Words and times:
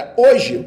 galera, 0.00 0.14
hoje 0.16 0.66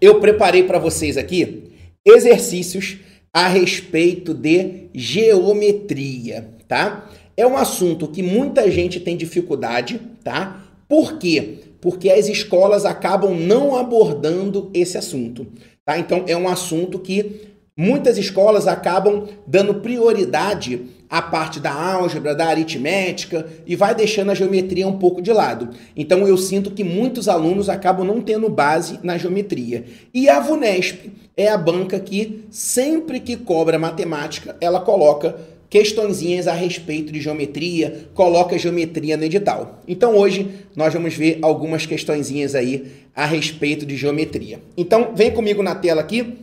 eu 0.00 0.20
preparei 0.20 0.62
para 0.62 0.78
vocês 0.78 1.16
aqui 1.16 1.72
exercícios 2.04 2.98
a 3.32 3.48
respeito 3.48 4.32
de 4.32 4.88
geometria, 4.94 6.48
tá? 6.66 7.10
É 7.36 7.46
um 7.46 7.56
assunto 7.56 8.08
que 8.08 8.22
muita 8.22 8.70
gente 8.70 8.98
tem 8.98 9.16
dificuldade, 9.16 10.00
tá? 10.24 10.64
Por 10.88 11.18
quê? 11.18 11.58
Porque 11.80 12.08
as 12.10 12.28
escolas 12.28 12.86
acabam 12.86 13.34
não 13.34 13.76
abordando 13.76 14.70
esse 14.72 14.96
assunto, 14.96 15.46
tá? 15.84 15.98
Então 15.98 16.24
é 16.26 16.36
um 16.36 16.48
assunto 16.48 16.98
que 16.98 17.55
muitas 17.76 18.16
escolas 18.16 18.66
acabam 18.66 19.28
dando 19.46 19.74
prioridade 19.74 20.80
à 21.10 21.20
parte 21.20 21.60
da 21.60 21.72
álgebra, 21.72 22.34
da 22.34 22.46
aritmética 22.46 23.46
e 23.66 23.76
vai 23.76 23.94
deixando 23.94 24.30
a 24.30 24.34
geometria 24.34 24.88
um 24.88 24.98
pouco 24.98 25.20
de 25.20 25.32
lado. 25.32 25.70
Então 25.94 26.26
eu 26.26 26.36
sinto 26.38 26.70
que 26.70 26.82
muitos 26.82 27.28
alunos 27.28 27.68
acabam 27.68 28.06
não 28.06 28.22
tendo 28.22 28.48
base 28.48 28.98
na 29.02 29.18
geometria. 29.18 29.84
E 30.12 30.28
a 30.28 30.40
VUNESP 30.40 31.12
é 31.36 31.48
a 31.48 31.58
banca 31.58 32.00
que 32.00 32.46
sempre 32.50 33.20
que 33.20 33.36
cobra 33.36 33.78
matemática, 33.78 34.56
ela 34.60 34.80
coloca 34.80 35.36
questõezinhas 35.68 36.46
a 36.46 36.54
respeito 36.54 37.12
de 37.12 37.20
geometria, 37.20 38.08
coloca 38.14 38.58
geometria 38.58 39.16
no 39.16 39.24
edital. 39.24 39.82
Então 39.86 40.16
hoje 40.16 40.48
nós 40.74 40.94
vamos 40.94 41.14
ver 41.14 41.38
algumas 41.42 41.84
questõezinhas 41.84 42.54
aí 42.54 42.86
a 43.14 43.26
respeito 43.26 43.84
de 43.84 43.96
geometria. 43.96 44.60
Então 44.76 45.12
vem 45.14 45.30
comigo 45.30 45.62
na 45.62 45.74
tela 45.74 46.00
aqui. 46.00 46.38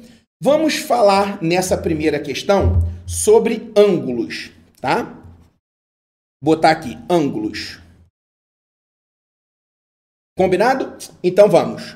Vamos 0.46 0.76
falar 0.76 1.42
nessa 1.42 1.78
primeira 1.78 2.20
questão 2.20 2.80
sobre 3.08 3.72
ângulos, 3.78 4.52
tá? 4.82 5.18
Botar 6.44 6.72
aqui 6.72 6.98
ângulos. 7.10 7.80
Combinado? 10.38 10.98
Então 11.24 11.48
vamos. 11.48 11.96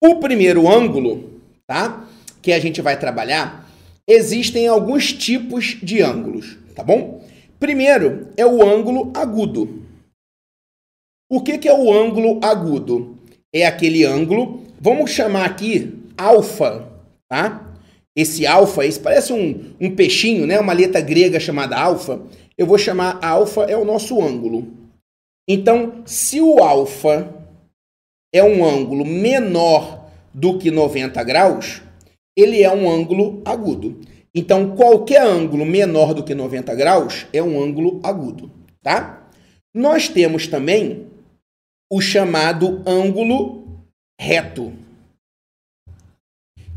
O 0.00 0.20
primeiro 0.20 0.70
ângulo, 0.70 1.40
tá? 1.66 2.08
Que 2.40 2.52
a 2.52 2.60
gente 2.60 2.80
vai 2.80 2.96
trabalhar, 2.96 3.68
existem 4.06 4.68
alguns 4.68 5.12
tipos 5.12 5.76
de 5.82 6.02
ângulos, 6.02 6.56
tá 6.76 6.84
bom? 6.84 7.28
Primeiro 7.58 8.32
é 8.36 8.46
o 8.46 8.62
ângulo 8.62 9.12
agudo. 9.12 9.84
O 11.28 11.42
que, 11.42 11.58
que 11.58 11.68
é 11.68 11.74
o 11.74 11.92
ângulo 11.92 12.38
agudo? 12.44 13.18
É 13.52 13.66
aquele 13.66 14.04
ângulo, 14.04 14.64
vamos 14.80 15.10
chamar 15.10 15.46
aqui 15.46 16.00
alfa, 16.16 16.88
tá? 17.28 17.71
Esse 18.16 18.46
alfa, 18.46 18.84
esse 18.84 19.00
parece 19.00 19.32
um, 19.32 19.74
um 19.80 19.94
peixinho, 19.94 20.46
né? 20.46 20.60
Uma 20.60 20.72
letra 20.72 21.00
grega 21.00 21.40
chamada 21.40 21.78
alfa. 21.78 22.20
Eu 22.56 22.66
vou 22.66 22.76
chamar 22.76 23.18
alfa 23.24 23.62
é 23.62 23.76
o 23.76 23.84
nosso 23.84 24.20
ângulo. 24.20 24.68
Então, 25.48 26.02
se 26.04 26.40
o 26.40 26.62
alfa 26.62 27.32
é 28.32 28.42
um 28.42 28.64
ângulo 28.64 29.04
menor 29.04 30.10
do 30.32 30.58
que 30.58 30.70
90 30.70 31.22
graus, 31.24 31.82
ele 32.36 32.62
é 32.62 32.70
um 32.70 32.90
ângulo 32.90 33.42
agudo. 33.44 34.00
Então, 34.34 34.74
qualquer 34.76 35.22
ângulo 35.22 35.66
menor 35.66 36.14
do 36.14 36.22
que 36.22 36.34
90 36.34 36.74
graus 36.74 37.26
é 37.32 37.42
um 37.42 37.62
ângulo 37.62 38.00
agudo, 38.02 38.50
tá? 38.82 39.28
Nós 39.74 40.08
temos 40.08 40.46
também 40.46 41.06
o 41.90 42.00
chamado 42.00 42.82
ângulo 42.86 43.84
reto 44.18 44.72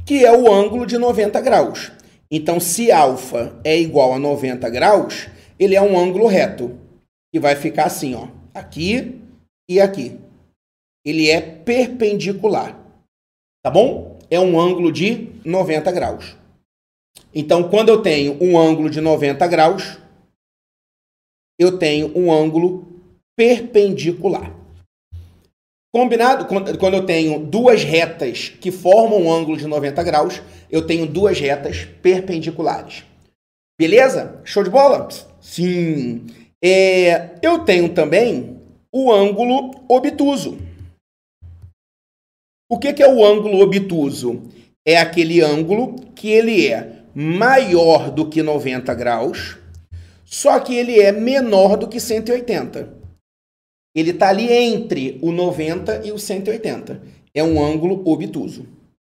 que 0.05 0.23
é 0.23 0.31
o 0.31 0.51
ângulo 0.53 0.85
de 0.85 0.97
90 0.97 1.41
graus. 1.41 1.91
Então, 2.29 2.59
se 2.59 2.91
alfa 2.91 3.59
é 3.63 3.77
igual 3.77 4.13
a 4.13 4.19
90 4.19 4.69
graus, 4.69 5.27
ele 5.57 5.75
é 5.75 5.81
um 5.81 5.97
ângulo 5.97 6.27
reto, 6.27 6.77
que 7.33 7.39
vai 7.39 7.55
ficar 7.55 7.85
assim, 7.85 8.13
ó, 8.13 8.27
aqui 8.53 9.19
e 9.69 9.79
aqui. 9.81 10.19
Ele 11.03 11.29
é 11.29 11.41
perpendicular, 11.41 12.79
tá 13.63 13.69
bom? 13.69 14.19
É 14.29 14.39
um 14.39 14.59
ângulo 14.59 14.91
de 14.91 15.29
90 15.43 15.91
graus. 15.91 16.35
Então, 17.33 17.69
quando 17.69 17.89
eu 17.89 18.01
tenho 18.01 18.37
um 18.41 18.57
ângulo 18.57 18.89
de 18.89 19.01
90 19.01 19.45
graus, 19.47 19.99
eu 21.59 21.77
tenho 21.77 22.17
um 22.17 22.31
ângulo 22.31 22.87
perpendicular. 23.35 24.53
Combinado? 25.95 26.45
Quando 26.77 26.93
eu 26.93 27.05
tenho 27.05 27.39
duas 27.39 27.81
retas 27.85 28.49
que 28.49 28.69
formam 28.69 29.21
um 29.21 29.33
ângulo 29.33 29.55
de 29.55 29.65
90 29.65 30.03
graus, 30.03 30.41
eu 30.69 30.85
tenho 30.85 31.07
duas 31.07 31.39
retas 31.39 31.87
perpendiculares. 32.01 33.05
Beleza? 33.79 34.41
Show 34.43 34.61
de 34.61 34.69
bola? 34.69 35.07
Sim. 35.39 36.25
É, 36.61 37.29
eu 37.41 37.59
tenho 37.59 37.87
também 37.93 38.59
o 38.91 39.09
ângulo 39.09 39.71
obtuso. 39.87 40.57
O 42.69 42.77
que, 42.77 42.91
que 42.91 43.01
é 43.01 43.09
o 43.09 43.23
ângulo 43.23 43.61
obtuso? 43.61 44.43
É 44.85 44.97
aquele 44.97 45.39
ângulo 45.39 45.95
que 46.13 46.29
ele 46.29 46.67
é 46.67 47.03
maior 47.15 48.11
do 48.11 48.27
que 48.27 48.43
90 48.43 48.93
graus, 48.95 49.57
só 50.25 50.59
que 50.59 50.75
ele 50.75 50.99
é 50.99 51.13
menor 51.13 51.77
do 51.77 51.87
que 51.87 52.01
180. 52.01 53.04
Ele 53.95 54.11
está 54.11 54.29
ali 54.29 54.51
entre 54.51 55.17
o 55.21 55.31
90 55.31 56.05
e 56.05 56.11
o 56.11 56.19
180. 56.19 57.01
É 57.33 57.41
um 57.41 57.63
ângulo 57.63 58.01
obtuso, 58.05 58.65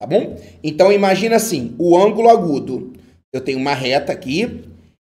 tá 0.01 0.07
bom? 0.07 0.41
Então 0.65 0.91
imagina 0.91 1.37
assim, 1.37 1.75
o 1.79 1.97
ângulo 1.97 2.31
agudo. 2.31 2.93
Eu 3.33 3.43
tenho 3.43 3.59
uma 3.59 3.75
reta 3.75 4.11
aqui. 4.11 4.65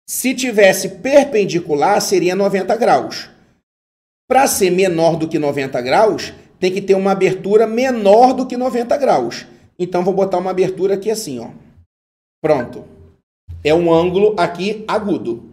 Se 0.08 0.36
tivesse 0.36 0.90
perpendicular, 0.98 2.02
seria 2.02 2.36
90 2.36 2.76
graus. 2.76 3.30
Para 4.28 4.48
ser 4.48 4.70
menor 4.70 5.16
do 5.16 5.28
que 5.28 5.40
90 5.40 5.82
graus, 5.82 6.34
tem 6.60 6.72
que 6.72 6.82
ter 6.82 6.96
uma 6.96 7.12
abertura 7.12 7.66
menor 7.66 8.34
do 8.34 8.46
que 8.46 8.58
90 8.58 8.98
graus. 8.98 9.46
Então 9.80 10.04
vou 10.04 10.14
botar 10.14 10.38
uma 10.38 10.52
abertura 10.52 10.96
aqui 10.96 11.10
assim, 11.10 11.40
ó. 11.40 11.50
Pronto. 12.42 12.86
É 13.64 13.74
um 13.74 13.94
ângulo 13.94 14.36
aqui 14.38 14.84
agudo. 14.88 15.44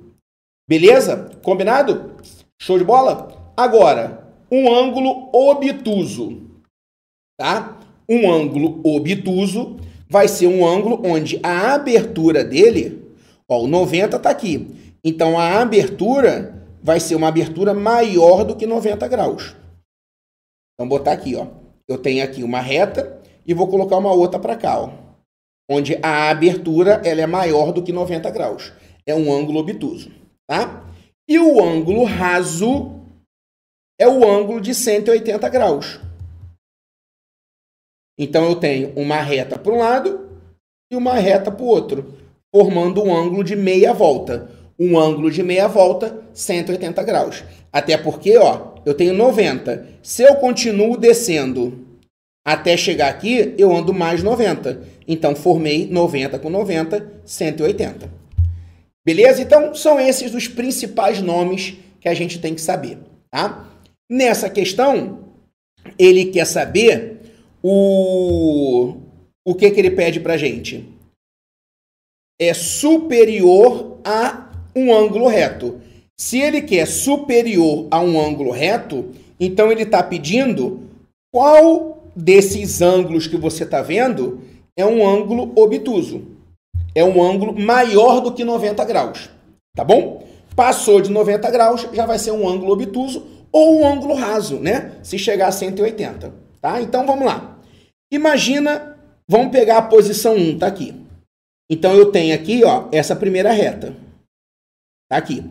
Beleza? 0.69 1.31
Combinado? 1.43 2.17
Show 2.61 2.79
de 2.79 2.85
bola? 2.85 3.40
Agora, 3.61 4.27
um 4.51 4.75
ângulo 4.75 5.29
obtuso, 5.35 6.41
tá? 7.39 7.79
Um 8.09 8.33
ângulo 8.33 8.81
obtuso 8.83 9.77
vai 10.09 10.29
ser 10.29 10.47
um 10.47 10.67
ângulo 10.67 11.03
onde 11.05 11.39
a 11.43 11.75
abertura 11.75 12.43
dele, 12.43 13.07
ó, 13.47 13.61
o 13.61 13.67
90 13.67 14.17
está 14.17 14.31
aqui. 14.31 14.67
Então 15.05 15.39
a 15.39 15.61
abertura 15.61 16.67
vai 16.83 16.99
ser 16.99 17.17
uma 17.17 17.29
abertura 17.29 17.75
maior 17.75 18.45
do 18.45 18.57
que 18.57 18.65
90 18.65 19.07
graus. 19.09 19.55
Então 20.73 20.89
botar 20.89 21.13
aqui, 21.13 21.37
ó. 21.37 21.47
Eu 21.87 21.99
tenho 21.99 22.25
aqui 22.25 22.43
uma 22.43 22.61
reta 22.61 23.21
e 23.47 23.53
vou 23.53 23.69
colocar 23.69 23.99
uma 23.99 24.11
outra 24.15 24.41
para 24.41 24.57
cá, 24.57 24.81
ó. 24.81 24.91
Onde 25.71 25.99
a 26.03 26.31
abertura 26.31 27.03
ela 27.05 27.21
é 27.21 27.27
maior 27.27 27.73
do 27.73 27.83
que 27.83 27.93
90 27.93 28.31
graus. 28.31 28.73
É 29.05 29.15
um 29.15 29.31
ângulo 29.31 29.61
obtuso, 29.61 30.11
tá? 30.49 30.83
E 31.29 31.39
o 31.39 31.63
ângulo 31.63 32.05
raso 32.05 33.00
é 34.01 34.09
o 34.09 34.27
ângulo 34.27 34.63
de 34.63 34.75
180 34.75 35.47
graus. 35.51 36.01
Então 38.19 38.47
eu 38.47 38.57
tenho 38.57 38.93
uma 38.97 39.21
reta 39.21 39.59
para 39.59 39.73
um 39.73 39.79
lado 39.79 40.31
e 40.91 40.97
uma 40.97 41.15
reta 41.15 41.53
para 41.53 41.63
o 41.63 41.69
outro, 41.69 42.15
formando 42.51 43.05
um 43.05 43.15
ângulo 43.15 43.45
de 43.45 43.55
meia 43.55 43.93
volta. 43.93 44.51
Um 44.79 44.99
ângulo 44.99 45.31
de 45.31 45.43
meia 45.43 45.69
volta, 45.69 46.19
180 46.33 47.03
graus. 47.03 47.45
Até 47.71 47.99
porque, 47.99 48.39
ó, 48.39 48.75
eu 48.87 48.95
tenho 48.95 49.13
90. 49.13 49.87
Se 50.03 50.23
eu 50.23 50.37
continuo 50.37 50.97
descendo 50.97 51.87
até 52.43 52.79
chegar 52.79 53.11
aqui, 53.11 53.55
eu 53.59 53.71
ando 53.71 53.93
mais 53.93 54.23
90. 54.23 54.83
Então 55.07 55.37
formei 55.37 55.87
90 55.87 56.39
com 56.39 56.49
90, 56.49 57.21
180. 57.27 58.11
Beleza? 59.05 59.43
Então 59.43 59.75
são 59.75 60.01
esses 60.01 60.35
os 60.35 60.49
principais 60.49 61.21
nomes 61.21 61.75
que 62.01 62.09
a 62.09 62.15
gente 62.15 62.39
tem 62.39 62.55
que 62.55 62.63
saber, 62.63 62.99
tá? 63.31 63.70
Nessa 64.11 64.51
questão, 64.51 65.21
ele 65.97 66.25
quer 66.27 66.45
saber 66.45 67.21
o, 67.63 68.97
o 69.47 69.55
que, 69.55 69.71
que 69.71 69.79
ele 69.79 69.93
pede 69.93 70.19
para 70.19 70.37
gente. 70.37 70.85
É 72.41 72.53
superior 72.53 74.01
a 74.03 74.51
um 74.75 74.93
ângulo 74.93 75.29
reto. 75.29 75.81
Se 76.19 76.41
ele 76.41 76.61
quer 76.63 76.87
superior 76.87 77.87
a 77.89 78.01
um 78.01 78.21
ângulo 78.21 78.51
reto, 78.51 79.11
então 79.39 79.71
ele 79.71 79.83
está 79.83 80.03
pedindo 80.03 80.81
qual 81.33 82.03
desses 82.17 82.83
ângulos 82.83 83.29
que 83.29 83.37
você 83.37 83.63
está 83.63 83.81
vendo 83.81 84.41
é 84.77 84.85
um 84.85 85.09
ângulo 85.09 85.53
obtuso. 85.55 86.27
É 86.97 87.05
um 87.05 87.23
ângulo 87.23 87.57
maior 87.57 88.21
do 88.21 88.33
que 88.33 88.43
90 88.43 88.85
graus. 88.87 89.31
Tá 89.77 89.85
bom? 89.85 90.27
Passou 90.57 91.01
de 91.01 91.13
90 91.13 91.49
graus, 91.53 91.87
já 91.93 92.05
vai 92.07 92.19
ser 92.19 92.33
um 92.33 92.49
ângulo 92.49 92.73
obtuso 92.73 93.40
ou 93.53 93.81
um 93.81 93.87
ângulo 93.87 94.15
raso, 94.15 94.59
né? 94.59 94.93
Se 95.03 95.19
chegar 95.19 95.49
a 95.49 95.53
180, 95.53 96.33
tá? 96.61 96.81
Então 96.81 97.07
vamos 97.07 97.25
lá. 97.25 97.59
Imagina, 98.13 98.97
vamos 99.29 99.53
pegar 99.53 99.79
a 99.79 99.83
posição 99.83 100.35
1, 100.37 100.59
tá 100.59 100.67
aqui. 100.67 100.95
Então 101.71 101.95
eu 101.95 102.11
tenho 102.11 102.35
aqui, 102.35 102.65
ó, 102.65 102.89
essa 102.91 103.15
primeira 103.15 103.53
reta. 103.53 103.95
Tá 105.09 105.17
aqui. 105.17 105.45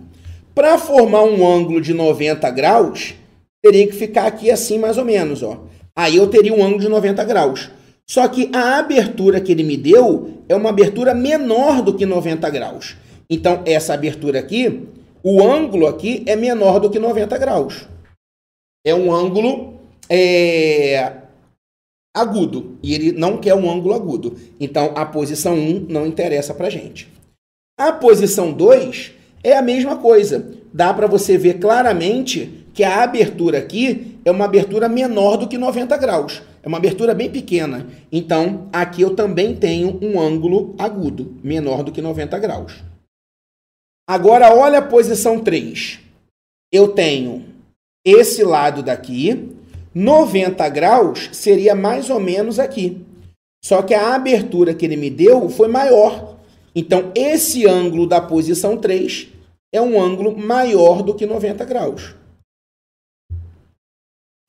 Para 0.53 0.77
formar 0.77 1.23
um 1.23 1.47
ângulo 1.47 1.79
de 1.79 1.93
90 1.93 2.49
graus, 2.51 3.15
teria 3.63 3.87
que 3.87 3.93
ficar 3.93 4.27
aqui 4.27 4.51
assim 4.51 4.77
mais 4.77 4.97
ou 4.97 5.05
menos, 5.05 5.41
ó. 5.41 5.63
Aí 5.95 6.15
eu 6.15 6.27
teria 6.27 6.53
um 6.53 6.63
ângulo 6.63 6.81
de 6.81 6.89
90 6.89 7.23
graus. 7.23 7.69
Só 8.09 8.27
que 8.27 8.49
a 8.53 8.79
abertura 8.79 9.39
que 9.39 9.51
ele 9.51 9.63
me 9.63 9.77
deu 9.77 10.43
é 10.49 10.55
uma 10.55 10.69
abertura 10.69 11.13
menor 11.13 11.81
do 11.81 11.93
que 11.93 12.05
90 12.05 12.49
graus. 12.49 12.97
Então, 13.29 13.61
essa 13.65 13.93
abertura 13.93 14.39
aqui, 14.39 14.87
o 15.23 15.43
ângulo 15.43 15.87
aqui 15.87 16.23
é 16.25 16.35
menor 16.35 16.79
do 16.79 16.89
que 16.89 16.99
90 16.99 17.37
graus. 17.37 17.87
É 18.85 18.95
um 18.95 19.13
ângulo 19.13 19.79
é, 20.09 21.13
agudo. 22.15 22.77
E 22.81 22.93
ele 22.93 23.11
não 23.11 23.37
quer 23.37 23.53
um 23.53 23.69
ângulo 23.69 23.93
agudo. 23.93 24.37
Então, 24.59 24.93
a 24.95 25.05
posição 25.05 25.55
1 25.55 25.87
não 25.89 26.07
interessa 26.07 26.53
para 26.53 26.69
gente. 26.69 27.11
A 27.77 27.91
posição 27.91 28.51
2 28.51 29.13
é 29.43 29.57
a 29.57 29.61
mesma 29.61 29.97
coisa. 29.97 30.51
Dá 30.73 30.93
para 30.93 31.07
você 31.07 31.37
ver 31.37 31.59
claramente 31.59 32.65
que 32.73 32.83
a 32.83 33.03
abertura 33.03 33.57
aqui 33.57 34.17
é 34.23 34.31
uma 34.31 34.45
abertura 34.45 34.87
menor 34.87 35.37
do 35.37 35.47
que 35.47 35.57
90 35.57 35.97
graus. 35.97 36.41
É 36.61 36.67
uma 36.67 36.77
abertura 36.77 37.13
bem 37.13 37.29
pequena. 37.29 37.87
Então, 38.11 38.67
aqui 38.71 39.01
eu 39.01 39.15
também 39.15 39.55
tenho 39.55 39.97
um 40.01 40.19
ângulo 40.19 40.75
agudo, 40.77 41.35
menor 41.43 41.83
do 41.83 41.91
que 41.91 42.01
90 42.01 42.37
graus. 42.39 42.88
Agora, 44.09 44.51
olha 44.55 44.79
a 44.79 44.81
posição 44.81 45.39
3. 45.39 45.99
Eu 46.73 46.87
tenho 46.87 47.45
esse 48.03 48.43
lado 48.43 48.81
daqui, 48.81 49.55
90 49.93 50.67
graus 50.69 51.29
seria 51.31 51.75
mais 51.75 52.09
ou 52.09 52.19
menos 52.19 52.57
aqui. 52.57 53.05
Só 53.63 53.83
que 53.83 53.93
a 53.93 54.15
abertura 54.15 54.73
que 54.73 54.83
ele 54.83 54.95
me 54.95 55.11
deu 55.11 55.47
foi 55.47 55.67
maior. 55.67 56.39
Então, 56.73 57.11
esse 57.13 57.67
ângulo 57.67 58.07
da 58.07 58.19
posição 58.19 58.77
3 58.77 59.27
é 59.71 59.79
um 59.79 60.01
ângulo 60.01 60.35
maior 60.35 61.03
do 61.03 61.13
que 61.13 61.27
90 61.27 61.63
graus. 61.65 62.15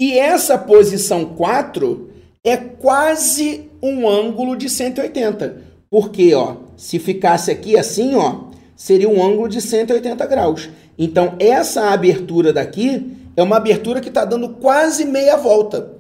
E 0.00 0.18
essa 0.18 0.56
posição 0.56 1.34
4 1.34 2.10
é 2.42 2.56
quase 2.56 3.68
um 3.82 4.08
ângulo 4.08 4.56
de 4.56 4.70
180. 4.70 5.62
Porque, 5.90 6.32
ó, 6.32 6.56
se 6.78 6.98
ficasse 6.98 7.50
aqui 7.50 7.76
assim, 7.76 8.14
ó, 8.14 8.48
seria 8.80 9.10
um 9.10 9.22
ângulo 9.22 9.46
de 9.46 9.60
180 9.60 10.24
graus. 10.24 10.70
Então, 10.98 11.36
essa 11.38 11.90
abertura 11.90 12.50
daqui 12.50 13.14
é 13.36 13.42
uma 13.42 13.58
abertura 13.58 14.00
que 14.00 14.08
está 14.08 14.24
dando 14.24 14.54
quase 14.54 15.04
meia 15.04 15.36
volta. 15.36 15.98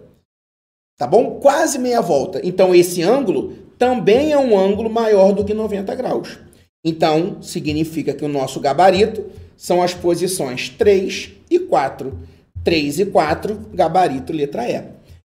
Tá 0.96 1.06
bom? 1.06 1.38
Quase 1.42 1.78
meia 1.78 2.00
volta. 2.00 2.40
Então, 2.42 2.74
esse 2.74 3.02
ângulo 3.02 3.52
também 3.78 4.32
é 4.32 4.38
um 4.38 4.58
ângulo 4.58 4.88
maior 4.88 5.32
do 5.32 5.44
que 5.44 5.52
90 5.52 5.94
graus. 5.94 6.38
Então, 6.82 7.42
significa 7.42 8.14
que 8.14 8.24
o 8.24 8.28
nosso 8.28 8.58
gabarito 8.58 9.26
são 9.58 9.82
as 9.82 9.92
posições 9.92 10.70
3 10.70 11.32
e 11.50 11.58
4. 11.58 12.18
3 12.64 13.00
e 13.00 13.06
4, 13.06 13.60
gabarito 13.74 14.32
letra 14.32 14.66
E. 14.66 14.82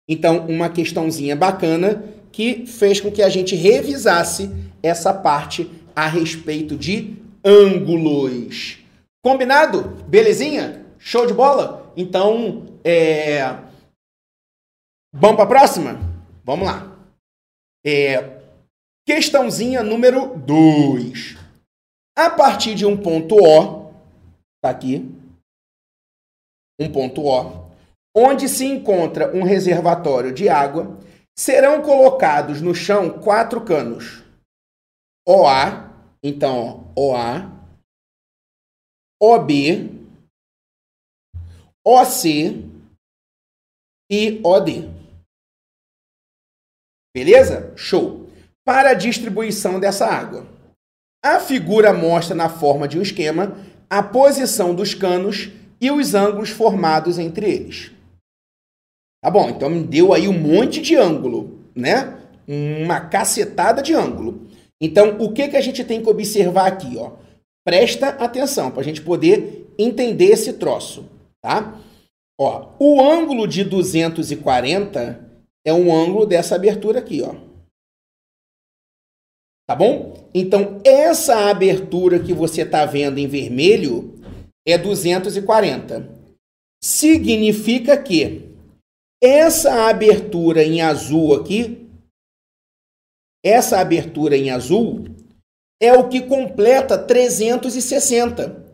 Então, 0.08 0.44
uma 0.48 0.68
questãozinha 0.68 1.36
bacana 1.36 2.02
que 2.32 2.66
fez 2.66 3.00
com 3.00 3.12
que 3.12 3.22
a 3.22 3.28
gente 3.28 3.54
revisasse 3.54 4.50
essa 4.82 5.14
parte 5.14 5.70
a 5.94 6.08
respeito 6.08 6.76
de 6.76 7.22
ângulos. 7.44 8.78
Combinado? 9.22 9.82
Belezinha? 10.06 10.86
Show 10.98 11.26
de 11.26 11.34
bola? 11.34 11.92
Então, 11.96 12.66
é... 12.82 13.42
vamos 15.12 15.36
para 15.36 15.44
a 15.44 15.48
próxima? 15.48 15.98
Vamos 16.42 16.66
lá. 16.66 16.96
É... 17.84 18.40
Questãozinha 19.06 19.82
número 19.82 20.36
2. 20.38 21.36
A 22.16 22.30
partir 22.30 22.74
de 22.74 22.86
um 22.86 22.96
ponto 22.96 23.34
O, 23.34 23.92
tá 24.62 24.70
aqui, 24.70 25.10
um 26.80 26.90
ponto 26.90 27.22
O, 27.22 27.70
onde 28.16 28.48
se 28.48 28.64
encontra 28.64 29.36
um 29.36 29.42
reservatório 29.42 30.32
de 30.32 30.48
água, 30.48 30.98
serão 31.36 31.82
colocados 31.82 32.60
no 32.62 32.74
chão 32.74 33.10
quatro 33.10 33.64
canos. 33.64 34.22
OA, 35.26 35.93
então 36.24 36.90
OA, 36.96 37.52
OB, 39.22 39.90
OC 41.86 42.64
e 44.10 44.40
OD. 44.42 44.90
Beleza? 47.14 47.76
Show. 47.76 48.30
Para 48.66 48.90
a 48.90 48.94
distribuição 48.94 49.78
dessa 49.78 50.06
água. 50.06 50.46
A 51.22 51.38
figura 51.38 51.92
mostra 51.92 52.34
na 52.34 52.48
forma 52.48 52.88
de 52.88 52.98
um 52.98 53.02
esquema 53.02 53.56
a 53.90 54.02
posição 54.02 54.74
dos 54.74 54.94
canos 54.94 55.50
e 55.80 55.90
os 55.90 56.14
ângulos 56.14 56.48
formados 56.48 57.18
entre 57.18 57.50
eles. 57.50 57.92
Tá 59.22 59.30
bom, 59.30 59.50
então 59.50 59.70
me 59.70 59.82
deu 59.82 60.12
aí 60.12 60.26
um 60.26 60.38
monte 60.38 60.80
de 60.80 60.96
ângulo, 60.96 61.58
né? 61.74 62.18
Uma 62.46 63.08
cacetada 63.08 63.82
de 63.82 63.94
ângulo. 63.94 64.43
Então, 64.80 65.16
o 65.18 65.32
que, 65.32 65.48
que 65.48 65.56
a 65.56 65.60
gente 65.60 65.84
tem 65.84 66.02
que 66.02 66.08
observar 66.08 66.66
aqui, 66.66 66.96
ó? 66.96 67.12
Presta 67.64 68.08
atenção 68.08 68.70
para 68.70 68.80
a 68.80 68.84
gente 68.84 69.00
poder 69.00 69.72
entender 69.78 70.26
esse 70.26 70.52
troço, 70.54 71.08
tá? 71.42 71.80
Ó, 72.38 72.72
o 72.78 73.00
ângulo 73.00 73.46
de 73.46 73.64
240 73.64 75.24
é 75.64 75.72
um 75.72 75.94
ângulo 75.94 76.26
dessa 76.26 76.56
abertura 76.56 76.98
aqui, 76.98 77.22
ó. 77.22 77.34
Tá 79.66 79.74
bom? 79.74 80.28
Então, 80.34 80.80
essa 80.84 81.48
abertura 81.48 82.18
que 82.18 82.34
você 82.34 82.62
está 82.62 82.84
vendo 82.84 83.18
em 83.18 83.26
vermelho 83.26 84.20
é 84.66 84.76
240. 84.76 86.06
Significa 86.82 87.96
que 87.96 88.50
essa 89.22 89.88
abertura 89.88 90.62
em 90.62 90.82
azul 90.82 91.34
aqui, 91.34 91.83
essa 93.44 93.78
abertura 93.78 94.36
em 94.36 94.50
azul, 94.50 95.04
é 95.80 95.92
o 95.92 96.08
que 96.08 96.22
completa 96.22 96.96
360. 96.96 98.64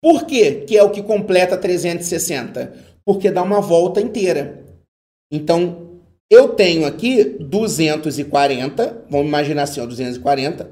Por 0.00 0.24
quê 0.24 0.64
que 0.66 0.78
é 0.78 0.82
o 0.82 0.90
que 0.90 1.02
completa 1.02 1.56
360? 1.56 2.72
Porque 3.04 3.30
dá 3.30 3.42
uma 3.42 3.60
volta 3.60 4.00
inteira. 4.00 4.64
Então, 5.30 6.00
eu 6.30 6.48
tenho 6.50 6.86
aqui 6.86 7.24
240, 7.24 9.04
vamos 9.10 9.26
imaginar 9.26 9.64
assim, 9.64 9.80
ó, 9.80 9.86
240. 9.86 10.70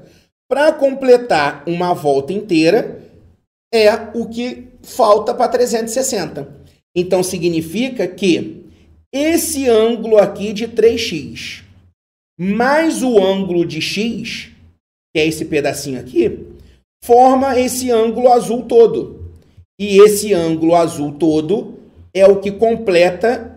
Para 0.49 0.71
completar 0.71 1.63
uma 1.67 1.93
volta 1.93 2.31
inteira, 2.31 3.01
é 3.73 3.89
o 4.13 4.27
que 4.27 4.69
falta 4.81 5.33
para 5.33 5.49
360. 5.49 6.47
Então, 6.95 7.21
significa 7.21 8.07
que 8.07 8.65
esse 9.13 9.67
ângulo 9.67 10.17
aqui 10.17 10.53
de 10.53 10.67
3x 10.67 11.63
mais 12.43 13.03
o 13.03 13.23
ângulo 13.23 13.63
de 13.63 13.79
x, 13.79 14.49
que 15.13 15.21
é 15.21 15.27
esse 15.27 15.45
pedacinho 15.45 15.99
aqui, 15.99 16.39
forma 17.05 17.59
esse 17.59 17.91
ângulo 17.91 18.31
azul 18.31 18.63
todo. 18.63 19.31
E 19.79 19.99
esse 19.99 20.33
ângulo 20.33 20.73
azul 20.75 21.11
todo 21.13 21.79
é 22.11 22.25
o 22.25 22.39
que 22.39 22.51
completa 22.51 23.47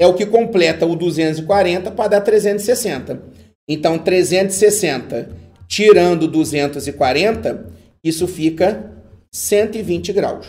é 0.00 0.06
o 0.06 0.14
que 0.14 0.24
completa 0.24 0.86
o 0.86 0.96
240 0.96 1.90
para 1.90 2.08
dar 2.08 2.20
360. 2.22 3.22
Então 3.68 3.98
360 3.98 5.30
tirando 5.68 6.26
240, 6.26 7.70
isso 8.02 8.26
fica 8.26 8.90
120 9.32 10.12
graus. 10.14 10.46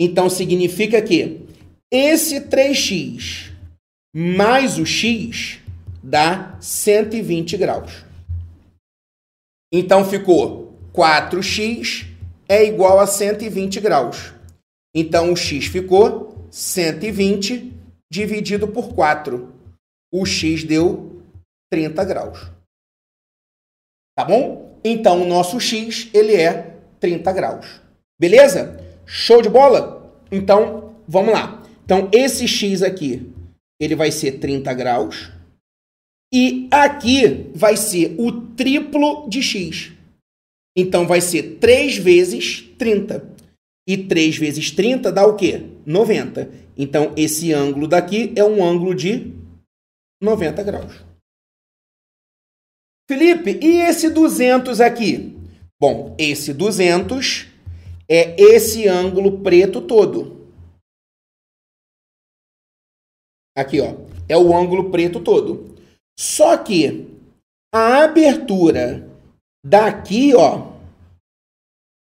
Então 0.00 0.30
significa 0.30 1.02
que 1.02 1.46
esse 1.92 2.40
3x 2.40 3.52
mais 4.14 4.78
o 4.78 4.86
x 4.86 5.61
dá 6.02 6.56
120 6.60 7.56
graus. 7.56 8.04
Então 9.72 10.04
ficou 10.04 10.78
4x 10.92 12.06
é 12.48 12.64
igual 12.64 13.00
a 13.00 13.06
120 13.06 13.80
graus. 13.80 14.34
Então 14.94 15.32
o 15.32 15.36
x 15.36 15.66
ficou 15.66 16.46
120 16.50 17.72
dividido 18.10 18.68
por 18.68 18.94
4. 18.94 19.54
O 20.12 20.26
x 20.26 20.64
deu 20.64 21.22
30 21.70 22.04
graus. 22.04 22.50
Tá 24.14 24.24
bom? 24.24 24.78
Então 24.84 25.22
o 25.22 25.26
nosso 25.26 25.58
x 25.58 26.10
ele 26.12 26.34
é 26.34 26.76
30 27.00 27.32
graus. 27.32 27.80
Beleza? 28.20 28.78
Show 29.06 29.40
de 29.40 29.48
bola? 29.48 30.14
Então, 30.30 30.94
vamos 31.08 31.32
lá. 31.32 31.62
Então 31.84 32.10
esse 32.12 32.46
x 32.46 32.82
aqui, 32.82 33.32
ele 33.80 33.96
vai 33.96 34.10
ser 34.12 34.32
30 34.32 34.72
graus. 34.74 35.32
E 36.32 36.66
aqui 36.70 37.50
vai 37.54 37.76
ser 37.76 38.14
o 38.18 38.54
triplo 38.54 39.28
de 39.28 39.42
x. 39.42 39.92
Então 40.76 41.06
vai 41.06 41.20
ser 41.20 41.58
3 41.58 41.98
vezes 41.98 42.62
30. 42.78 43.30
E 43.86 43.98
3 43.98 44.38
vezes 44.38 44.70
30 44.70 45.12
dá 45.12 45.26
o 45.26 45.36
quê? 45.36 45.66
90. 45.84 46.50
Então 46.76 47.12
esse 47.16 47.52
ângulo 47.52 47.86
daqui 47.86 48.32
é 48.34 48.42
um 48.42 48.64
ângulo 48.64 48.94
de 48.94 49.32
90 50.22 50.62
graus. 50.62 51.04
Felipe, 53.10 53.58
e 53.62 53.82
esse 53.82 54.08
200 54.08 54.80
aqui? 54.80 55.36
Bom, 55.78 56.14
esse 56.18 56.54
200 56.54 57.48
é 58.08 58.40
esse 58.40 58.88
ângulo 58.88 59.42
preto 59.42 59.82
todo. 59.82 60.48
Aqui, 63.54 63.80
ó. 63.80 63.96
É 64.28 64.36
o 64.38 64.56
ângulo 64.56 64.90
preto 64.90 65.20
todo. 65.20 65.71
Só 66.18 66.56
que 66.56 67.08
a 67.74 68.04
abertura 68.04 69.08
daqui, 69.64 70.34
ó, 70.34 70.72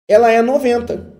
ela 0.10 0.32
é 0.32 0.42
90. 0.42 1.14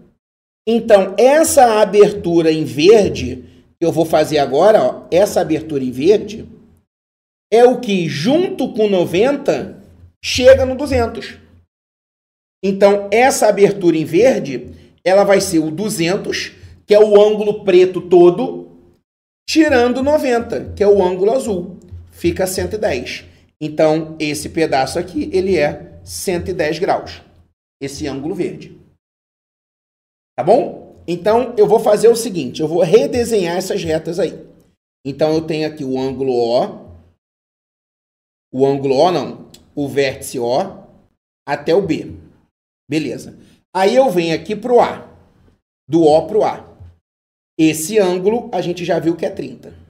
Então, 0.68 1.16
essa 1.18 1.82
abertura 1.82 2.52
em 2.52 2.64
verde, 2.64 3.44
que 3.80 3.86
eu 3.86 3.92
vou 3.92 4.06
fazer 4.06 4.40
agora, 4.40 4.84
ó, 4.84 5.08
essa 5.12 5.42
abertura 5.42 5.84
em 5.84 5.92
verde, 5.92 6.48
é 7.52 7.64
o 7.64 7.80
que, 7.80 8.08
junto 8.08 8.74
com 8.74 8.90
90, 8.90 9.82
chega 10.24 10.66
no 10.66 10.76
200. 10.76 11.38
Então, 12.64 13.08
essa 13.12 13.48
abertura 13.48 13.98
em 13.98 14.06
verde, 14.06 14.74
ela 15.04 15.24
vai 15.24 15.40
ser 15.40 15.60
o 15.60 15.72
200, 15.72 16.52
que 16.86 16.94
é 16.94 17.00
o 17.00 17.22
ângulo 17.22 17.64
preto 17.64 18.02
todo, 18.02 18.72
tirando 19.48 20.04
90, 20.04 20.74
que 20.74 20.84
é 20.84 20.88
o 20.88 21.02
ângulo 21.02 21.32
azul. 21.32 21.77
Fica 22.18 22.48
110. 22.48 23.26
Então, 23.62 24.16
esse 24.20 24.50
pedaço 24.50 24.98
aqui, 24.98 25.30
ele 25.32 25.56
é 25.56 26.00
110 26.04 26.80
graus. 26.80 27.22
Esse 27.80 28.08
ângulo 28.08 28.34
verde. 28.34 28.76
Tá 30.36 30.44
bom? 30.44 30.96
Então, 31.08 31.54
eu 31.56 31.68
vou 31.68 31.80
fazer 31.80 32.08
o 32.08 32.16
seguinte, 32.16 32.60
eu 32.60 32.68
vou 32.68 32.82
redesenhar 32.82 33.56
essas 33.56 33.84
retas 33.84 34.18
aí. 34.18 34.34
Então, 35.06 35.32
eu 35.32 35.46
tenho 35.46 35.68
aqui 35.68 35.84
o 35.84 36.00
ângulo 36.00 36.34
O, 36.34 36.98
o 38.52 38.66
ângulo 38.66 38.96
O 38.96 39.12
não, 39.12 39.52
o 39.76 39.88
vértice 39.88 40.40
O, 40.40 40.58
até 41.48 41.76
o 41.76 41.84
B. 41.84 42.16
Beleza. 42.90 43.38
Aí 43.76 43.96
eu 43.96 44.10
venho 44.10 44.34
aqui 44.36 44.56
para 44.56 44.74
o 44.74 44.82
A, 44.82 45.08
do 45.88 46.02
O 46.02 46.28
para 46.28 46.38
o 46.38 46.44
A. 46.44 46.78
Esse 47.60 48.00
ângulo 48.00 48.50
a 48.52 48.60
gente 48.60 48.84
já 48.84 48.98
viu 48.98 49.16
que 49.16 49.26
é 49.26 49.30
30. 49.30 49.87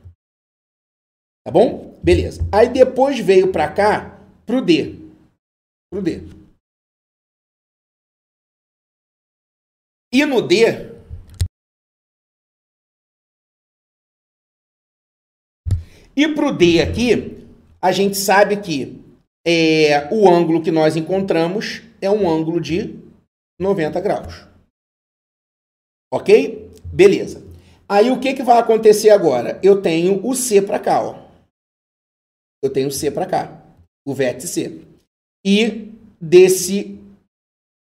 Tá 1.47 1.51
bom? 1.51 1.97
Beleza. 2.03 2.41
Aí 2.51 2.67
depois 2.67 3.17
veio 3.21 3.53
para 3.53 3.71
cá, 3.71 4.19
para 4.45 4.57
o 4.57 4.61
D. 4.61 4.99
Para 5.89 5.99
o 5.99 6.01
D. 6.01 6.23
E 10.11 10.25
no 10.25 10.45
D, 10.45 10.65
e 16.17 16.27
para 16.35 16.47
o 16.47 16.51
D 16.51 16.81
aqui, 16.81 17.47
a 17.81 17.93
gente 17.93 18.17
sabe 18.17 18.61
que 18.61 19.01
é, 19.45 20.13
o 20.13 20.27
ângulo 20.29 20.61
que 20.61 20.71
nós 20.71 20.97
encontramos 20.97 21.81
é 22.01 22.11
um 22.11 22.29
ângulo 22.29 22.59
de 22.59 22.99
90 23.57 24.01
graus. 24.01 24.45
Ok? 26.13 26.69
Beleza. 26.91 27.41
Aí 27.87 28.11
o 28.11 28.19
que, 28.19 28.33
que 28.33 28.43
vai 28.43 28.57
acontecer 28.57 29.11
agora? 29.11 29.57
Eu 29.63 29.81
tenho 29.81 30.27
o 30.27 30.35
C 30.35 30.61
para 30.61 30.77
cá, 30.77 31.01
ó. 31.01 31.26
Eu 32.61 32.71
tenho 32.71 32.91
C 32.91 33.11
para 33.11 33.25
cá, 33.25 33.63
o 34.05 34.13
vértice 34.13 34.47
C. 34.47 34.81
E 35.45 35.93
desse 36.19 36.97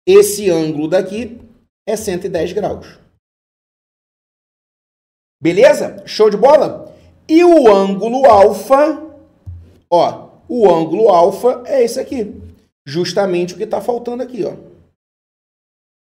esse 0.06 0.50
ângulo 0.50 0.88
daqui 0.88 1.40
é 1.86 1.96
110 1.96 2.52
graus. 2.52 2.98
Beleza? 5.40 6.04
Show 6.06 6.28
de 6.28 6.36
bola? 6.36 6.94
E 7.28 7.44
o 7.44 7.72
ângulo 7.72 8.26
alfa, 8.26 8.98
ó, 9.90 10.30
o 10.48 10.68
ângulo 10.68 11.08
alfa 11.08 11.62
é 11.66 11.82
esse 11.82 12.00
aqui. 12.00 12.24
Justamente 12.86 13.54
o 13.54 13.56
que 13.56 13.62
está 13.62 13.80
faltando 13.80 14.22
aqui, 14.22 14.44
ó. 14.44 14.56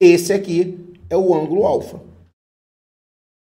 Esse 0.01 0.33
aqui 0.33 0.79
é 1.11 1.17
o 1.17 1.35
ângulo 1.35 1.67
alfa. 1.67 2.01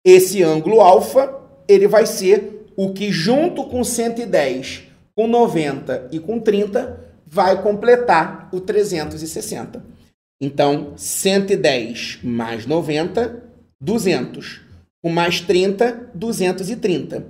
Esse 0.05 0.43
ângulo 0.43 0.81
alfa, 0.81 1.41
ele 1.69 1.87
vai 1.87 2.07
ser 2.07 2.62
o 2.83 2.93
que 2.93 3.13
junto 3.13 3.63
com 3.69 3.85
110, 3.85 4.89
com 5.15 5.29
90 5.29 6.09
e 6.11 6.19
com 6.19 6.41
30 6.41 6.99
vai 7.25 7.63
completar 7.63 8.49
o 8.53 8.61
360. 8.61 9.85
Então, 10.41 10.93
110 10.97 12.19
mais 12.25 12.67
90, 12.67 13.41
200. 13.81 14.63
Com 15.01 15.11
mais 15.11 15.41
30, 15.41 16.11
230. 16.13 17.25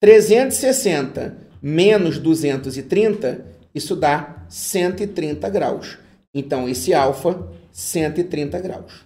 360 0.00 1.36
menos 1.62 2.18
230, 2.18 3.46
isso 3.72 3.94
dá 3.94 4.44
130 4.48 5.48
graus. 5.48 5.96
Então, 6.34 6.68
esse 6.68 6.92
alfa, 6.92 7.48
130 7.70 8.58
graus. 8.58 9.04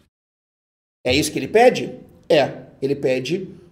É 1.05 1.15
isso 1.15 1.31
que 1.31 1.39
ele 1.39 1.49
pede? 1.49 2.01
É. 2.31 2.65
Ele 2.81 2.97
pede 2.97 3.66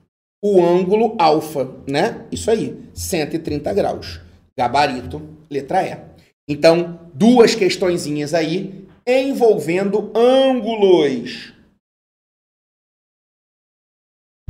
o 0.45 0.63
ângulo 0.63 1.17
alfa, 1.19 1.65
né? 1.89 2.29
Isso 2.31 2.51
aí, 2.51 2.91
130 2.93 3.73
graus. 3.73 4.21
Gabarito, 4.55 5.23
letra 5.51 5.83
E. 5.83 5.99
Então, 6.47 7.11
duas 7.15 7.55
questõezinhas 7.55 8.35
aí 8.35 8.87
envolvendo 9.07 10.13
ângulos. 10.15 11.55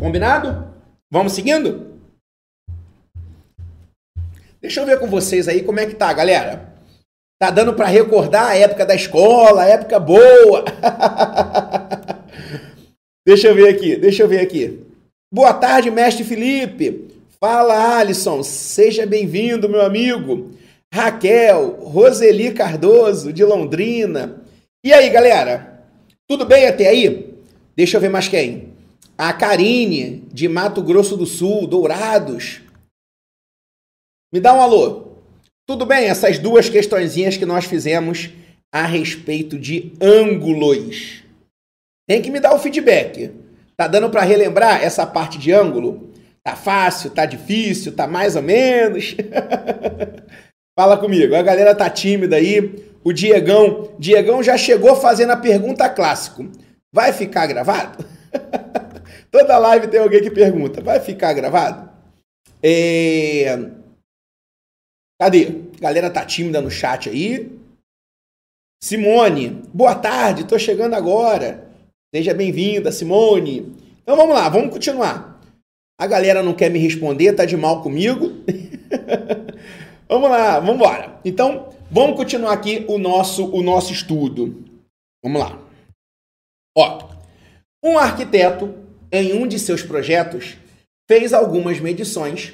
Combinado? 0.01 0.75
Vamos 1.09 1.33
seguindo? 1.33 2.01
Deixa 4.61 4.81
eu 4.81 4.87
ver 4.87 4.99
com 4.99 5.07
vocês 5.07 5.47
aí 5.47 5.63
como 5.63 5.79
é 5.79 5.87
que 5.87 5.95
tá, 5.95 6.13
galera. 6.13 6.75
Tá 7.41 7.53
dando 7.53 7.73
para 7.73 7.87
recordar 7.87 8.49
a 8.49 8.57
época 8.57 8.85
da 8.85 8.97
escola, 8.97 9.63
a 9.63 9.67
época 9.67 10.01
boa. 10.01 10.65
deixa 13.25 13.47
eu 13.47 13.55
ver 13.55 13.69
aqui, 13.69 13.95
deixa 13.95 14.25
eu 14.25 14.29
ver 14.29 14.41
aqui. 14.41 14.93
Boa 15.35 15.53
tarde, 15.53 15.91
mestre 15.91 16.23
Felipe. 16.23 17.09
Fala, 17.41 17.99
Alisson. 17.99 18.45
Seja 18.45 19.05
bem-vindo, 19.05 19.69
meu 19.69 19.83
amigo. 19.83 20.53
Raquel, 20.95 21.71
Roseli 21.81 22.55
Cardoso, 22.55 23.33
de 23.33 23.45
Londrina. 23.45 24.45
E 24.85 24.93
aí, 24.93 25.11
galera? 25.11 25.89
Tudo 26.29 26.47
bem 26.47 26.69
até 26.69 26.87
aí? 26.87 27.35
Deixa 27.75 27.97
eu 27.97 28.01
ver 28.01 28.11
mais 28.11 28.29
quem. 28.29 28.75
A 29.19 29.33
Karine, 29.33 30.23
de 30.33 30.47
Mato 30.47 30.81
Grosso 30.81 31.17
do 31.17 31.27
Sul, 31.27 31.67
Dourados. 31.67 32.61
Me 34.33 34.39
dá 34.39 34.55
um 34.55 34.61
alô. 34.61 35.17
Tudo 35.67 35.85
bem? 35.85 36.05
Essas 36.05 36.39
duas 36.39 36.69
questõezinhas 36.69 37.37
que 37.37 37.45
nós 37.45 37.65
fizemos 37.65 38.31
a 38.73 38.87
respeito 38.87 39.59
de 39.59 39.95
ângulos. 40.01 41.25
Tem 42.09 42.23
que 42.23 42.31
me 42.31 42.39
dar 42.39 42.55
o 42.55 42.61
feedback. 42.61 43.33
Tá 43.77 43.89
dando 43.89 44.09
para 44.11 44.23
relembrar 44.23 44.83
essa 44.83 45.07
parte 45.07 45.39
de 45.39 45.53
ângulo? 45.53 46.13
Tá 46.43 46.55
fácil, 46.55 47.11
tá 47.11 47.27
difícil, 47.27 47.95
tá 47.95 48.07
mais 48.07 48.37
ou 48.37 48.43
menos? 48.43 49.17
Fala 50.79 50.97
comigo. 50.99 51.35
A 51.35 51.43
galera 51.43 51.75
tá 51.75 51.89
tímida 51.89 52.37
aí. 52.37 52.93
O 53.03 53.13
Diegão, 53.13 53.95
Diegão 53.99 54.43
já 54.43 54.57
chegou 54.57 54.97
fazendo 54.97 55.31
a 55.31 55.37
pergunta 55.37 55.89
clássico. 55.89 56.51
Vai 56.93 57.13
ficar 57.13 57.47
gravado? 57.47 58.05
Toda 59.31 59.59
live 59.59 59.89
tem 59.89 60.01
alguém 60.01 60.23
que 60.23 60.31
pergunta. 60.31 60.81
Vai 60.81 61.01
ficar 61.01 61.33
gravado? 61.33 61.91
É... 62.63 63.47
Cadê? 65.21 65.63
A 65.79 65.81
galera 65.81 66.11
tá 66.11 66.25
tímida 66.25 66.61
no 66.61 66.71
chat 66.71 67.09
aí. 67.09 67.59
Simone, 68.83 69.63
boa 69.73 69.95
tarde, 69.95 70.45
tô 70.45 70.59
chegando 70.59 70.95
agora. 70.95 71.74
Seja 72.15 72.33
bem-vinda, 72.33 72.93
Simone. 72.93 73.75
Então 74.01 74.15
vamos 74.15 74.37
lá, 74.37 74.49
vamos 74.49 74.71
continuar. 74.71 75.41
A 75.99 76.07
galera 76.07 76.45
não 76.45 76.55
quer 76.55 76.71
me 76.71 76.79
responder, 76.79 77.33
tá 77.33 77.45
de 77.45 77.57
mal 77.57 77.83
comigo. 77.83 78.45
Vamos 80.07 80.31
lá, 80.31 80.61
vamos 80.61 80.77
embora. 80.77 81.19
Então, 81.25 81.75
vamos 81.91 82.17
continuar 82.17 82.53
aqui 82.53 82.85
o 82.87 82.99
nosso, 82.99 83.51
o 83.51 83.63
nosso 83.63 83.91
estudo. 83.91 84.63
Vamos 85.25 85.41
lá. 85.41 85.59
Ó, 86.77 87.09
um 87.83 87.99
arquiteto, 87.99 88.75
em 89.11 89.33
um 89.33 89.47
de 89.47 89.59
seus 89.59 89.83
projetos, 89.83 90.59
fez 91.09 91.33
algumas 91.33 91.81
medições 91.81 92.53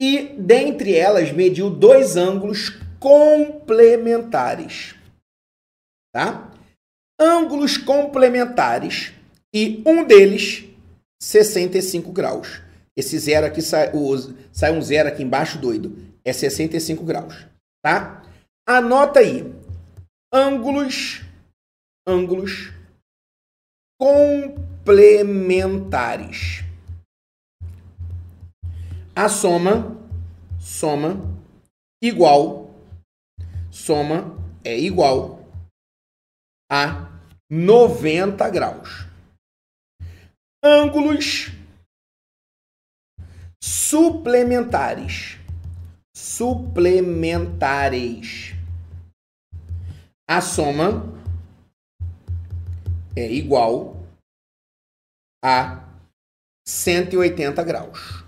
e, 0.00 0.34
dentre 0.38 0.96
elas, 0.96 1.30
mediu 1.30 1.68
dois 1.68 2.16
ângulos 2.16 2.70
complementares. 2.98 4.94
Tá? 6.12 6.51
Ângulos 7.22 7.76
complementares 7.76 9.12
e 9.54 9.80
um 9.86 10.04
deles 10.04 10.64
65 11.22 12.10
graus. 12.10 12.60
Esse 12.96 13.16
zero 13.16 13.46
aqui 13.46 13.62
sai, 13.62 13.92
o, 13.94 14.16
sai 14.52 14.76
um 14.76 14.82
zero 14.82 15.08
aqui 15.08 15.22
embaixo, 15.22 15.56
doido 15.56 15.96
é 16.24 16.32
65 16.32 17.04
graus, 17.04 17.46
tá? 17.80 18.24
Anota 18.66 19.20
aí. 19.20 19.54
Ângulos, 20.32 21.22
ângulos 22.06 22.72
complementares. 24.00 26.64
A 29.14 29.28
soma, 29.28 30.00
soma 30.58 31.20
igual, 32.02 32.74
soma 33.70 34.34
é 34.64 34.78
igual 34.78 35.44
a 36.70 37.11
90 37.54 38.48
graus. 38.48 39.06
Ângulos 40.64 41.50
suplementares. 43.62 45.38
Suplementares. 46.16 48.54
A 50.26 50.40
soma 50.40 51.12
é 53.14 53.30
igual 53.30 54.02
a 55.44 55.84
180 56.66 57.62
graus. 57.64 58.24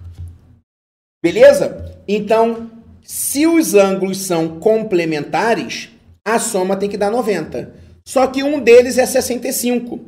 Beleza? 1.24 1.98
Então, 2.06 2.70
se 3.02 3.46
os 3.46 3.72
ângulos 3.72 4.18
são 4.18 4.60
complementares, 4.60 5.88
a 6.22 6.38
soma 6.38 6.76
tem 6.76 6.90
que 6.90 6.98
dar 6.98 7.10
90. 7.10 7.83
Só 8.06 8.26
que 8.26 8.42
um 8.42 8.62
deles 8.62 8.98
é 8.98 9.06
65. 9.06 9.98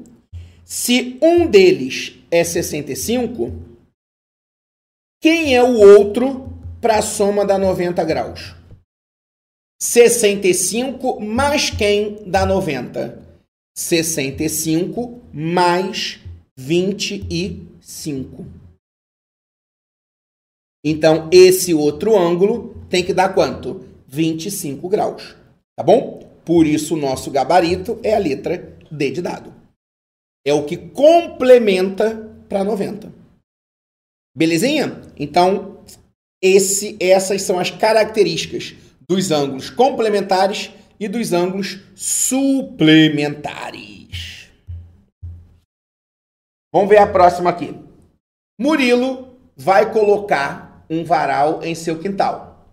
Se 0.65 1.19
um 1.23 1.47
deles 1.47 2.15
é 2.31 2.45
65, 2.45 3.53
quem 5.21 5.55
é 5.55 5.63
o 5.63 5.77
outro 5.77 6.53
para 6.81 6.99
a 6.99 7.03
soma 7.03 7.45
da 7.45 7.59
90 7.59 8.05
graus? 8.05 8.55
65 9.81 11.21
mais 11.21 11.71
quem 11.71 12.23
dá 12.27 12.45
90? 12.47 13.23
65 13.77 15.21
mais 15.33 16.21
25. 16.57 18.47
Então, 20.85 21.29
esse 21.33 21.75
outro 21.75 22.17
ângulo 22.17 22.75
tem 22.89 23.05
que 23.05 23.13
dar 23.13 23.35
quanto? 23.35 23.85
25 24.07 24.89
graus. 24.89 25.37
Tá 25.77 25.83
bom? 25.83 26.16
Por 26.47 26.65
isso, 26.65 26.95
o 26.95 26.99
nosso 26.99 27.31
gabarito 27.31 28.01
é 28.05 28.15
a 28.15 28.19
letra 28.19 28.79
D 28.89 29.11
de 29.11 29.21
dado. 29.21 29.53
É 30.47 30.55
o 30.55 30.65
que 30.65 30.77
complementa 30.77 32.15
para 32.49 32.63
90. 32.63 33.13
Belezinha? 34.35 35.03
Então, 35.19 35.81
esse, 36.41 36.97
essas 37.01 37.43
são 37.43 37.59
as 37.59 37.73
características 37.73 38.77
dos 39.09 39.33
ângulos 39.33 39.71
complementares 39.71 40.71
e 41.01 41.09
dos 41.09 41.33
ângulos 41.33 41.81
suplementares. 41.97 44.53
Vamos 46.73 46.89
ver 46.89 46.99
a 46.99 47.09
próxima 47.09 47.51
aqui. 47.51 47.75
Murilo 48.61 49.37
vai 49.57 49.93
colocar 49.93 50.87
um 50.89 51.05
varal 51.05 51.65
em 51.65 51.75
seu 51.75 51.99
quintal. 51.99 52.73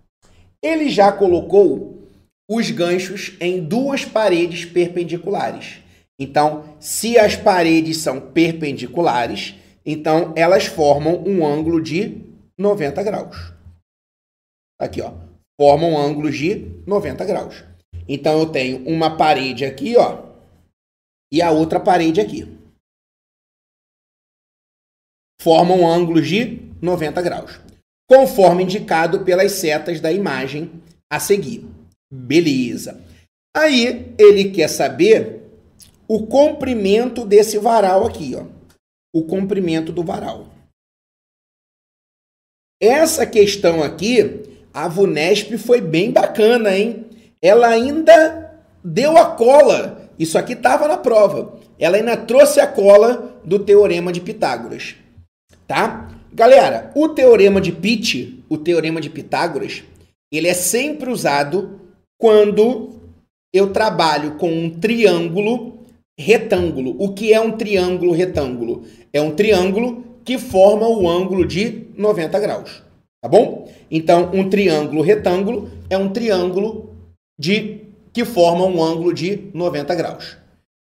Ele 0.61 0.89
já 0.89 1.11
colocou 1.11 2.02
os 2.49 2.69
ganchos 2.71 3.35
em 3.39 3.63
duas 3.63 4.05
paredes 4.05 4.65
perpendiculares. 4.65 5.79
Então, 6.19 6.75
se 6.79 7.17
as 7.17 7.35
paredes 7.35 7.97
são 7.97 8.19
perpendiculares, 8.19 9.55
então 9.85 10.33
elas 10.35 10.65
formam 10.65 11.23
um 11.25 11.45
ângulo 11.45 11.81
de 11.81 12.21
90 12.57 13.03
graus. 13.03 13.53
Aqui, 14.79 15.01
ó 15.01 15.13
formam 15.59 15.97
ângulos 15.97 16.37
de 16.37 16.83
90 16.85 17.23
graus. 17.25 17.63
Então 18.07 18.39
eu 18.39 18.51
tenho 18.51 18.85
uma 18.87 19.15
parede 19.15 19.63
aqui, 19.63 19.95
ó, 19.95 20.23
e 21.31 21.41
a 21.41 21.51
outra 21.51 21.79
parede 21.79 22.19
aqui. 22.19 22.47
Formam 25.41 25.87
ângulos 25.87 26.27
de 26.27 26.59
90 26.81 27.21
graus, 27.21 27.59
conforme 28.09 28.63
indicado 28.63 29.23
pelas 29.23 29.53
setas 29.53 29.99
da 29.99 30.11
imagem 30.11 30.71
a 31.11 31.19
seguir. 31.19 31.65
Beleza. 32.13 33.01
Aí 33.57 34.13
ele 34.19 34.51
quer 34.51 34.67
saber 34.67 35.41
o 36.07 36.27
comprimento 36.27 37.25
desse 37.25 37.57
varal 37.57 38.05
aqui, 38.05 38.35
ó. 38.35 38.45
O 39.11 39.23
comprimento 39.23 39.91
do 39.91 40.03
varal. 40.03 40.47
Essa 42.79 43.25
questão 43.25 43.81
aqui 43.81 44.43
a 44.71 44.87
Vunesp 44.87 45.57
foi 45.57 45.81
bem 45.81 46.11
bacana, 46.11 46.77
hein? 46.77 47.05
Ela 47.41 47.67
ainda 47.69 48.61
deu 48.83 49.17
a 49.17 49.31
cola. 49.31 50.09
Isso 50.19 50.37
aqui 50.37 50.53
estava 50.53 50.87
na 50.87 50.97
prova. 50.97 51.59
Ela 51.79 51.97
ainda 51.97 52.15
trouxe 52.15 52.59
a 52.59 52.67
cola 52.67 53.39
do 53.43 53.57
teorema 53.57 54.13
de 54.13 54.21
Pitágoras. 54.21 54.95
Tá? 55.67 56.11
Galera, 56.31 56.91
o 56.95 57.09
teorema 57.09 57.59
de 57.59 57.71
Pitt, 57.71 58.43
o 58.49 58.57
teorema 58.57 59.01
de 59.01 59.09
Pitágoras, 59.09 59.83
ele 60.31 60.47
é 60.47 60.53
sempre 60.53 61.09
usado 61.09 61.82
quando 62.23 63.01
eu 63.53 63.73
trabalho 63.73 64.35
com 64.35 64.49
um 64.49 64.69
triângulo 64.69 65.79
retângulo. 66.17 66.95
O 66.97 67.13
que 67.13 67.33
é 67.33 67.41
um 67.41 67.57
triângulo 67.57 68.13
retângulo? 68.13 68.85
É 69.11 69.21
um 69.21 69.35
triângulo 69.35 70.05
que 70.23 70.37
forma 70.37 70.87
o 70.87 71.09
ângulo 71.09 71.45
de 71.45 71.85
90 71.97 72.39
graus. 72.39 72.81
Tá 73.21 73.27
bom? 73.27 73.69
Então, 73.91 74.31
um 74.33 74.49
triângulo 74.49 75.01
retângulo 75.01 75.69
é 75.89 75.97
um 75.97 76.13
triângulo 76.13 76.95
de 77.37 77.81
que 78.13 78.23
forma 78.23 78.63
um 78.63 78.81
ângulo 78.81 79.13
de 79.13 79.49
90 79.53 79.93
graus. 79.93 80.37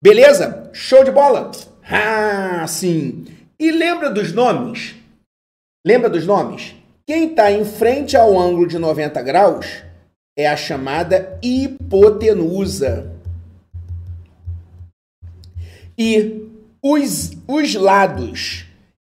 Beleza? 0.03 0.69
Show 0.73 1.03
de 1.03 1.09
bola? 1.09 1.49
Ah, 1.89 2.67
sim. 2.67 3.25
E 3.59 3.71
lembra 3.71 4.11
dos 4.11 4.31
nomes? 4.31 4.93
Lembra 5.83 6.07
dos 6.07 6.27
nomes? 6.27 6.75
Quem 7.03 7.29
está 7.29 7.51
em 7.51 7.65
frente 7.65 8.15
ao 8.15 8.39
ângulo 8.39 8.67
de 8.67 8.77
90 8.77 9.23
graus 9.23 9.85
é 10.37 10.47
a 10.47 10.57
chamada 10.57 11.39
hipotenusa. 11.41 13.13
E 15.97 16.49
os, 16.83 17.31
os 17.47 17.73
lados 17.75 18.65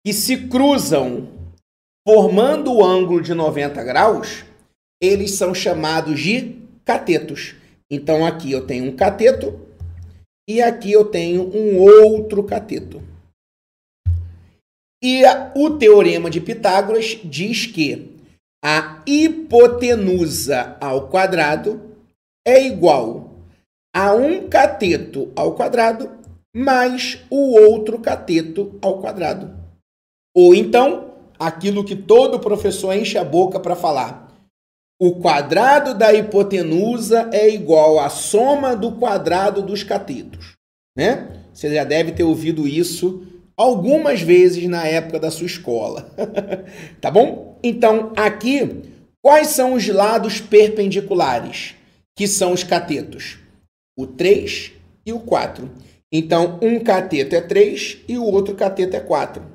que 0.05 0.11
se 0.13 0.47
cruzam 0.47 1.29
formando 2.05 2.73
o 2.73 2.85
ângulo 2.85 3.21
de 3.21 3.33
90 3.33 3.81
graus, 3.83 4.43
eles 5.01 5.31
são 5.31 5.55
chamados 5.55 6.19
de 6.19 6.61
catetos. 6.83 7.55
Então 7.89 8.25
aqui 8.25 8.51
eu 8.51 8.67
tenho 8.67 8.85
um 8.85 8.95
cateto 8.95 9.59
e 10.47 10.61
aqui 10.61 10.91
eu 10.91 11.05
tenho 11.05 11.43
um 11.55 11.79
outro 11.79 12.43
cateto. 12.43 13.01
E 15.01 15.21
o 15.55 15.71
teorema 15.71 16.29
de 16.29 16.39
Pitágoras 16.39 17.19
diz 17.23 17.65
que 17.65 18.12
a 18.63 19.03
hipotenusa 19.05 20.77
ao 20.79 21.09
quadrado 21.09 21.81
é 22.47 22.65
igual 22.65 23.31
a 23.93 24.13
um 24.13 24.47
cateto 24.47 25.33
ao 25.35 25.53
quadrado 25.53 26.09
mais 26.55 27.19
o 27.29 27.59
outro 27.59 27.99
cateto 27.99 28.79
ao 28.81 29.01
quadrado. 29.01 29.53
Ou 30.35 30.55
então, 30.55 31.13
aquilo 31.37 31.83
que 31.83 31.95
todo 31.95 32.39
professor 32.39 32.93
enche 32.93 33.17
a 33.17 33.23
boca 33.23 33.59
para 33.59 33.75
falar. 33.75 34.31
O 35.01 35.19
quadrado 35.19 35.93
da 35.93 36.13
hipotenusa 36.13 37.29
é 37.33 37.49
igual 37.49 37.99
à 37.99 38.09
soma 38.09 38.75
do 38.75 38.93
quadrado 38.93 39.61
dos 39.61 39.83
catetos, 39.83 40.53
né? 40.95 41.41
Você 41.53 41.73
já 41.73 41.83
deve 41.83 42.13
ter 42.13 42.23
ouvido 42.23 42.67
isso 42.67 43.27
algumas 43.57 44.21
vezes 44.21 44.67
na 44.69 44.87
época 44.87 45.19
da 45.19 45.29
sua 45.29 45.47
escola. 45.47 46.09
tá 47.01 47.11
bom? 47.11 47.52
Então, 47.63 48.11
aqui, 48.17 48.83
quais 49.21 49.47
são 49.47 49.73
os 49.73 49.87
lados 49.87 50.41
perpendiculares, 50.41 51.75
que 52.15 52.27
são 52.27 52.51
os 52.51 52.63
catetos? 52.63 53.37
O 53.97 54.05
3 54.05 54.73
e 55.05 55.13
o 55.13 55.19
4. 55.19 55.71
Então, 56.11 56.59
um 56.61 56.79
cateto 56.79 57.35
é 57.35 57.41
3 57.41 57.99
e 58.07 58.17
o 58.17 58.23
outro 58.25 58.53
cateto 58.53 58.95
é 58.95 58.99
4. 58.99 59.53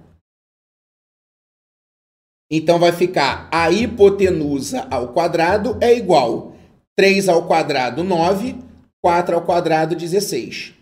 Então 2.50 2.78
vai 2.78 2.92
ficar 2.92 3.46
a 3.52 3.70
hipotenusa 3.70 4.88
ao 4.90 5.12
quadrado 5.12 5.76
é 5.82 5.94
igual 5.94 6.54
3 6.96 7.28
ao 7.28 7.46
quadrado 7.46 8.02
9, 8.02 8.56
4 9.02 9.34
ao 9.34 9.42
quadrado 9.42 9.94
16. 9.94 10.72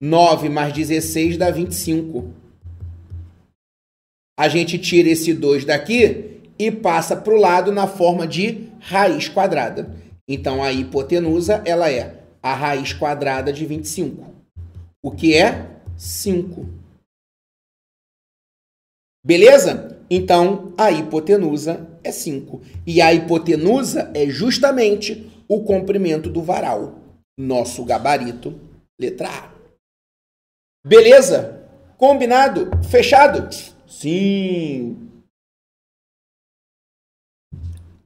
9 0.00 0.50
mais 0.50 0.74
16 0.74 1.38
dá 1.38 1.50
25. 1.50 2.30
A 4.38 4.48
gente 4.48 4.78
tira 4.78 5.08
esse 5.08 5.32
2 5.32 5.64
daqui 5.64 6.25
e 6.58 6.70
passa 6.70 7.16
para 7.16 7.34
o 7.34 7.38
lado 7.38 7.72
na 7.72 7.86
forma 7.86 8.26
de 8.26 8.68
raiz 8.80 9.28
quadrada. 9.28 9.94
Então 10.28 10.62
a 10.62 10.72
hipotenusa 10.72 11.62
ela 11.64 11.90
é 11.90 12.22
a 12.42 12.54
raiz 12.54 12.92
quadrada 12.92 13.52
de 13.52 13.66
25, 13.66 14.24
o 15.02 15.10
que 15.10 15.34
é 15.34 15.66
5. 15.96 16.66
Beleza? 19.24 19.98
Então, 20.08 20.72
a 20.78 20.92
hipotenusa 20.92 21.84
é 22.04 22.12
5. 22.12 22.62
E 22.86 23.02
a 23.02 23.12
hipotenusa 23.12 24.10
é 24.14 24.26
justamente 24.26 25.28
o 25.48 25.64
comprimento 25.64 26.30
do 26.30 26.42
varal. 26.42 27.00
Nosso 27.36 27.84
gabarito, 27.84 28.54
letra 29.00 29.28
A. 29.28 29.50
Beleza? 30.86 31.68
Combinado? 31.98 32.70
Fechado? 32.88 33.52
Sim. 33.88 35.05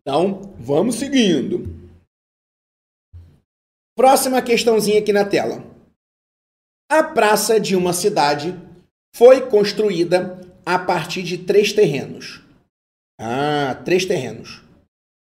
Então, 0.00 0.54
vamos 0.58 0.96
seguindo. 0.96 1.78
Próxima 3.96 4.40
questãozinha 4.40 4.98
aqui 4.98 5.12
na 5.12 5.24
tela. 5.24 5.64
A 6.90 7.02
praça 7.02 7.60
de 7.60 7.76
uma 7.76 7.92
cidade 7.92 8.54
foi 9.14 9.48
construída 9.48 10.40
a 10.64 10.78
partir 10.78 11.22
de 11.22 11.38
três 11.38 11.72
terrenos. 11.72 12.40
Ah, 13.20 13.80
três 13.84 14.04
terrenos. 14.06 14.62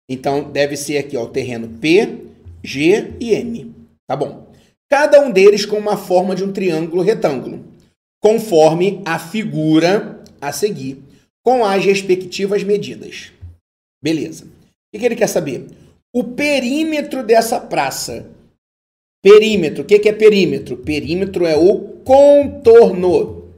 Então 0.10 0.50
deve 0.50 0.78
ser 0.78 0.98
aqui 0.98 1.18
ó, 1.18 1.26
o 1.26 1.30
terreno 1.30 1.78
P, 1.80 2.26
G 2.64 3.14
e 3.20 3.34
M. 3.34 3.76
Tá 4.08 4.16
bom. 4.16 4.52
Cada 4.90 5.22
um 5.22 5.32
deles 5.32 5.66
com 5.66 5.78
uma 5.78 5.98
forma 5.98 6.34
de 6.34 6.44
um 6.44 6.52
triângulo 6.52 7.04
retângulo, 7.04 7.64
conforme 8.20 9.02
a 9.06 9.20
figura 9.20 10.24
a 10.42 10.52
seguir, 10.52 11.04
com 11.44 11.64
as 11.64 11.86
respectivas 11.86 12.64
medidas. 12.64 13.32
Beleza. 14.02 14.48
O 14.94 15.00
que 15.00 15.06
ele 15.06 15.16
quer 15.16 15.28
saber? 15.28 15.68
O 16.14 16.24
perímetro 16.24 17.24
dessa 17.24 17.60
praça. 17.60 18.30
Perímetro. 19.22 19.84
O 19.84 19.86
que 19.86 20.10
é 20.10 20.14
perímetro? 20.14 20.78
Perímetro 20.78 21.46
é 21.46 21.56
o 21.56 21.80
contorno. 22.04 23.50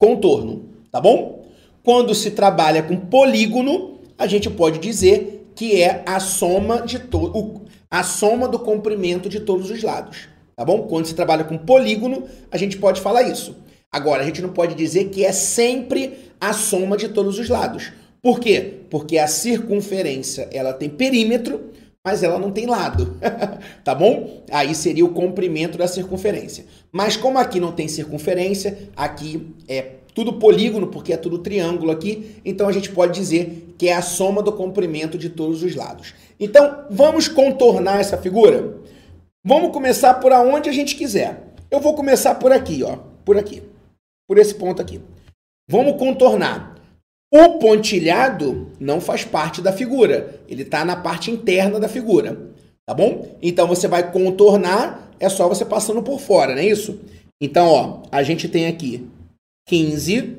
Contorno, 0.00 0.68
tá 0.90 1.00
bom? 1.00 1.46
Quando 1.82 2.14
se 2.14 2.30
trabalha 2.30 2.82
com 2.82 2.96
polígono, 2.96 4.00
a 4.16 4.26
gente 4.26 4.48
pode 4.50 4.78
dizer 4.78 5.50
que 5.54 5.80
é 5.82 6.02
a 6.06 6.20
soma 6.20 6.82
de 6.82 6.98
todo 6.98 7.64
a 7.90 8.02
soma 8.02 8.48
do 8.48 8.58
comprimento 8.58 9.28
de 9.28 9.38
todos 9.38 9.70
os 9.70 9.80
lados, 9.80 10.28
tá 10.56 10.64
bom? 10.64 10.82
Quando 10.88 11.06
se 11.06 11.14
trabalha 11.14 11.44
com 11.44 11.56
polígono, 11.56 12.24
a 12.50 12.56
gente 12.56 12.76
pode 12.76 13.00
falar 13.00 13.22
isso. 13.22 13.56
Agora, 13.92 14.22
a 14.22 14.26
gente 14.26 14.42
não 14.42 14.48
pode 14.48 14.74
dizer 14.74 15.10
que 15.10 15.24
é 15.24 15.30
sempre 15.30 16.32
a 16.40 16.52
soma 16.52 16.96
de 16.96 17.08
todos 17.08 17.38
os 17.38 17.48
lados. 17.48 17.92
Por 18.24 18.40
quê? 18.40 18.76
Porque 18.88 19.18
a 19.18 19.26
circunferência, 19.26 20.48
ela 20.50 20.72
tem 20.72 20.88
perímetro, 20.88 21.60
mas 22.02 22.22
ela 22.22 22.38
não 22.38 22.50
tem 22.50 22.64
lado, 22.64 23.18
tá 23.84 23.94
bom? 23.94 24.42
Aí 24.50 24.74
seria 24.74 25.04
o 25.04 25.12
comprimento 25.12 25.76
da 25.76 25.86
circunferência. 25.86 26.64
Mas 26.90 27.18
como 27.18 27.36
aqui 27.36 27.60
não 27.60 27.70
tem 27.70 27.86
circunferência, 27.86 28.88
aqui 28.96 29.54
é 29.68 29.96
tudo 30.14 30.38
polígono, 30.38 30.86
porque 30.86 31.12
é 31.12 31.18
tudo 31.18 31.36
triângulo 31.36 31.90
aqui, 31.90 32.36
então 32.46 32.66
a 32.66 32.72
gente 32.72 32.90
pode 32.92 33.12
dizer 33.12 33.74
que 33.76 33.88
é 33.88 33.94
a 33.94 34.00
soma 34.00 34.42
do 34.42 34.52
comprimento 34.52 35.18
de 35.18 35.28
todos 35.28 35.62
os 35.62 35.74
lados. 35.74 36.14
Então, 36.40 36.86
vamos 36.88 37.28
contornar 37.28 38.00
essa 38.00 38.16
figura? 38.16 38.78
Vamos 39.44 39.70
começar 39.70 40.14
por 40.14 40.32
aonde 40.32 40.70
a 40.70 40.72
gente 40.72 40.96
quiser. 40.96 41.52
Eu 41.70 41.78
vou 41.78 41.92
começar 41.92 42.36
por 42.36 42.52
aqui, 42.52 42.82
ó, 42.82 42.96
por 43.22 43.36
aqui, 43.36 43.62
por 44.26 44.38
esse 44.38 44.54
ponto 44.54 44.80
aqui. 44.80 44.98
Vamos 45.68 45.98
contornar. 45.98 46.73
O 47.34 47.58
pontilhado 47.58 48.70
não 48.78 49.00
faz 49.00 49.24
parte 49.24 49.60
da 49.60 49.72
figura, 49.72 50.40
ele 50.48 50.62
está 50.62 50.84
na 50.84 50.94
parte 50.94 51.32
interna 51.32 51.80
da 51.80 51.88
figura, 51.88 52.52
tá 52.86 52.94
bom? 52.94 53.36
Então 53.42 53.66
você 53.66 53.88
vai 53.88 54.12
contornar, 54.12 55.10
é 55.18 55.28
só 55.28 55.48
você 55.48 55.64
passando 55.64 56.00
por 56.00 56.20
fora, 56.20 56.52
não 56.54 56.60
é 56.60 56.66
isso? 56.66 57.00
Então, 57.42 57.66
ó, 57.66 58.02
a 58.12 58.22
gente 58.22 58.48
tem 58.48 58.68
aqui 58.68 59.04
15 59.66 60.38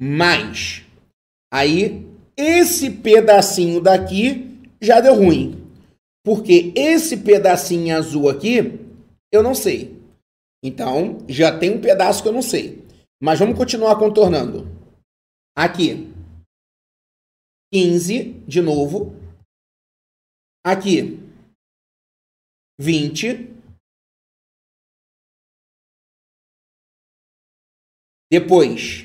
mais. 0.00 0.86
Aí, 1.52 2.06
esse 2.34 2.90
pedacinho 2.90 3.78
daqui 3.78 4.58
já 4.80 5.00
deu 5.00 5.14
ruim. 5.14 5.62
Porque 6.24 6.72
esse 6.74 7.18
pedacinho 7.18 7.94
azul 7.94 8.30
aqui, 8.30 8.80
eu 9.30 9.42
não 9.42 9.54
sei. 9.54 10.00
Então, 10.64 11.18
já 11.28 11.56
tem 11.58 11.76
um 11.76 11.80
pedaço 11.80 12.22
que 12.22 12.28
eu 12.28 12.32
não 12.32 12.42
sei. 12.42 12.82
Mas 13.22 13.38
vamos 13.38 13.58
continuar 13.58 13.96
contornando. 13.96 14.79
Aqui. 15.62 16.08
15, 17.70 18.32
de 18.48 18.62
novo. 18.62 19.12
Aqui. 20.64 21.18
20. 22.80 23.46
Depois, 28.32 29.04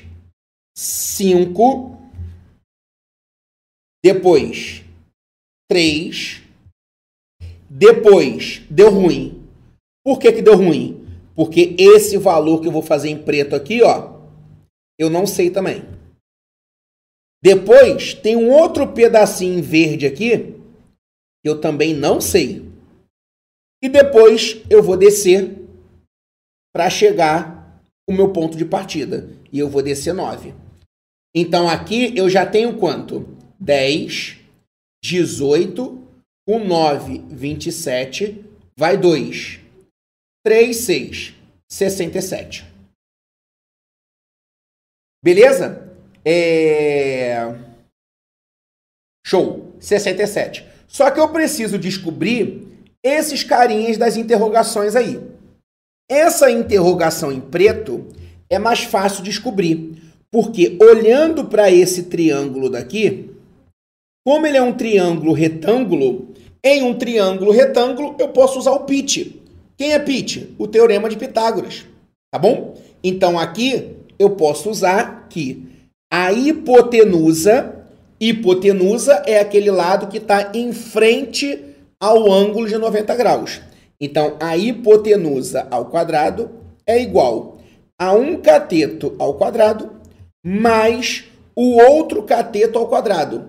5. 0.74 1.98
Depois, 4.02 4.82
3. 5.68 6.40
Depois, 7.68 8.60
deu 8.70 8.90
ruim. 8.90 9.46
Por 10.02 10.18
que, 10.18 10.32
que 10.32 10.40
deu 10.40 10.56
ruim? 10.56 11.04
Porque 11.34 11.76
esse 11.78 12.16
valor 12.16 12.62
que 12.62 12.68
eu 12.68 12.72
vou 12.72 12.80
fazer 12.80 13.10
em 13.10 13.22
preto 13.22 13.54
aqui, 13.54 13.82
ó, 13.82 14.22
eu 14.98 15.10
não 15.10 15.26
sei 15.26 15.50
também. 15.50 15.95
Depois, 17.42 18.14
tem 18.14 18.36
um 18.36 18.50
outro 18.50 18.92
pedacinho 18.92 19.62
verde 19.62 20.06
aqui, 20.06 20.54
que 21.42 21.48
eu 21.48 21.60
também 21.60 21.94
não 21.94 22.20
sei. 22.20 22.64
E 23.82 23.88
depois 23.88 24.62
eu 24.70 24.82
vou 24.82 24.96
descer 24.96 25.56
para 26.74 26.90
chegar 26.90 27.80
o 28.08 28.12
meu 28.12 28.32
ponto 28.32 28.56
de 28.56 28.64
partida. 28.64 29.30
E 29.52 29.58
eu 29.58 29.68
vou 29.68 29.82
descer 29.82 30.12
9. 30.12 30.54
Então 31.34 31.68
aqui 31.68 32.16
eu 32.16 32.28
já 32.28 32.44
tenho 32.44 32.78
quanto? 32.78 33.36
10, 33.60 34.38
18, 35.02 36.02
com 36.46 36.64
9, 36.64 37.18
27, 37.30 38.44
vai 38.76 38.96
2. 38.96 39.60
3, 40.44 40.76
6, 40.76 41.34
67. 41.70 42.64
Beleza? 45.22 45.85
É... 46.26 47.54
Show, 49.24 49.74
67. 49.78 50.66
Só 50.88 51.10
que 51.10 51.20
eu 51.20 51.28
preciso 51.28 51.78
descobrir 51.78 52.66
esses 53.04 53.44
carinhas 53.44 53.96
das 53.96 54.16
interrogações 54.16 54.96
aí. 54.96 55.20
Essa 56.10 56.50
interrogação 56.50 57.32
em 57.32 57.40
preto 57.40 58.06
é 58.50 58.58
mais 58.58 58.82
fácil 58.82 59.22
descobrir, 59.22 60.00
porque 60.30 60.76
olhando 60.80 61.46
para 61.46 61.70
esse 61.70 62.04
triângulo 62.04 62.70
daqui, 62.70 63.30
como 64.24 64.46
ele 64.46 64.56
é 64.56 64.62
um 64.62 64.72
triângulo 64.72 65.32
retângulo, 65.32 66.28
em 66.62 66.82
um 66.82 66.96
triângulo 66.96 67.52
retângulo 67.52 68.16
eu 68.18 68.28
posso 68.28 68.58
usar 68.58 68.72
o 68.72 68.84
pitch. 68.84 69.32
Quem 69.76 69.92
é 69.92 69.98
pitch? 69.98 70.48
O 70.58 70.66
teorema 70.66 71.08
de 71.08 71.16
Pitágoras, 71.16 71.84
tá 72.32 72.38
bom? 72.38 72.76
Então 73.02 73.38
aqui 73.38 73.96
eu 74.18 74.30
posso 74.30 74.70
usar 74.70 75.26
que 75.28 75.65
a 76.10 76.32
hipotenusa, 76.32 77.84
hipotenusa 78.20 79.22
é 79.26 79.40
aquele 79.40 79.70
lado 79.70 80.06
que 80.06 80.18
está 80.18 80.52
em 80.54 80.72
frente 80.72 81.64
ao 82.00 82.30
ângulo 82.30 82.68
de 82.68 82.78
90 82.78 83.14
graus. 83.16 83.60
Então, 84.00 84.36
a 84.40 84.56
hipotenusa 84.56 85.66
ao 85.70 85.86
quadrado 85.86 86.50
é 86.86 87.00
igual 87.00 87.58
a 87.98 88.12
um 88.12 88.36
cateto 88.36 89.16
ao 89.18 89.34
quadrado 89.34 89.90
mais 90.44 91.24
o 91.56 91.80
outro 91.80 92.22
cateto 92.22 92.78
ao 92.78 92.88
quadrado. 92.88 93.48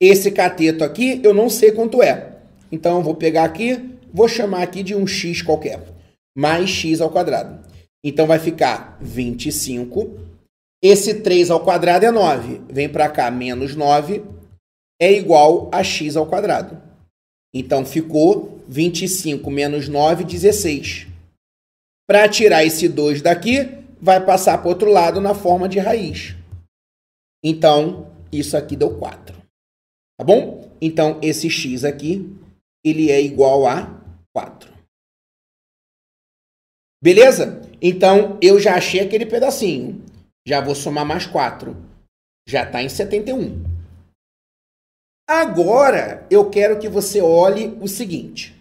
Esse 0.00 0.30
cateto 0.30 0.84
aqui 0.84 1.20
eu 1.24 1.34
não 1.34 1.48
sei 1.48 1.72
quanto 1.72 2.02
é. 2.02 2.36
Então, 2.70 2.98
eu 2.98 3.02
vou 3.02 3.14
pegar 3.14 3.44
aqui, 3.44 3.96
vou 4.12 4.28
chamar 4.28 4.62
aqui 4.62 4.82
de 4.82 4.94
um 4.94 5.06
x 5.06 5.42
qualquer, 5.42 5.82
mais 6.36 6.70
x 6.70 7.00
ao 7.00 7.10
quadrado. 7.10 7.58
Então, 8.04 8.26
vai 8.26 8.38
ficar 8.38 8.96
25. 9.00 10.29
Esse 10.82 11.20
3 11.20 11.50
ao 11.50 11.62
quadrado 11.62 12.06
é 12.06 12.10
9. 12.10 12.62
Vem 12.70 12.88
para 12.88 13.08
cá, 13.08 13.30
menos 13.30 13.76
9 13.76 14.22
é 15.00 15.10
igual 15.10 15.70
a 15.72 15.82
x 15.82 16.14
ao 16.14 16.26
quadrado. 16.26 16.80
Então, 17.54 17.84
ficou 17.86 18.60
25 18.68 19.50
menos 19.50 19.88
9, 19.88 20.24
16. 20.24 21.06
Para 22.06 22.28
tirar 22.28 22.64
esse 22.64 22.86
2 22.86 23.22
daqui, 23.22 23.64
vai 24.00 24.24
passar 24.24 24.58
para 24.58 24.66
o 24.66 24.70
outro 24.70 24.90
lado 24.90 25.20
na 25.20 25.34
forma 25.34 25.68
de 25.68 25.78
raiz. 25.78 26.36
Então, 27.42 28.12
isso 28.30 28.56
aqui 28.56 28.76
deu 28.76 28.98
4. 28.98 29.36
Tá 30.18 30.24
bom? 30.24 30.70
Então, 30.80 31.18
esse 31.22 31.48
x 31.48 31.82
aqui, 31.82 32.30
ele 32.84 33.10
é 33.10 33.20
igual 33.20 33.66
a 33.66 33.98
4. 34.34 34.70
Beleza? 37.02 37.62
Então, 37.80 38.38
eu 38.42 38.60
já 38.60 38.74
achei 38.74 39.00
aquele 39.00 39.24
pedacinho. 39.24 40.04
Já 40.46 40.60
vou 40.60 40.74
somar 40.74 41.04
mais 41.04 41.26
4. 41.26 41.76
Já 42.48 42.64
está 42.64 42.82
em 42.82 42.88
71. 42.88 43.62
Agora, 45.28 46.26
eu 46.30 46.50
quero 46.50 46.80
que 46.80 46.88
você 46.88 47.20
olhe 47.20 47.68
o 47.80 47.86
seguinte. 47.86 48.54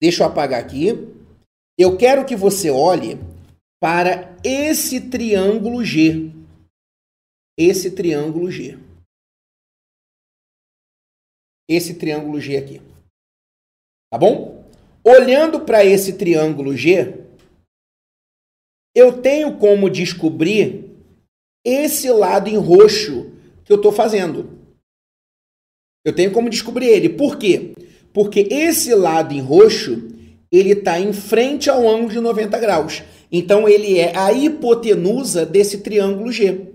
Deixa 0.00 0.22
eu 0.22 0.26
apagar 0.26 0.62
aqui. 0.62 0.88
Eu 1.78 1.96
quero 1.96 2.26
que 2.26 2.36
você 2.36 2.70
olhe 2.70 3.18
para 3.80 4.36
esse 4.44 5.08
triângulo 5.08 5.82
G. 5.84 6.30
Esse 7.58 7.90
triângulo 7.90 8.50
G. 8.50 8.78
Esse 11.68 11.94
triângulo 11.94 12.40
G 12.40 12.56
aqui. 12.56 12.82
Tá 14.12 14.18
bom? 14.18 14.68
Olhando 15.04 15.64
para 15.64 15.84
esse 15.84 16.18
triângulo 16.18 16.76
G, 16.76 17.19
eu 18.94 19.20
tenho 19.20 19.56
como 19.56 19.88
descobrir 19.88 20.90
esse 21.64 22.10
lado 22.10 22.48
em 22.48 22.56
roxo 22.56 23.32
que 23.64 23.72
eu 23.72 23.76
estou 23.76 23.92
fazendo. 23.92 24.58
Eu 26.04 26.14
tenho 26.14 26.32
como 26.32 26.50
descobrir 26.50 26.86
ele. 26.86 27.08
Por 27.08 27.36
quê? 27.36 27.74
Porque 28.12 28.46
esse 28.50 28.94
lado 28.94 29.34
em 29.34 29.40
roxo, 29.40 30.08
ele 30.50 30.72
está 30.72 30.98
em 30.98 31.12
frente 31.12 31.68
ao 31.70 31.86
ângulo 31.86 32.10
de 32.10 32.20
90 32.20 32.58
graus. 32.58 33.02
Então, 33.30 33.68
ele 33.68 33.98
é 33.98 34.16
a 34.16 34.32
hipotenusa 34.32 35.46
desse 35.46 35.78
triângulo 35.78 36.32
G. 36.32 36.66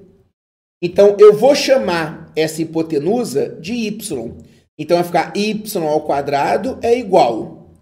Então, 0.81 1.17
eu 1.19 1.33
vou 1.33 1.55
chamar 1.55 2.31
essa 2.35 2.61
hipotenusa 2.61 3.49
de 3.59 3.73
y. 3.73 4.37
Então, 4.77 4.97
vai 4.97 5.05
ficar 5.05 5.33
y 5.35 5.63
ao 5.77 6.01
quadrado 6.01 6.77
é 6.81 6.97
igual. 6.97 7.73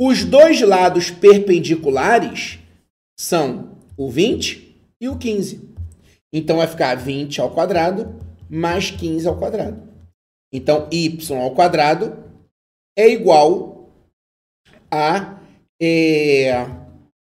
Os 0.00 0.24
dois 0.24 0.60
lados 0.62 1.10
perpendiculares 1.10 2.58
são 3.18 3.76
o 3.96 4.10
20 4.10 4.80
e 5.00 5.08
o 5.08 5.18
15. 5.18 5.68
Então, 6.32 6.58
vai 6.58 6.66
ficar 6.66 6.94
20 6.94 7.40
ao 7.40 7.50
quadrado 7.50 8.18
mais 8.48 8.90
15 8.90 9.28
ao 9.28 9.38
quadrado. 9.38 9.86
Então, 10.52 10.88
y 10.90 11.32
ao 11.34 11.54
quadrado 11.54 12.24
é 12.96 13.08
igual 13.08 13.90
a 14.90 15.38
é, 15.80 16.52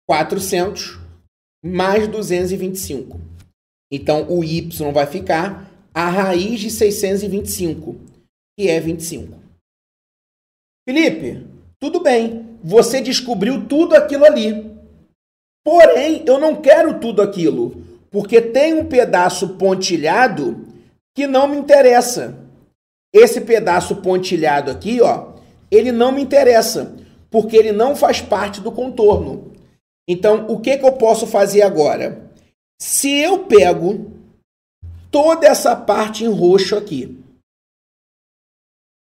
400 0.07 0.99
mais 1.63 2.07
225. 2.07 3.19
Então, 3.91 4.29
o 4.29 4.43
y 4.43 4.69
vai 4.93 5.07
ficar 5.07 5.69
a 5.93 6.09
raiz 6.09 6.59
de 6.59 6.69
625, 6.69 7.95
que 8.57 8.69
é 8.69 8.79
25. 8.79 9.39
Felipe, 10.87 11.47
tudo 11.79 12.01
bem. 12.01 12.57
Você 12.63 13.01
descobriu 13.01 13.67
tudo 13.67 13.95
aquilo 13.95 14.25
ali. 14.25 14.68
Porém, 15.63 16.23
eu 16.25 16.39
não 16.39 16.55
quero 16.55 16.99
tudo 16.99 17.21
aquilo, 17.21 17.83
porque 18.09 18.41
tem 18.41 18.73
um 18.73 18.85
pedaço 18.85 19.55
pontilhado 19.55 20.67
que 21.15 21.27
não 21.27 21.47
me 21.47 21.57
interessa. 21.57 22.37
Esse 23.13 23.41
pedaço 23.41 23.97
pontilhado 23.97 24.71
aqui, 24.71 25.01
ó, 25.01 25.33
ele 25.69 25.91
não 25.91 26.11
me 26.11 26.21
interessa, 26.21 26.95
porque 27.29 27.55
ele 27.57 27.71
não 27.71 27.95
faz 27.95 28.21
parte 28.21 28.61
do 28.61 28.71
contorno. 28.71 29.53
Então, 30.07 30.47
o 30.47 30.59
que, 30.59 30.77
que 30.77 30.85
eu 30.85 30.93
posso 30.93 31.27
fazer 31.27 31.61
agora? 31.61 32.31
Se 32.81 33.11
eu 33.19 33.45
pego 33.45 34.11
toda 35.11 35.45
essa 35.47 35.75
parte 35.75 36.23
em 36.23 36.27
roxo 36.27 36.75
aqui 36.75 37.19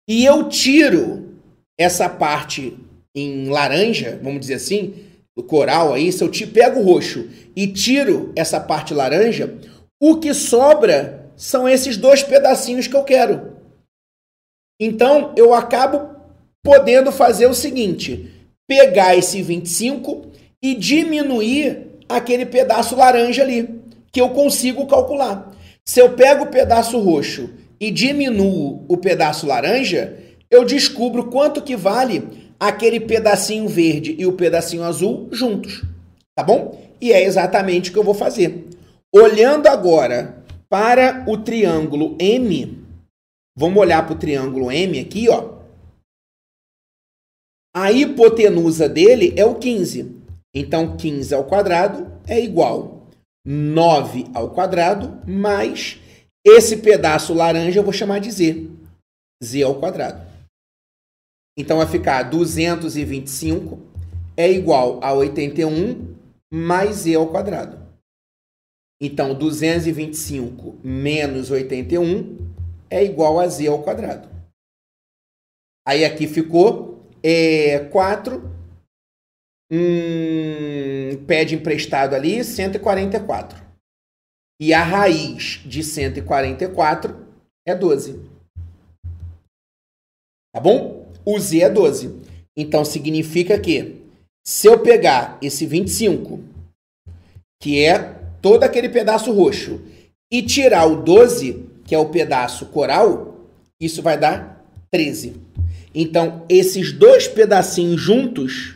e 0.08 0.26
eu 0.26 0.50
tiro 0.50 1.40
essa 1.80 2.10
parte 2.10 2.78
em 3.16 3.50
laranja, 3.50 4.20
vamos 4.22 4.42
dizer 4.42 4.56
assim, 4.56 4.94
do 5.36 5.44
coral 5.44 5.94
aí, 5.94 6.12
se 6.12 6.24
eu 6.24 6.30
te 6.30 6.46
pego 6.46 6.80
o 6.80 6.84
roxo 6.84 7.28
e 7.56 7.68
tiro 7.68 8.32
essa 8.36 8.60
parte 8.60 8.94
laranja, 8.94 9.58
o 10.02 10.18
que 10.18 10.34
sobra 10.34 11.32
são 11.36 11.68
esses 11.68 11.98
dois 11.98 12.22
pedacinhos 12.22 12.88
que 12.88 12.96
eu 12.96 13.04
quero. 13.04 13.54
Então, 14.80 15.34
eu 15.36 15.54
acabo 15.54 16.14
podendo 16.64 17.12
fazer 17.12 17.48
o 17.48 17.54
seguinte: 17.54 18.32
pegar 18.68 19.16
esse 19.16 19.42
25 19.42 20.32
e 20.62 20.76
diminuir 20.76 21.88
aquele 22.08 22.46
pedaço 22.46 22.96
laranja 22.96 23.42
ali, 23.42 23.82
que 24.12 24.22
eu 24.22 24.30
consigo 24.30 24.86
calcular. 24.86 25.52
Se 25.86 26.00
eu 26.00 26.14
pego 26.14 26.46
o 26.46 26.50
pedaço 26.50 27.00
roxo 27.00 27.50
e 27.80 27.92
diminuo 27.92 28.86
o 28.88 28.98
pedaço 28.98 29.48
laranja, 29.48 30.18
eu 30.50 30.64
descubro 30.64 31.26
quanto 31.26 31.62
que 31.62 31.76
vale 31.76 32.43
aquele 32.60 33.00
pedacinho 33.00 33.68
verde 33.68 34.16
e 34.18 34.26
o 34.26 34.34
pedacinho 34.34 34.84
azul 34.84 35.30
juntos, 35.32 35.84
tá 36.36 36.44
bom? 36.44 36.82
E 37.02 37.12
é 37.12 37.24
exatamente 37.24 37.90
o 37.90 37.94
que 37.94 38.00
eu 38.00 38.04
vou 38.04 38.14
fazer. 38.14 38.68
Olhando 39.14 39.68
agora 39.68 40.44
para 40.70 41.24
o 41.28 41.38
triângulo 41.38 42.16
M, 42.20 42.84
vamos 43.56 43.78
olhar 43.78 44.06
para 44.06 44.16
o 44.16 44.20
triângulo 44.20 44.72
M 44.72 45.00
aqui, 45.00 45.30
ó. 45.30 45.54
A 47.76 47.92
hipotenusa 47.92 48.88
dele 48.88 49.34
é 49.36 49.46
o 49.46 49.56
15. 49.56 50.16
Então, 50.54 50.96
15 50.96 51.34
ao 51.34 51.44
quadrado 51.46 52.12
é 52.28 52.40
igual 52.40 53.08
9 53.46 54.28
ao 54.34 54.52
quadrado 54.52 55.20
mais 55.28 56.00
esse 56.46 56.78
pedaço 56.78 57.34
laranja 57.34 57.80
eu 57.80 57.84
vou 57.84 57.94
chamar 57.94 58.20
de 58.20 58.30
z. 58.30 58.70
z 59.42 59.64
ao 59.64 59.76
quadrado. 59.76 60.33
Então, 61.58 61.78
vai 61.78 61.88
ficar 61.88 62.24
225 62.24 63.80
é 64.36 64.52
igual 64.52 65.00
a 65.04 65.14
81 65.14 66.16
mais 66.52 66.98
z 66.98 67.16
ao 67.16 67.30
quadrado. 67.30 67.84
Então, 69.02 69.38
225 69.38 70.80
menos 70.84 71.52
81 71.52 72.54
é 72.90 73.04
igual 73.04 73.40
a 73.40 73.48
z 73.48 73.68
ao 73.68 73.84
quadrado. 73.84 74.30
Aí 75.86 76.06
aqui 76.06 76.28
ficou 76.28 77.06
é, 77.22 77.80
4 77.90 78.54
um 79.72 81.26
pede 81.26 81.56
emprestado 81.56 82.14
ali 82.14 82.44
144. 82.44 83.64
E 84.62 84.74
a 84.74 84.84
raiz 84.84 85.62
de 85.66 85.84
144 85.84 87.28
é 87.68 87.76
12. 87.76 88.30
Tá 90.54 90.62
bom? 90.62 91.03
O 91.26 91.40
z 91.40 91.62
é 91.62 91.70
12. 91.70 92.14
Então 92.58 92.84
significa 92.86 93.60
que 93.60 93.96
se 94.46 94.68
eu 94.68 94.80
pegar 94.80 95.38
esse 95.42 95.66
25, 95.66 96.42
que 97.62 97.84
é 97.84 98.20
todo 98.42 98.64
aquele 98.64 98.90
pedaço 98.90 99.32
roxo, 99.32 99.82
e 100.32 100.42
tirar 100.42 100.86
o 100.86 101.02
12, 101.02 101.66
que 101.86 101.96
é 101.96 101.98
o 101.98 102.10
pedaço 102.10 102.66
coral, 102.68 103.48
isso 103.80 104.02
vai 104.02 104.18
dar 104.18 104.66
13. 104.92 105.36
Então, 105.94 106.44
esses 106.50 106.92
dois 106.92 107.28
pedacinhos 107.28 108.02
juntos 108.02 108.76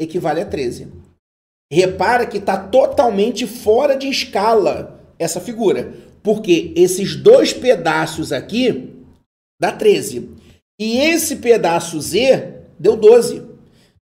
equivale 0.00 0.40
a 0.40 0.46
13. 0.46 0.88
Repara 1.70 2.26
que 2.26 2.38
está 2.38 2.56
totalmente 2.56 3.46
fora 3.46 3.94
de 3.94 4.08
escala 4.08 4.98
essa 5.18 5.40
figura, 5.40 5.94
porque 6.22 6.72
esses 6.74 7.14
dois 7.14 7.52
pedaços 7.52 8.32
aqui 8.32 8.90
dá 9.60 9.70
13. 9.70 10.30
E 10.80 10.98
esse 10.98 11.36
pedaço 11.36 12.00
Z 12.00 12.54
deu 12.78 12.96
12. 12.96 13.42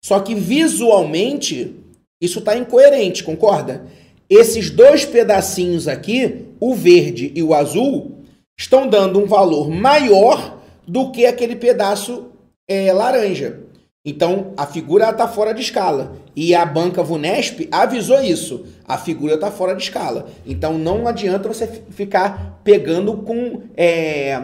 Só 0.03 0.19
que 0.19 0.35
visualmente 0.35 1.73
isso 2.21 2.39
está 2.39 2.57
incoerente, 2.57 3.23
concorda? 3.23 3.85
Esses 4.29 4.69
dois 4.69 5.05
pedacinhos 5.05 5.87
aqui, 5.87 6.47
o 6.59 6.75
verde 6.75 7.31
e 7.33 7.41
o 7.41 7.53
azul, 7.53 8.17
estão 8.59 8.89
dando 8.89 9.19
um 9.19 9.25
valor 9.25 9.69
maior 9.69 10.59
do 10.85 11.11
que 11.11 11.25
aquele 11.25 11.55
pedaço 11.55 12.27
é, 12.67 12.91
laranja. 12.91 13.61
Então, 14.03 14.53
a 14.57 14.67
figura 14.67 15.09
está 15.09 15.27
fora 15.27 15.53
de 15.53 15.61
escala. 15.61 16.17
E 16.35 16.53
a 16.53 16.65
banca 16.65 17.01
Vunesp 17.01 17.67
avisou 17.71 18.21
isso. 18.21 18.65
A 18.87 18.97
figura 18.97 19.35
está 19.35 19.49
fora 19.49 19.73
de 19.75 19.81
escala. 19.81 20.27
Então, 20.45 20.77
não 20.77 21.07
adianta 21.07 21.47
você 21.47 21.67
ficar 21.91 22.59
pegando 22.63 23.17
com... 23.17 23.61
É, 23.77 24.41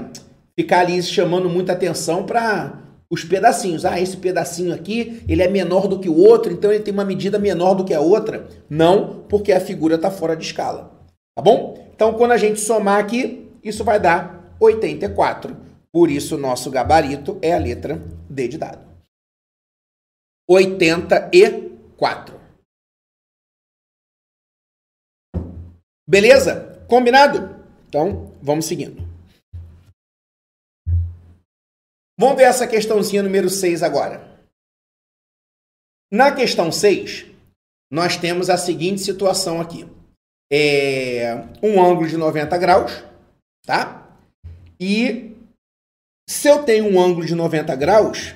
ficar 0.58 0.82
ali 0.82 1.02
chamando 1.02 1.50
muita 1.50 1.74
atenção 1.74 2.26
para 2.26 2.82
os 3.10 3.24
pedacinhos. 3.24 3.84
Ah, 3.84 4.00
esse 4.00 4.16
pedacinho 4.16 4.74
aqui, 4.74 5.24
ele 5.28 5.44
é 5.44 5.48
menor 5.48 5.88
do 5.88 6.00
que 6.00 6.08
o 6.08 6.18
outro, 6.18 6.52
então 6.52 6.72
ele 6.72 6.84
tem 6.84 6.94
uma 6.94 7.04
medida 7.04 7.38
menor 7.38 7.74
do 7.74 7.84
que 7.84 7.94
a 7.94 8.00
outra. 8.00 8.48
Não, 8.70 9.26
porque 9.28 9.52
a 9.52 9.60
figura 9.60 9.96
está 9.96 10.10
fora 10.10 10.36
de 10.36 10.46
escala. 10.46 10.92
Tá 11.36 11.42
bom? 11.42 11.92
Então, 11.94 12.14
quando 12.14 12.32
a 12.32 12.38
gente 12.38 12.60
somar 12.60 13.00
aqui, 13.00 13.50
isso 13.64 13.84
vai 13.84 14.00
dar 14.00 14.56
84. 14.60 15.56
Por 15.92 16.10
isso, 16.10 16.38
nosso 16.38 16.72
gabarito 16.72 17.38
é 17.42 17.54
a 17.54 17.60
letra 17.60 18.02
D 18.30 18.48
de 18.48 18.58
dado. 18.58 18.86
84. 20.50 22.40
Beleza? 26.08 26.84
Combinado? 26.88 27.56
Então, 27.88 28.34
vamos 28.42 28.66
seguindo. 28.66 29.11
Vamos 32.22 32.38
ver 32.38 32.44
essa 32.44 32.68
questãozinha 32.68 33.24
número 33.24 33.50
6 33.50 33.82
agora. 33.82 34.40
Na 36.14 36.32
questão 36.32 36.72
6, 36.72 37.26
nós 37.92 38.16
temos 38.16 38.48
a 38.48 38.60
seguinte 38.60 39.02
situação 39.02 39.60
aqui. 39.60 39.88
É 40.54 41.34
um 41.64 41.84
ângulo 41.84 42.08
de 42.08 42.18
90 42.18 42.56
graus, 42.60 42.92
tá? 43.66 44.16
E 44.80 45.36
se 46.30 46.48
eu 46.48 46.64
tenho 46.64 46.94
um 46.94 47.02
ângulo 47.02 47.26
de 47.26 47.34
90 47.34 47.76
graus, 47.76 48.36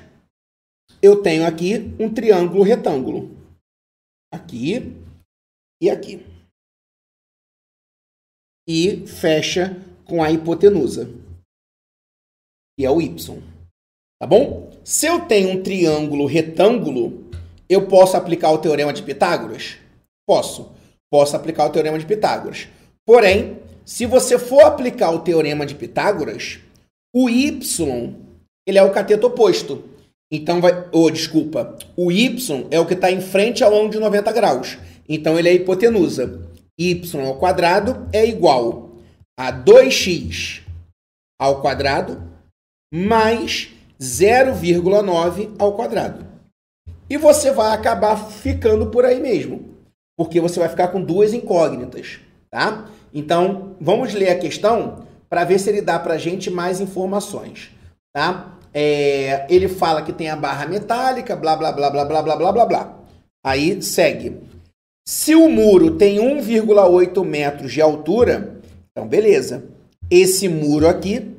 eu 0.99 1.21
tenho 1.21 1.45
aqui 1.45 1.75
um 1.99 2.11
triângulo 2.11 2.63
retângulo. 2.63 3.37
Aqui 4.33 4.99
e 5.79 5.91
aqui. 5.91 6.25
E 8.67 9.05
fecha 9.05 9.75
com 10.07 10.23
a 10.23 10.31
hipotenusa, 10.31 11.05
que 12.75 12.83
é 12.83 12.89
o 12.89 12.99
y. 12.99 13.54
Tá 14.25 14.29
bom? 14.29 14.71
Se 14.83 15.05
eu 15.05 15.19
tenho 15.19 15.51
um 15.51 15.61
triângulo 15.61 16.25
retângulo, 16.25 17.29
eu 17.69 17.85
posso 17.85 18.17
aplicar 18.17 18.49
o 18.49 18.57
teorema 18.57 18.91
de 18.91 19.03
Pitágoras? 19.03 19.77
Posso. 20.27 20.71
Posso 21.11 21.35
aplicar 21.35 21.67
o 21.67 21.69
teorema 21.69 21.99
de 21.99 22.07
Pitágoras. 22.07 22.67
Porém, 23.05 23.59
se 23.85 24.07
você 24.07 24.39
for 24.39 24.63
aplicar 24.63 25.11
o 25.11 25.19
teorema 25.19 25.63
de 25.63 25.75
Pitágoras, 25.75 26.57
o 27.15 27.29
y 27.29 27.59
ele 28.67 28.79
é 28.79 28.81
o 28.81 28.91
cateto 28.91 29.27
oposto. 29.27 29.83
Então 30.31 30.59
vai. 30.59 30.89
Oh, 30.91 31.11
desculpa. 31.11 31.77
O 31.95 32.11
y 32.11 32.35
é 32.71 32.79
o 32.79 32.85
que 32.87 32.95
está 32.95 33.11
em 33.11 33.21
frente 33.21 33.63
ao 33.63 33.75
ângulo 33.75 33.91
de 33.91 33.99
90 33.99 34.31
graus. 34.31 34.79
Então 35.07 35.37
ele 35.37 35.49
é 35.49 35.53
hipotenusa. 35.53 36.49
y 36.79 36.99
ao 37.23 37.37
quadrado 37.37 38.09
é 38.11 38.25
igual 38.25 38.89
a 39.39 39.53
2x 39.53 40.63
ao 41.39 41.61
quadrado 41.61 42.23
mais 42.91 43.75
0,9 43.99 45.51
ao 45.57 45.73
quadrado. 45.73 46.25
E 47.09 47.17
você 47.17 47.51
vai 47.51 47.73
acabar 47.73 48.17
ficando 48.17 48.87
por 48.87 49.05
aí 49.05 49.19
mesmo, 49.19 49.75
porque 50.17 50.41
você 50.41 50.59
vai 50.59 50.69
ficar 50.69 50.87
com 50.87 51.01
duas 51.01 51.33
incógnitas, 51.33 52.19
tá? 52.49 52.89
Então, 53.13 53.75
vamos 53.79 54.13
ler 54.13 54.29
a 54.29 54.39
questão 54.39 55.05
para 55.29 55.43
ver 55.43 55.59
se 55.59 55.69
ele 55.69 55.81
dá 55.81 55.99
para 55.99 56.15
a 56.15 56.17
gente 56.17 56.49
mais 56.49 56.81
informações, 56.81 57.71
tá? 58.13 58.57
É, 58.73 59.45
ele 59.49 59.67
fala 59.67 60.01
que 60.01 60.11
tem 60.11 60.29
a 60.29 60.35
barra 60.35 60.67
metálica, 60.67 61.35
blá, 61.35 61.55
blá, 61.55 61.71
blá, 61.71 61.89
blá, 61.89 62.05
blá, 62.05 62.21
blá, 62.21 62.35
blá, 62.35 62.51
blá, 62.51 62.65
blá. 62.65 62.99
Aí, 63.45 63.81
segue. 63.81 64.37
Se 65.07 65.35
o 65.35 65.47
muro 65.47 65.91
tem 65.97 66.17
1,8 66.17 67.23
metros 67.23 67.71
de 67.71 67.79
altura, 67.79 68.55
então 68.91 69.07
beleza. 69.07 69.63
Esse 70.09 70.49
muro 70.49 70.87
aqui, 70.87 71.31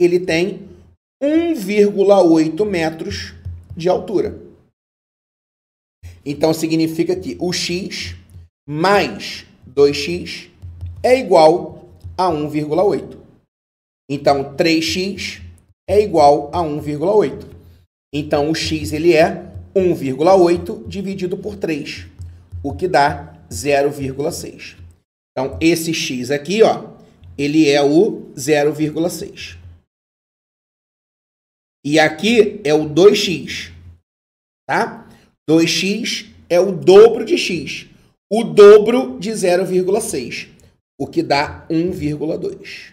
ele 0.00 0.18
tem 0.18 0.71
1,8 1.22 2.66
metros 2.66 3.32
de 3.76 3.88
altura. 3.88 4.42
Então 6.26 6.52
significa 6.52 7.14
que 7.14 7.36
o 7.38 7.52
x 7.52 8.16
mais 8.68 9.46
2x 9.72 10.48
é 11.00 11.18
igual 11.18 11.88
a 12.18 12.24
1,8. 12.24 13.18
Então 14.10 14.56
3x 14.56 15.40
é 15.88 16.00
igual 16.00 16.50
a 16.52 16.58
1,8. 16.58 17.46
Então 18.12 18.50
o 18.50 18.54
x 18.54 18.92
ele 18.92 19.14
é 19.14 19.46
1,8 19.74 20.86
dividido 20.88 21.36
por 21.38 21.56
3, 21.56 22.06
o 22.62 22.74
que 22.74 22.88
dá 22.88 23.38
0,6. 23.48 24.76
Então 25.30 25.56
esse 25.60 25.94
x 25.94 26.30
aqui, 26.30 26.62
ó, 26.62 26.90
ele 27.38 27.68
é 27.68 27.82
o 27.82 28.32
0,6. 28.36 29.61
E 31.84 31.98
aqui 31.98 32.60
é 32.62 32.72
o 32.72 32.88
2x, 32.88 33.72
tá? 34.68 35.08
2x 35.50 36.26
é 36.48 36.60
o 36.60 36.70
dobro 36.70 37.24
de 37.24 37.36
x, 37.36 37.86
o 38.30 38.44
dobro 38.44 39.18
de 39.18 39.30
0,6, 39.30 40.46
o 40.96 41.08
que 41.08 41.24
dá 41.24 41.66
1,2. 41.68 42.92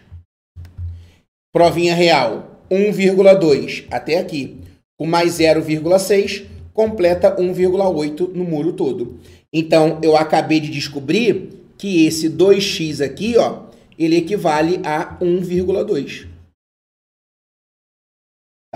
Provinha 1.54 1.94
real, 1.94 2.60
1,2 2.72 3.86
até 3.92 4.18
aqui, 4.18 4.58
com 4.98 5.06
mais 5.06 5.34
0,6, 5.40 6.46
completa 6.74 7.36
1,8 7.36 8.34
no 8.34 8.44
muro 8.44 8.74
todo. 8.74 9.20
Então, 9.54 10.00
eu 10.02 10.16
acabei 10.16 10.60
de 10.60 10.70
descobrir 10.70 11.50
que 11.78 12.08
esse 12.08 12.30
2x 12.30 13.06
aqui, 13.06 13.38
ó, 13.38 13.64
ele 14.00 14.16
equivale 14.16 14.80
a 14.84 15.18
1,2. 15.20 16.29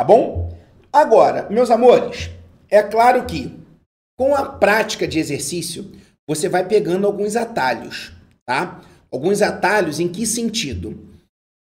Tá 0.03 0.07
bom? 0.07 0.49
Agora, 0.91 1.47
meus 1.49 1.71
amores, 1.71 2.29
é 2.69 2.83
claro 2.83 3.23
que 3.25 3.57
com 4.17 4.35
a 4.35 4.43
prática 4.43 5.07
de 5.07 5.17
exercício, 5.17 5.93
você 6.27 6.49
vai 6.49 6.67
pegando 6.67 7.07
alguns 7.07 7.37
atalhos, 7.37 8.11
tá? 8.45 8.81
Alguns 9.09 9.41
atalhos 9.41 10.01
em 10.01 10.09
que 10.09 10.25
sentido? 10.25 11.07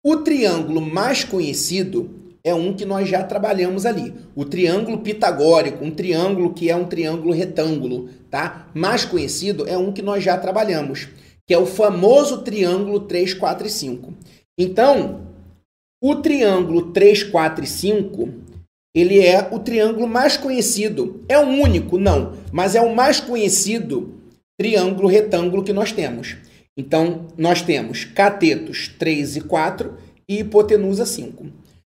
O 0.05 0.17
triângulo 0.17 0.79
mais 0.79 1.23
conhecido 1.23 2.11
é 2.43 2.53
um 2.53 2.75
que 2.75 2.85
nós 2.85 3.09
já 3.09 3.23
trabalhamos 3.23 3.87
ali. 3.87 4.13
O 4.35 4.45
triângulo 4.45 4.99
pitagórico, 4.99 5.83
um 5.83 5.89
triângulo 5.89 6.53
que 6.53 6.69
é 6.69 6.75
um 6.75 6.85
triângulo 6.85 7.33
retângulo, 7.33 8.09
tá? 8.29 8.67
Mais 8.71 9.03
conhecido 9.03 9.67
é 9.67 9.75
um 9.75 9.91
que 9.91 10.03
nós 10.03 10.23
já 10.23 10.37
trabalhamos, 10.37 11.09
que 11.47 11.55
é 11.55 11.57
o 11.57 11.65
famoso 11.65 12.43
triângulo 12.43 12.99
3, 12.99 13.33
4 13.33 13.65
e 13.65 13.69
5. 13.71 14.13
Então, 14.59 15.26
o 16.01 16.15
triângulo 16.15 16.91
3, 16.91 17.23
4 17.23 17.63
e 17.63 17.67
5, 17.67 18.29
ele 18.95 19.19
é 19.19 19.47
o 19.51 19.59
triângulo 19.59 20.07
mais 20.07 20.37
conhecido. 20.37 21.23
É 21.27 21.37
o 21.37 21.47
único, 21.47 21.97
não, 21.97 22.33
mas 22.51 22.75
é 22.75 22.81
o 22.81 22.95
mais 22.95 23.19
conhecido 23.19 24.15
triângulo 24.59 25.07
retângulo 25.07 25.63
que 25.63 25.73
nós 25.73 25.91
temos. 25.91 26.37
Então, 26.77 27.27
nós 27.37 27.61
temos 27.61 28.05
catetos 28.05 28.87
3 28.99 29.37
e 29.37 29.41
4 29.41 29.93
e 30.29 30.39
hipotenusa 30.39 31.05
5. 31.05 31.45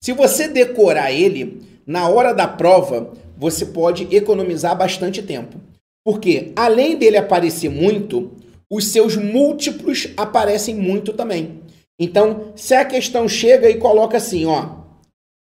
Se 0.04 0.14
você 0.14 0.48
decorar 0.48 1.12
ele, 1.12 1.62
na 1.86 2.08
hora 2.08 2.34
da 2.34 2.48
prova, 2.48 3.14
você 3.38 3.66
pode 3.66 4.08
economizar 4.16 4.76
bastante 4.78 5.22
tempo. 5.22 5.60
Porque, 6.04 6.52
além 6.56 6.96
dele 6.96 7.18
aparecer 7.18 7.70
muito, 7.70 8.32
os 8.72 8.88
seus 8.88 9.16
múltiplos 9.16 10.08
aparecem 10.18 10.76
muito 10.76 11.14
também. 11.14 11.61
Então, 12.04 12.52
se 12.56 12.74
a 12.74 12.84
questão 12.84 13.30
chega 13.30 13.70
e 13.70 13.78
coloca 13.78 14.18
assim, 14.18 14.44
ó, 14.48 14.82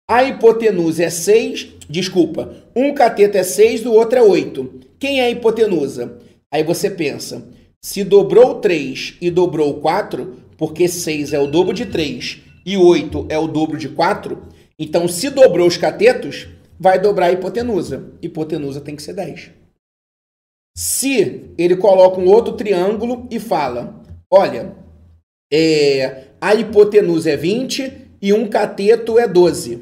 a 0.09 0.23
hipotenusa 0.23 1.03
é 1.03 1.09
6, 1.11 1.75
desculpa, 1.87 2.65
um 2.75 2.91
cateto 2.91 3.37
é 3.37 3.43
6, 3.43 3.85
o 3.85 3.91
outro 3.91 4.17
é 4.17 4.23
8. 4.23 4.81
Quem 4.97 5.21
é 5.21 5.25
a 5.25 5.29
hipotenusa? 5.29 6.17
Aí 6.51 6.63
você 6.63 6.89
pensa, 6.89 7.47
se 7.79 8.03
dobrou 8.03 8.55
3 8.55 9.17
e 9.21 9.29
dobrou 9.29 9.79
4, 9.79 10.37
porque 10.57 10.87
6 10.87 11.33
é 11.33 11.39
o 11.39 11.45
dobro 11.45 11.71
de 11.71 11.85
3 11.85 12.39
e 12.65 12.75
8 12.75 13.27
é 13.29 13.37
o 13.37 13.47
dobro 13.47 13.77
de 13.77 13.89
4, 13.89 14.41
então 14.79 15.07
se 15.07 15.29
dobrou 15.29 15.67
os 15.67 15.77
catetos, 15.77 16.47
vai 16.79 16.99
dobrar 16.99 17.27
a 17.27 17.31
hipotenusa. 17.31 18.11
Hipotenusa 18.23 18.81
tem 18.81 18.95
que 18.95 19.03
ser 19.03 19.13
10. 19.13 19.51
Se 20.75 21.53
ele 21.59 21.77
coloca 21.77 22.19
um 22.19 22.25
outro 22.25 22.53
triângulo 22.53 23.27
e 23.29 23.39
fala, 23.39 24.03
olha, 24.31 24.75
é, 25.53 26.28
a 26.41 26.55
hipotenusa 26.55 27.31
é 27.31 27.37
20 27.37 27.91
e 28.21 28.33
um 28.33 28.47
cateto 28.47 29.17
é 29.17 29.27
12. 29.27 29.79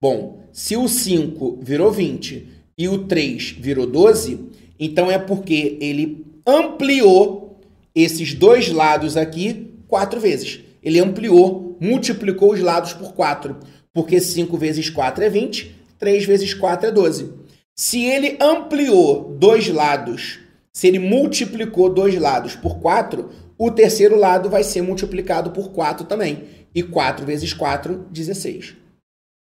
Bom, 0.00 0.44
se 0.52 0.76
o 0.76 0.88
5 0.88 1.60
virou 1.62 1.90
20 1.90 2.48
e 2.76 2.88
o 2.88 3.04
3 3.06 3.56
virou 3.58 3.86
12, 3.86 4.40
então 4.78 5.10
é 5.10 5.18
porque 5.18 5.78
ele 5.80 6.26
ampliou 6.46 7.60
esses 7.94 8.34
dois 8.34 8.70
lados 8.70 9.16
aqui 9.16 9.70
quatro 9.86 10.20
vezes. 10.20 10.60
Ele 10.82 11.00
ampliou, 11.00 11.76
multiplicou 11.80 12.52
os 12.52 12.60
lados 12.60 12.92
por 12.92 13.14
4, 13.14 13.56
porque 13.92 14.20
5 14.20 14.56
vezes 14.58 14.90
4 14.90 15.24
é 15.24 15.30
20, 15.30 15.74
3 15.98 16.24
vezes 16.24 16.52
4 16.52 16.88
é 16.88 16.92
12. 16.92 17.32
Se 17.74 18.04
ele 18.04 18.36
ampliou 18.40 19.36
dois 19.38 19.68
lados, 19.68 20.38
se 20.72 20.86
ele 20.86 20.98
multiplicou 20.98 21.88
dois 21.88 22.14
lados 22.20 22.54
por 22.54 22.78
4, 22.78 23.30
o 23.58 23.70
terceiro 23.70 24.16
lado 24.16 24.50
vai 24.50 24.64
ser 24.64 24.82
multiplicado 24.82 25.50
por 25.50 25.70
4 25.70 26.06
também. 26.06 26.48
E 26.74 26.82
4 26.82 27.24
vezes 27.24 27.52
4, 27.52 28.06
16. 28.10 28.76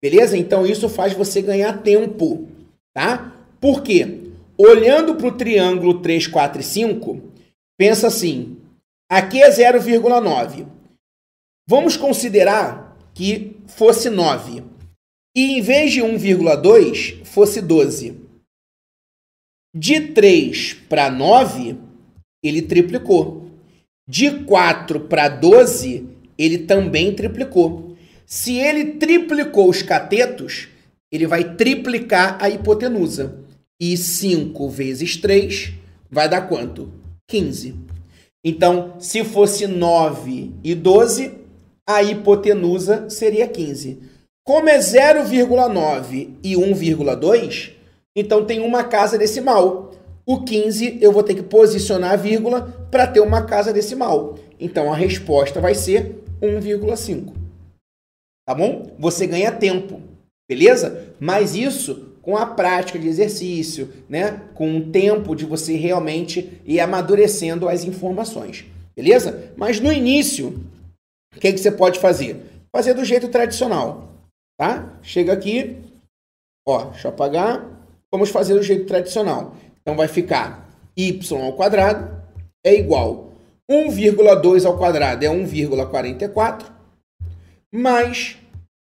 Beleza? 0.02 0.36
Então 0.36 0.66
isso 0.66 0.88
faz 0.88 1.14
você 1.14 1.40
ganhar 1.40 1.82
tempo, 1.82 2.46
tá? 2.94 3.32
Por 3.60 3.82
quê? 3.82 4.20
Olhando 4.58 5.16
para 5.16 5.26
o 5.26 5.36
triângulo 5.36 6.00
3, 6.00 6.26
4 6.26 6.60
e 6.60 6.64
5, 6.64 7.22
pensa 7.78 8.06
assim: 8.06 8.58
aqui 9.10 9.42
é 9.42 9.50
0,9. 9.50 10.66
Vamos 11.68 11.96
considerar 11.96 12.96
que 13.14 13.56
fosse 13.66 14.08
9. 14.08 14.62
E 15.34 15.58
em 15.58 15.60
vez 15.60 15.92
de 15.92 16.00
1,2, 16.00 17.24
fosse 17.24 17.60
12. 17.60 18.20
De 19.74 20.00
3 20.12 20.74
para 20.88 21.10
9, 21.10 21.76
ele 22.42 22.62
triplicou. 22.62 23.35
De 24.08 24.30
4 24.44 25.00
para 25.00 25.28
12, 25.28 26.06
ele 26.38 26.58
também 26.58 27.12
triplicou. 27.12 27.96
Se 28.24 28.56
ele 28.56 28.92
triplicou 28.92 29.68
os 29.68 29.82
catetos, 29.82 30.68
ele 31.10 31.26
vai 31.26 31.54
triplicar 31.56 32.38
a 32.40 32.48
hipotenusa. 32.48 33.38
E 33.80 33.96
5 33.96 34.68
vezes 34.70 35.16
3 35.16 35.72
vai 36.10 36.28
dar 36.28 36.42
quanto? 36.42 36.92
15. 37.28 37.74
Então, 38.44 38.94
se 39.00 39.24
fosse 39.24 39.66
9 39.66 40.52
e 40.62 40.74
12, 40.74 41.32
a 41.86 42.02
hipotenusa 42.02 43.10
seria 43.10 43.48
15. 43.48 43.98
Como 44.44 44.68
é 44.68 44.78
0,9 44.78 46.30
e 46.44 46.54
1,2, 46.54 47.72
então 48.14 48.44
tem 48.44 48.60
uma 48.60 48.84
casa 48.84 49.18
decimal. 49.18 49.85
O 50.26 50.42
15 50.42 50.98
eu 51.00 51.12
vou 51.12 51.22
ter 51.22 51.34
que 51.34 51.42
posicionar 51.42 52.12
a 52.12 52.16
vírgula 52.16 52.62
para 52.90 53.06
ter 53.06 53.20
uma 53.20 53.46
casa 53.46 53.72
decimal. 53.72 54.36
Então 54.58 54.92
a 54.92 54.96
resposta 54.96 55.60
vai 55.60 55.74
ser 55.74 56.20
1,5. 56.42 57.32
Tá 58.44 58.52
bom? 58.52 58.94
Você 58.98 59.26
ganha 59.26 59.52
tempo, 59.52 60.00
beleza? 60.48 61.14
Mas 61.20 61.54
isso 61.54 62.14
com 62.22 62.36
a 62.36 62.44
prática 62.44 62.98
de 62.98 63.06
exercício, 63.06 63.92
né? 64.08 64.42
Com 64.52 64.78
o 64.78 64.90
tempo 64.90 65.36
de 65.36 65.44
você 65.44 65.76
realmente 65.76 66.60
ir 66.64 66.80
amadurecendo 66.80 67.68
as 67.68 67.84
informações, 67.84 68.64
beleza? 68.96 69.52
Mas 69.56 69.78
no 69.78 69.92
início, 69.92 70.60
o 71.36 71.38
que, 71.38 71.52
que 71.52 71.58
você 71.58 71.70
pode 71.70 72.00
fazer? 72.00 72.42
Fazer 72.74 72.94
do 72.94 73.04
jeito 73.04 73.28
tradicional, 73.28 74.08
tá? 74.58 74.98
Chega 75.02 75.32
aqui, 75.32 75.76
ó, 76.66 76.86
deixa 76.86 77.06
eu 77.06 77.12
apagar. 77.12 77.76
Vamos 78.12 78.30
fazer 78.30 78.54
do 78.54 78.62
jeito 78.62 78.86
tradicional. 78.86 79.54
Então 79.86 79.94
vai 79.94 80.08
ficar 80.08 80.68
y 80.96 81.32
ao 81.32 81.52
quadrado 81.52 82.20
é 82.64 82.74
igual 82.74 83.30
1,2 83.70 84.66
ao 84.66 84.76
quadrado 84.76 85.24
é 85.24 85.28
1,44, 85.28 86.66
mais 87.72 88.36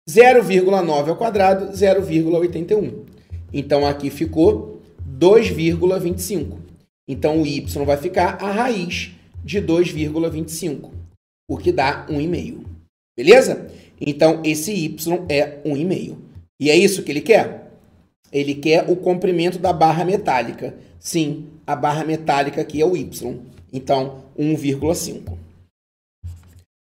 0,9 0.10 1.10
ao 1.10 1.18
quadrado, 1.18 1.74
0,81. 1.74 3.04
Então, 3.52 3.86
aqui 3.86 4.10
ficou 4.10 4.82
2,25. 5.20 6.60
Então, 7.08 7.42
o 7.42 7.46
y 7.46 7.86
vai 7.86 7.98
ficar 7.98 8.38
a 8.42 8.52
raiz 8.52 9.12
de 9.44 9.62
2,25, 9.62 10.92
o 11.50 11.58
que 11.58 11.72
dá 11.72 12.06
1,5. 12.08 12.64
Beleza? 13.18 13.72
Então, 14.00 14.42
esse 14.44 14.72
y 14.72 15.26
é 15.30 15.62
1,5. 15.66 16.16
E 16.60 16.70
é 16.70 16.76
isso 16.76 17.04
que 17.04 17.12
ele 17.12 17.22
quer? 17.22 17.65
Ele 18.36 18.54
quer 18.54 18.90
o 18.90 18.98
comprimento 18.98 19.58
da 19.58 19.72
barra 19.72 20.04
metálica. 20.04 20.78
Sim, 21.00 21.50
a 21.66 21.74
barra 21.74 22.04
metálica 22.04 22.60
aqui 22.60 22.82
é 22.82 22.86
o 22.86 22.98
y. 22.98 23.42
Então, 23.72 24.26
1,5. 24.38 25.40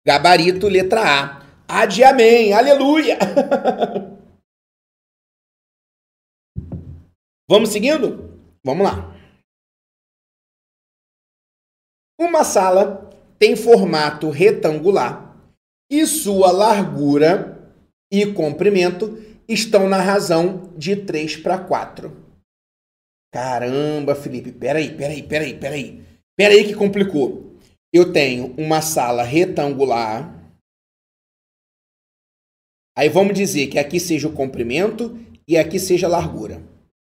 Gabarito, 0.05 0.66
letra 0.66 1.03
A. 1.03 1.47
A 1.68 1.86
de 1.86 2.03
amém. 2.03 2.53
Aleluia! 2.53 3.16
Vamos 7.49 7.68
seguindo? 7.68 8.40
Vamos 8.64 8.84
lá. 8.84 9.14
Uma 12.18 12.42
sala 12.42 13.09
tem 13.38 13.55
formato 13.55 14.30
retangular 14.30 15.36
e 15.88 16.05
sua 16.09 16.51
largura 16.51 17.72
e 18.11 18.26
comprimento 18.32 19.36
estão 19.49 19.88
na 19.88 20.01
razão 20.01 20.72
de 20.76 20.97
3 20.97 21.36
para 21.36 21.59
4. 21.59 22.24
Caramba, 23.32 24.14
Felipe, 24.14 24.53
peraí, 24.53 24.97
peraí, 24.97 25.22
peraí, 25.22 25.59
peraí. 25.59 26.05
Peraí 26.36 26.64
que 26.66 26.74
complicou. 26.74 27.57
Eu 27.92 28.12
tenho 28.12 28.55
uma 28.59 28.82
sala 28.82 29.22
retangular. 29.22 30.34
Aí 32.97 33.09
vamos 33.09 33.34
dizer 33.34 33.68
que 33.68 33.78
aqui 33.78 34.01
seja 34.01 34.28
o 34.28 34.32
comprimento 34.32 35.18
e 35.49 35.57
aqui 35.57 35.78
seja 35.78 36.07
a 36.07 36.11
largura. 36.11 36.62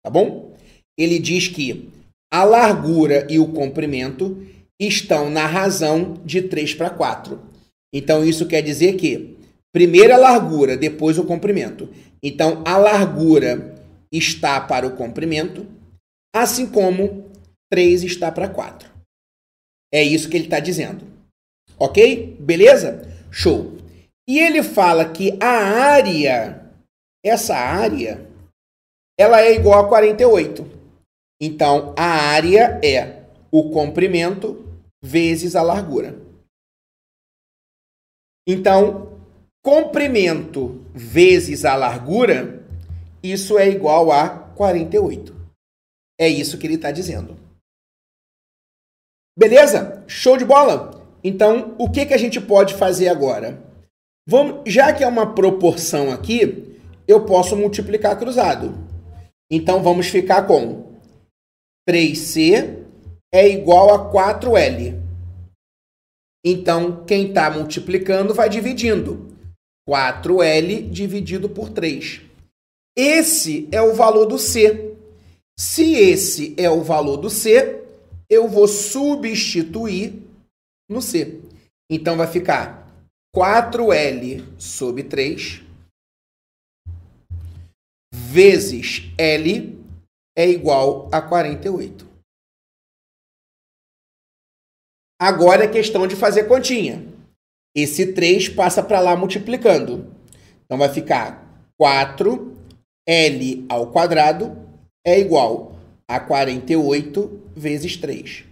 Tá 0.04 0.10
bom? 0.10 0.56
Ele 0.98 1.18
diz 1.18 1.48
que 1.48 1.90
a 2.32 2.44
largura 2.44 3.26
e 3.30 3.38
o 3.38 3.52
comprimento 3.52 4.46
estão 4.78 5.28
na 5.28 5.46
razão 5.46 6.14
de 6.24 6.42
3 6.42 6.74
para 6.74 6.90
4. 6.90 7.40
Então, 7.92 8.24
isso 8.24 8.46
quer 8.46 8.62
dizer 8.62 8.94
que 8.96 9.36
primeiro 9.72 10.14
a 10.14 10.16
largura, 10.16 10.76
depois 10.76 11.18
o 11.18 11.24
comprimento. 11.24 11.88
Então, 12.22 12.62
a 12.66 12.76
largura 12.76 13.74
está 14.12 14.60
para 14.60 14.86
o 14.86 14.96
comprimento, 14.96 15.66
assim 16.34 16.70
como 16.70 17.30
3 17.70 18.04
está 18.04 18.30
para 18.30 18.48
4. 18.48 18.90
É 19.92 20.02
isso 20.02 20.28
que 20.28 20.36
ele 20.36 20.44
está 20.44 20.60
dizendo. 20.60 21.06
Ok? 21.78 22.36
Beleza? 22.40 23.02
Show. 23.30 23.78
E 24.28 24.38
ele 24.38 24.62
fala 24.62 25.10
que 25.10 25.36
a 25.42 25.48
área, 25.48 26.72
essa 27.24 27.56
área, 27.56 28.28
ela 29.18 29.40
é 29.40 29.54
igual 29.54 29.84
a 29.84 29.88
48. 29.88 30.64
Então, 31.40 31.94
a 31.98 32.04
área 32.04 32.80
é 32.84 33.24
o 33.50 33.70
comprimento 33.70 34.64
vezes 35.02 35.56
a 35.56 35.62
largura. 35.62 36.14
Então, 38.46 39.19
comprimento 39.62 40.84
vezes 40.94 41.64
a 41.64 41.74
largura, 41.74 42.64
isso 43.22 43.58
é 43.58 43.68
igual 43.68 44.10
a 44.10 44.28
48. 44.28 45.34
É 46.18 46.28
isso 46.28 46.58
que 46.58 46.66
ele 46.66 46.74
está 46.74 46.90
dizendo. 46.90 47.36
Beleza? 49.38 50.04
Show 50.06 50.36
de 50.36 50.44
bola? 50.44 51.00
Então, 51.22 51.74
o 51.78 51.90
que, 51.90 52.06
que 52.06 52.14
a 52.14 52.18
gente 52.18 52.40
pode 52.40 52.74
fazer 52.74 53.08
agora? 53.08 53.62
Vamos, 54.26 54.62
já 54.70 54.92
que 54.92 55.02
é 55.02 55.06
uma 55.06 55.34
proporção 55.34 56.12
aqui, 56.12 56.78
eu 57.06 57.24
posso 57.24 57.56
multiplicar 57.56 58.18
cruzado. 58.18 58.74
Então, 59.50 59.82
vamos 59.82 60.08
ficar 60.08 60.46
com 60.46 60.94
3C 61.88 62.84
é 63.32 63.48
igual 63.48 63.94
a 63.94 64.10
4L. 64.12 65.00
Então, 66.44 67.04
quem 67.04 67.28
está 67.28 67.50
multiplicando 67.50 68.34
vai 68.34 68.48
dividindo. 68.48 69.29
4L 69.90 70.88
dividido 70.88 71.48
por 71.48 71.70
3. 71.70 72.22
Esse 72.96 73.68
é 73.72 73.82
o 73.82 73.92
valor 73.92 74.26
do 74.26 74.38
C. 74.38 74.96
Se 75.58 75.94
esse 75.94 76.54
é 76.56 76.70
o 76.70 76.82
valor 76.82 77.16
do 77.16 77.28
C, 77.28 77.84
eu 78.28 78.48
vou 78.48 78.68
substituir 78.68 80.22
no 80.88 81.02
C. 81.02 81.40
Então, 81.90 82.16
vai 82.16 82.28
ficar 82.28 82.88
4L 83.34 84.44
sobre 84.60 85.02
3 85.02 85.62
vezes 88.12 89.12
L 89.18 89.76
é 90.36 90.48
igual 90.48 91.08
a 91.12 91.20
48. 91.20 92.08
Agora 95.20 95.64
é 95.64 95.68
questão 95.68 96.06
de 96.06 96.14
fazer 96.14 96.44
continha. 96.44 97.09
Esse 97.74 98.12
3 98.12 98.48
passa 98.48 98.82
para 98.82 99.00
lá 99.00 99.16
multiplicando. 99.16 100.14
Então 100.64 100.78
vai 100.78 100.88
ficar 100.88 101.70
4L 101.80 103.66
ao 103.68 103.90
quadrado 103.90 104.56
é 105.04 105.18
igual 105.18 105.76
a 106.08 106.20
48 106.20 107.52
vezes 107.54 107.96
3. 107.96 108.44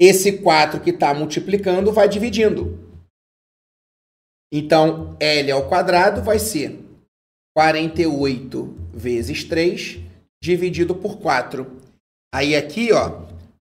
Esse 0.00 0.38
4 0.38 0.80
que 0.80 0.90
está 0.90 1.12
multiplicando 1.14 1.92
vai 1.92 2.08
dividindo. 2.08 2.78
Então, 4.52 5.16
L 5.18 5.50
ao 5.50 5.68
quadrado 5.68 6.22
vai 6.22 6.38
ser 6.38 6.78
48 7.56 8.74
vezes 8.92 9.44
3 9.44 10.00
dividido 10.42 10.94
por 10.94 11.18
4. 11.18 11.80
Aí 12.34 12.54
aqui, 12.54 12.92
ó, 12.92 13.26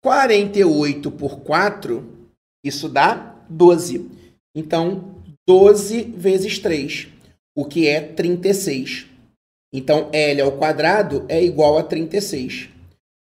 48 0.03 1.11
por 1.11 1.39
4 1.39 2.29
isso 2.63 2.89
dá 2.89 3.35
12. 3.49 4.16
Então, 4.57 5.21
12 5.47 6.01
vezes 6.01 6.57
3, 6.57 7.09
o 7.55 7.63
que 7.63 7.87
é 7.87 8.01
36. 8.01 9.05
Então, 9.71 10.09
L 10.11 10.41
ao 10.41 10.57
quadrado 10.57 11.27
é 11.29 11.43
igual 11.43 11.77
a 11.77 11.83
36. 11.83 12.67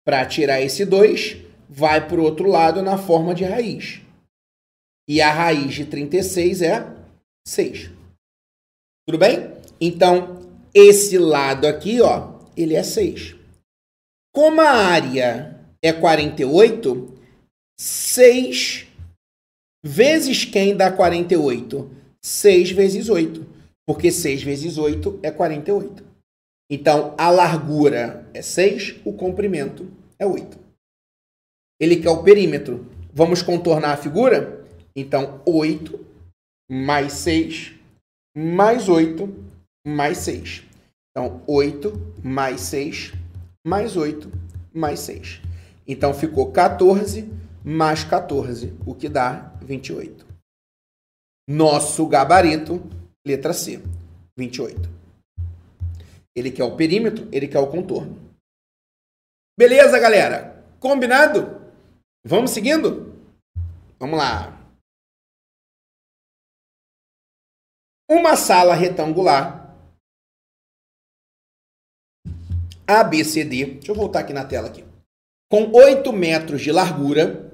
Para 0.05 0.23
tirar 0.27 0.61
esse 0.61 0.85
2, 0.85 1.37
vai 1.67 2.07
para 2.07 2.21
o 2.21 2.23
outro 2.23 2.47
lado 2.47 2.83
na 2.83 2.95
forma 2.95 3.33
de 3.33 3.43
raiz. 3.43 4.01
E 5.09 5.19
a 5.19 5.31
raiz 5.31 5.73
de 5.73 5.85
36 5.85 6.61
é 6.61 6.87
6. 7.47 7.89
Tudo 9.07 9.17
bem? 9.17 9.51
Então, 9.81 10.47
esse 10.75 11.17
lado 11.17 11.65
aqui, 11.65 12.01
ó, 12.01 12.35
ele 12.55 12.75
é 12.75 12.83
6. 12.83 13.35
Como 14.31 14.61
a 14.61 14.69
área 14.69 15.59
é 15.81 15.91
48, 15.91 17.17
6 17.79 18.85
Vezes 19.87 20.43
quem 20.43 20.75
dá 20.75 20.91
48? 20.91 21.91
6 22.19 22.71
vezes 22.71 23.07
8. 23.07 23.45
Porque 23.87 24.11
6 24.11 24.41
vezes 24.41 24.79
8 24.79 25.19
é 25.21 25.29
48. 25.29 26.03
Então, 26.71 27.13
a 27.19 27.29
largura 27.29 28.27
é 28.33 28.41
6, 28.41 29.01
o 29.05 29.13
comprimento 29.13 29.87
é 30.17 30.25
8. 30.25 30.57
Ele 31.79 31.97
quer 31.97 32.09
o 32.09 32.23
perímetro. 32.23 32.89
Vamos 33.13 33.43
contornar 33.43 33.93
a 33.93 33.97
figura? 33.97 34.65
Então, 34.95 35.39
8 35.45 36.03
mais 36.67 37.13
6 37.13 37.73
mais 38.35 38.89
8 38.89 39.29
mais 39.85 40.17
6. 40.17 40.63
Então, 41.11 41.43
8 41.45 41.93
mais 42.23 42.61
6 42.61 43.13
mais 43.63 43.95
8 43.95 44.31
mais 44.73 44.99
6. 45.01 45.41
Então, 45.87 46.11
ficou 46.11 46.51
14 46.51 47.29
mais 47.65 48.03
14, 48.03 48.77
o 48.85 48.93
que 48.93 49.09
dá 49.09 49.55
28. 49.63 50.25
Nosso 51.49 52.07
gabarito, 52.07 52.79
letra 53.25 53.53
C, 53.53 53.81
28. 54.37 54.87
Ele 56.35 56.51
quer 56.51 56.63
o 56.63 56.75
perímetro, 56.75 57.27
ele 57.31 57.47
quer 57.47 57.59
o 57.59 57.71
contorno. 57.71 58.31
Beleza, 59.57 59.97
galera? 59.99 60.63
Combinado? 60.79 61.61
Vamos 62.23 62.51
seguindo? 62.51 63.15
Vamos 63.97 64.19
lá. 64.19 64.53
Uma 68.09 68.35
sala 68.35 68.75
retangular 68.75 69.65
ABCD, 72.87 73.65
deixa 73.65 73.91
eu 73.91 73.95
voltar 73.95 74.19
aqui 74.19 74.31
na 74.31 74.45
tela 74.45 74.67
aqui, 74.67 74.85
com 75.49 75.71
8 75.71 76.13
metros 76.13 76.61
de 76.61 76.71
largura, 76.71 77.44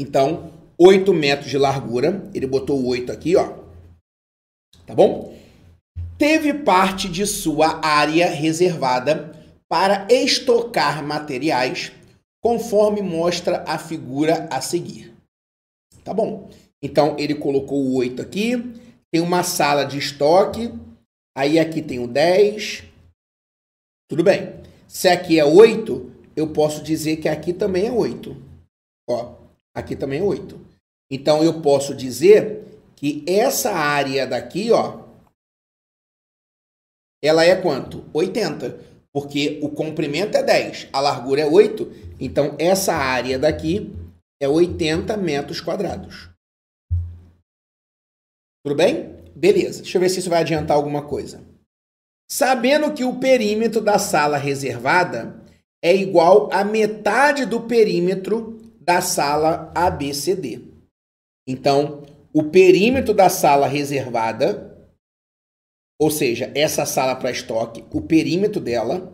então 0.00 0.50
8 0.78 1.12
metros 1.12 1.50
de 1.50 1.58
largura. 1.58 2.28
Ele 2.32 2.46
botou 2.46 2.82
8 2.86 3.12
aqui, 3.12 3.36
ó. 3.36 3.52
Tá 4.86 4.94
bom? 4.94 5.36
Teve 6.16 6.54
parte 6.54 7.06
de 7.06 7.26
sua 7.26 7.84
área 7.84 8.28
reservada 8.30 9.38
para 9.68 10.06
estocar 10.10 11.04
materiais, 11.04 11.92
conforme 12.42 13.02
mostra 13.02 13.62
a 13.68 13.78
figura 13.78 14.48
a 14.50 14.62
seguir. 14.62 15.14
Tá 16.02 16.14
bom. 16.14 16.48
Então, 16.82 17.14
ele 17.18 17.34
colocou 17.34 17.84
o 17.84 17.96
8 17.96 18.22
aqui. 18.22 18.56
Tem 19.12 19.20
uma 19.20 19.42
sala 19.42 19.84
de 19.84 19.98
estoque. 19.98 20.72
Aí 21.36 21.58
aqui 21.58 21.82
tem 21.82 21.98
o 21.98 22.06
10. 22.06 22.84
Tudo 24.08 24.24
bem. 24.24 24.54
Se 24.88 25.08
aqui 25.08 25.38
é 25.38 25.44
8, 25.44 26.10
eu 26.34 26.48
posso 26.48 26.82
dizer 26.82 27.18
que 27.18 27.28
aqui 27.28 27.52
também 27.52 27.86
é 27.86 27.92
8. 27.92 28.34
Ó, 29.08 29.39
aqui 29.74 29.96
também 29.96 30.20
é 30.20 30.22
8. 30.22 30.60
Então, 31.10 31.42
eu 31.42 31.60
posso 31.60 31.94
dizer 31.94 32.64
que 32.96 33.24
essa 33.26 33.72
área 33.72 34.26
daqui, 34.26 34.70
ó, 34.70 35.04
ela 37.22 37.44
é 37.44 37.60
quanto? 37.60 38.04
80. 38.12 38.90
Porque 39.12 39.58
o 39.62 39.70
comprimento 39.70 40.36
é 40.36 40.42
10, 40.42 40.88
a 40.92 41.00
largura 41.00 41.40
é 41.40 41.46
8. 41.46 41.90
Então, 42.20 42.56
essa 42.58 42.94
área 42.94 43.38
daqui 43.38 43.92
é 44.40 44.48
80 44.48 45.16
metros 45.16 45.60
quadrados. 45.60 46.30
Tudo 48.64 48.76
bem? 48.76 49.16
Beleza. 49.34 49.82
Deixa 49.82 49.96
eu 49.96 50.00
ver 50.00 50.10
se 50.10 50.20
isso 50.20 50.30
vai 50.30 50.40
adiantar 50.40 50.76
alguma 50.76 51.02
coisa. 51.02 51.42
Sabendo 52.30 52.94
que 52.94 53.04
o 53.04 53.18
perímetro 53.18 53.80
da 53.80 53.98
sala 53.98 54.36
reservada 54.36 55.42
é 55.82 55.94
igual 55.94 56.48
a 56.52 56.62
metade 56.62 57.44
do 57.44 57.62
perímetro 57.62 58.59
da 58.90 59.00
sala 59.00 59.70
ABCD. 59.72 60.62
Então, 61.46 62.02
o 62.32 62.42
perímetro 62.42 63.14
da 63.14 63.28
sala 63.28 63.68
reservada, 63.68 64.76
ou 65.96 66.10
seja, 66.10 66.50
essa 66.56 66.84
sala 66.84 67.14
para 67.14 67.30
estoque, 67.30 67.84
o 67.92 68.00
perímetro 68.00 68.60
dela, 68.60 69.12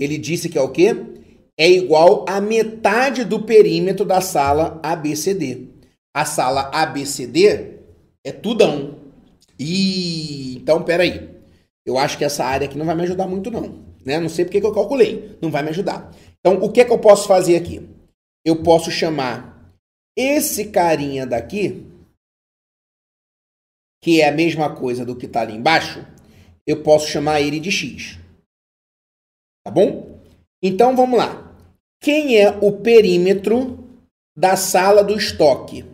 ele 0.00 0.16
disse 0.16 0.48
que 0.48 0.56
é 0.56 0.62
o 0.62 0.70
quê? 0.70 0.96
É 1.58 1.70
igual 1.70 2.24
a 2.26 2.40
metade 2.40 3.26
do 3.26 3.42
perímetro 3.42 4.06
da 4.06 4.22
sala 4.22 4.80
ABCD. 4.82 5.68
A 6.16 6.24
sala 6.24 6.70
ABCD 6.72 7.80
é 8.24 8.32
tudão. 8.32 9.00
E 9.58 10.56
então, 10.56 10.82
peraí. 10.82 11.28
Eu 11.84 11.98
acho 11.98 12.16
que 12.16 12.24
essa 12.24 12.42
área 12.42 12.66
aqui 12.66 12.78
não 12.78 12.86
vai 12.86 12.94
me 12.94 13.02
ajudar 13.02 13.26
muito, 13.26 13.50
não. 13.50 13.84
Né? 14.02 14.18
Não 14.18 14.30
sei 14.30 14.46
porque 14.46 14.62
que 14.62 14.66
eu 14.66 14.72
calculei. 14.72 15.36
Não 15.42 15.50
vai 15.50 15.62
me 15.62 15.68
ajudar. 15.68 16.10
Então, 16.40 16.64
o 16.64 16.72
que, 16.72 16.80
é 16.80 16.86
que 16.86 16.92
eu 16.92 16.98
posso 16.98 17.28
fazer 17.28 17.54
aqui? 17.54 17.97
Eu 18.44 18.62
posso 18.62 18.90
chamar 18.90 19.58
esse 20.16 20.70
carinha 20.70 21.26
daqui, 21.26 21.86
que 24.02 24.20
é 24.20 24.28
a 24.28 24.32
mesma 24.32 24.74
coisa 24.74 25.04
do 25.04 25.16
que 25.16 25.26
está 25.26 25.42
ali 25.42 25.54
embaixo, 25.54 26.00
eu 26.66 26.82
posso 26.82 27.08
chamar 27.08 27.40
ele 27.40 27.60
de 27.60 27.70
x. 27.70 28.18
Tá 29.64 29.70
bom? 29.70 30.20
Então, 30.62 30.96
vamos 30.96 31.18
lá. 31.18 31.48
Quem 32.00 32.36
é 32.36 32.50
o 32.58 32.80
perímetro 32.80 33.88
da 34.36 34.56
sala 34.56 35.02
do 35.02 35.16
estoque? 35.16 35.84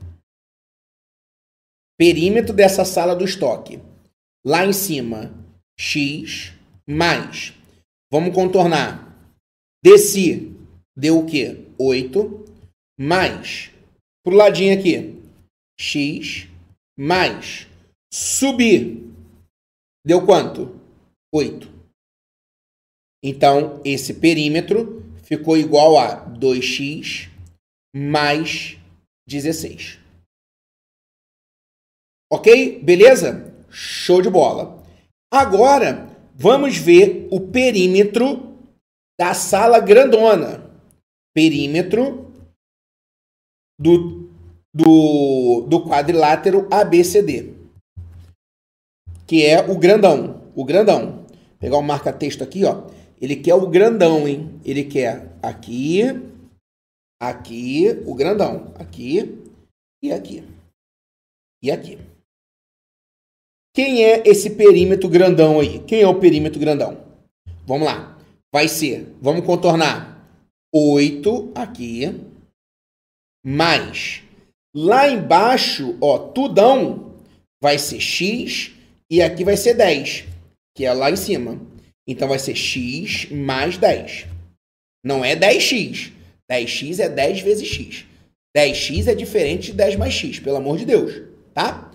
Perímetro 1.98 2.54
dessa 2.54 2.84
sala 2.84 3.14
do 3.14 3.24
estoque. 3.24 3.80
Lá 4.44 4.66
em 4.66 4.72
cima, 4.72 5.32
x 5.78 6.52
mais. 6.86 7.54
Vamos 8.10 8.34
contornar. 8.34 9.16
Desci, 9.82 10.54
deu 10.96 11.18
o 11.18 11.26
quê? 11.26 11.63
8 11.78 12.44
mais. 12.98 13.70
Pro 14.24 14.34
ladinho 14.34 14.78
aqui, 14.78 15.20
x 15.78 16.48
mais. 16.98 17.66
Subir, 18.12 19.10
deu 20.06 20.24
quanto? 20.24 20.80
8. 21.34 21.68
Então, 23.22 23.80
esse 23.84 24.14
perímetro 24.14 25.02
ficou 25.22 25.56
igual 25.56 25.98
a 25.98 26.24
2x 26.30 27.30
mais 27.94 28.78
16. 29.26 29.98
Ok? 32.30 32.80
Beleza? 32.82 33.54
Show 33.70 34.20
de 34.20 34.30
bola. 34.30 34.82
Agora, 35.32 36.06
vamos 36.34 36.76
ver 36.76 37.26
o 37.30 37.40
perímetro 37.40 38.58
da 39.18 39.34
sala 39.34 39.80
grandona. 39.80 40.63
Perímetro 41.34 42.32
do, 43.78 44.30
do, 44.72 45.66
do 45.68 45.84
quadrilátero 45.84 46.68
ABCD. 46.70 47.52
Que 49.26 49.44
é 49.44 49.68
o 49.68 49.76
grandão. 49.76 50.42
O 50.54 50.64
grandão. 50.64 51.24
Vou 51.26 51.58
pegar 51.58 51.76
o 51.76 51.80
um 51.80 51.82
marca-texto 51.82 52.42
aqui, 52.42 52.64
ó. 52.64 52.88
Ele 53.20 53.36
quer 53.36 53.54
o 53.54 53.66
grandão, 53.66 54.28
hein? 54.28 54.60
Ele 54.64 54.84
quer 54.84 55.36
aqui, 55.42 56.02
aqui, 57.20 57.88
o 58.06 58.14
grandão. 58.14 58.72
Aqui 58.76 59.42
e 60.02 60.12
aqui. 60.12 60.44
E 61.62 61.70
aqui. 61.70 61.98
Quem 63.74 64.04
é 64.04 64.22
esse 64.24 64.50
perímetro 64.50 65.08
grandão 65.08 65.58
aí? 65.58 65.80
Quem 65.80 66.02
é 66.02 66.06
o 66.06 66.20
perímetro 66.20 66.60
grandão? 66.60 67.04
Vamos 67.66 67.86
lá. 67.86 68.16
Vai 68.52 68.68
ser, 68.68 69.12
vamos 69.20 69.44
contornar 69.44 70.13
8 70.74 71.52
aqui, 71.54 72.20
mais 73.44 74.24
lá 74.74 75.08
embaixo, 75.08 75.96
ó, 76.00 76.18
tudão, 76.18 77.14
vai 77.62 77.78
ser 77.78 78.00
x 78.00 78.72
e 79.08 79.22
aqui 79.22 79.44
vai 79.44 79.56
ser 79.56 79.74
10, 79.74 80.24
que 80.76 80.84
é 80.84 80.92
lá 80.92 81.10
em 81.10 81.16
cima. 81.16 81.60
Então 82.06 82.28
vai 82.28 82.38
ser 82.38 82.56
x 82.56 83.30
mais 83.30 83.78
10. 83.78 84.26
Não 85.04 85.24
é 85.24 85.36
10x. 85.36 86.12
10x 86.50 86.98
é 86.98 87.08
10 87.08 87.40
vezes 87.40 87.68
x. 87.68 88.04
10x 88.56 89.06
é 89.06 89.14
diferente 89.14 89.66
de 89.66 89.74
10 89.74 89.96
mais 89.96 90.12
x, 90.12 90.38
pelo 90.40 90.56
amor 90.56 90.76
de 90.76 90.84
Deus, 90.84 91.22
tá? 91.54 91.90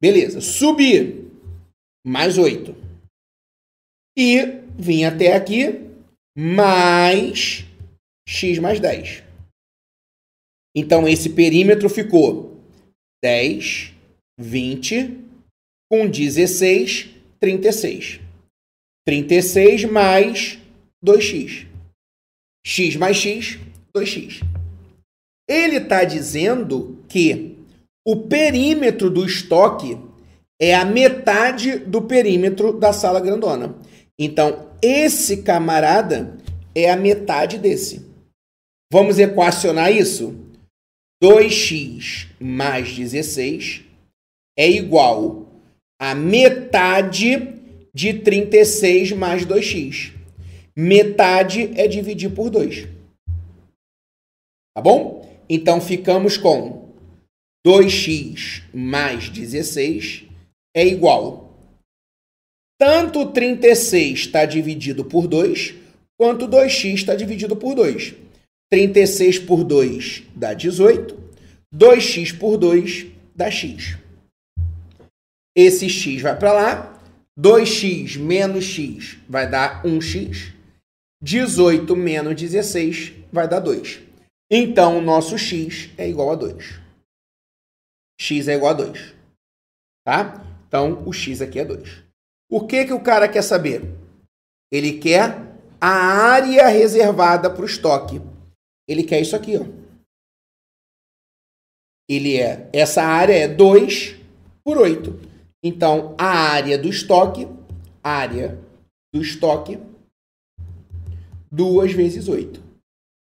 Beleza. 0.00 0.40
Subir 0.40 1.30
mais 2.04 2.38
8. 2.38 2.74
E 4.16 4.40
vim 4.76 5.04
até 5.04 5.34
aqui 5.34 5.80
mais 6.36 7.64
x 8.26 8.58
mais 8.58 8.80
10. 8.80 9.22
Então 10.74 11.08
esse 11.08 11.30
perímetro 11.30 11.88
ficou 11.88 12.60
10, 13.22 13.92
20 14.38 15.18
com 15.90 16.08
16, 16.08 17.10
36. 17.38 18.20
36 19.06 19.84
mais 19.84 20.58
2x. 21.04 21.66
x 22.64 22.96
mais 22.96 23.16
x, 23.16 23.58
2x. 23.94 24.42
Ele 25.48 25.76
está 25.76 26.04
dizendo 26.04 27.04
que 27.08 27.58
o 28.06 28.16
perímetro 28.28 29.10
do 29.10 29.26
estoque 29.26 29.98
é 30.60 30.74
a 30.74 30.84
metade 30.84 31.78
do 31.78 32.02
perímetro 32.02 32.72
da 32.72 32.92
sala 32.92 33.20
grandona. 33.20 33.74
Então, 34.18 34.70
esse 34.80 35.42
camarada 35.42 36.38
é 36.74 36.90
a 36.90 36.96
metade 36.96 37.58
desse. 37.58 38.11
Vamos 38.92 39.18
equacionar 39.18 39.90
isso? 39.90 40.38
2x 41.24 42.28
mais 42.38 42.94
16 42.94 43.84
é 44.54 44.70
igual 44.70 45.50
a 45.98 46.14
metade 46.14 47.58
de 47.94 48.12
36 48.12 49.12
mais 49.12 49.46
2x. 49.46 50.12
Metade 50.76 51.72
é 51.74 51.88
dividir 51.88 52.34
por 52.34 52.50
2. 52.50 52.86
Tá 54.76 54.82
bom? 54.82 55.26
Então 55.48 55.80
ficamos 55.80 56.36
com 56.36 56.92
2x 57.66 58.62
mais 58.74 59.30
16 59.30 60.24
é 60.76 60.86
igual. 60.86 61.56
Tanto 62.78 63.32
36 63.32 64.18
está 64.18 64.44
dividido 64.44 65.02
por 65.02 65.26
2, 65.26 65.76
quanto 66.20 66.46
2x 66.46 66.92
está 66.92 67.14
dividido 67.14 67.56
por 67.56 67.74
2. 67.74 68.20
36 68.72 69.40
por 69.40 69.64
2 69.64 70.22
dá 70.34 70.54
18. 70.54 71.14
2x 71.74 72.38
por 72.38 72.56
2 72.56 73.06
dá 73.36 73.50
x. 73.50 73.98
Esse 75.54 75.90
x 75.90 76.22
vai 76.22 76.38
para 76.38 76.54
lá. 76.54 77.02
2x 77.38 78.18
menos 78.18 78.64
x 78.64 79.18
vai 79.28 79.46
dar 79.46 79.82
1x. 79.84 80.54
18 81.22 81.94
menos 81.94 82.34
16 82.34 83.12
vai 83.30 83.46
dar 83.46 83.60
2. 83.60 84.00
Então, 84.50 84.96
o 84.96 85.02
nosso 85.02 85.36
x 85.36 85.90
é 85.98 86.08
igual 86.08 86.30
a 86.30 86.34
2. 86.34 86.80
x 88.18 88.48
é 88.48 88.54
igual 88.54 88.72
a 88.72 88.76
2. 88.76 89.14
Tá? 90.02 90.46
Então, 90.66 91.06
o 91.06 91.12
x 91.12 91.42
aqui 91.42 91.58
é 91.58 91.64
2. 91.66 92.02
O 92.50 92.66
que, 92.66 92.86
que 92.86 92.94
o 92.94 93.02
cara 93.02 93.28
quer 93.28 93.42
saber? 93.42 93.82
Ele 94.72 94.98
quer 94.98 95.58
a 95.78 95.90
área 95.90 96.68
reservada 96.68 97.50
para 97.50 97.62
o 97.62 97.66
estoque. 97.66 98.31
Ele 98.88 99.02
quer 99.02 99.20
isso 99.20 99.36
aqui. 99.36 99.56
Ó. 99.56 99.64
Ele 102.08 102.36
é, 102.36 102.68
essa 102.72 103.02
área 103.02 103.34
é 103.34 103.48
2 103.48 104.16
por 104.64 104.78
8. 104.78 105.18
Então, 105.64 106.14
a 106.18 106.26
área 106.26 106.76
do 106.76 106.88
estoque, 106.88 107.48
área 108.02 108.58
do 109.14 109.22
estoque, 109.22 109.78
2 111.50 111.92
vezes 111.92 112.28
8. 112.28 112.62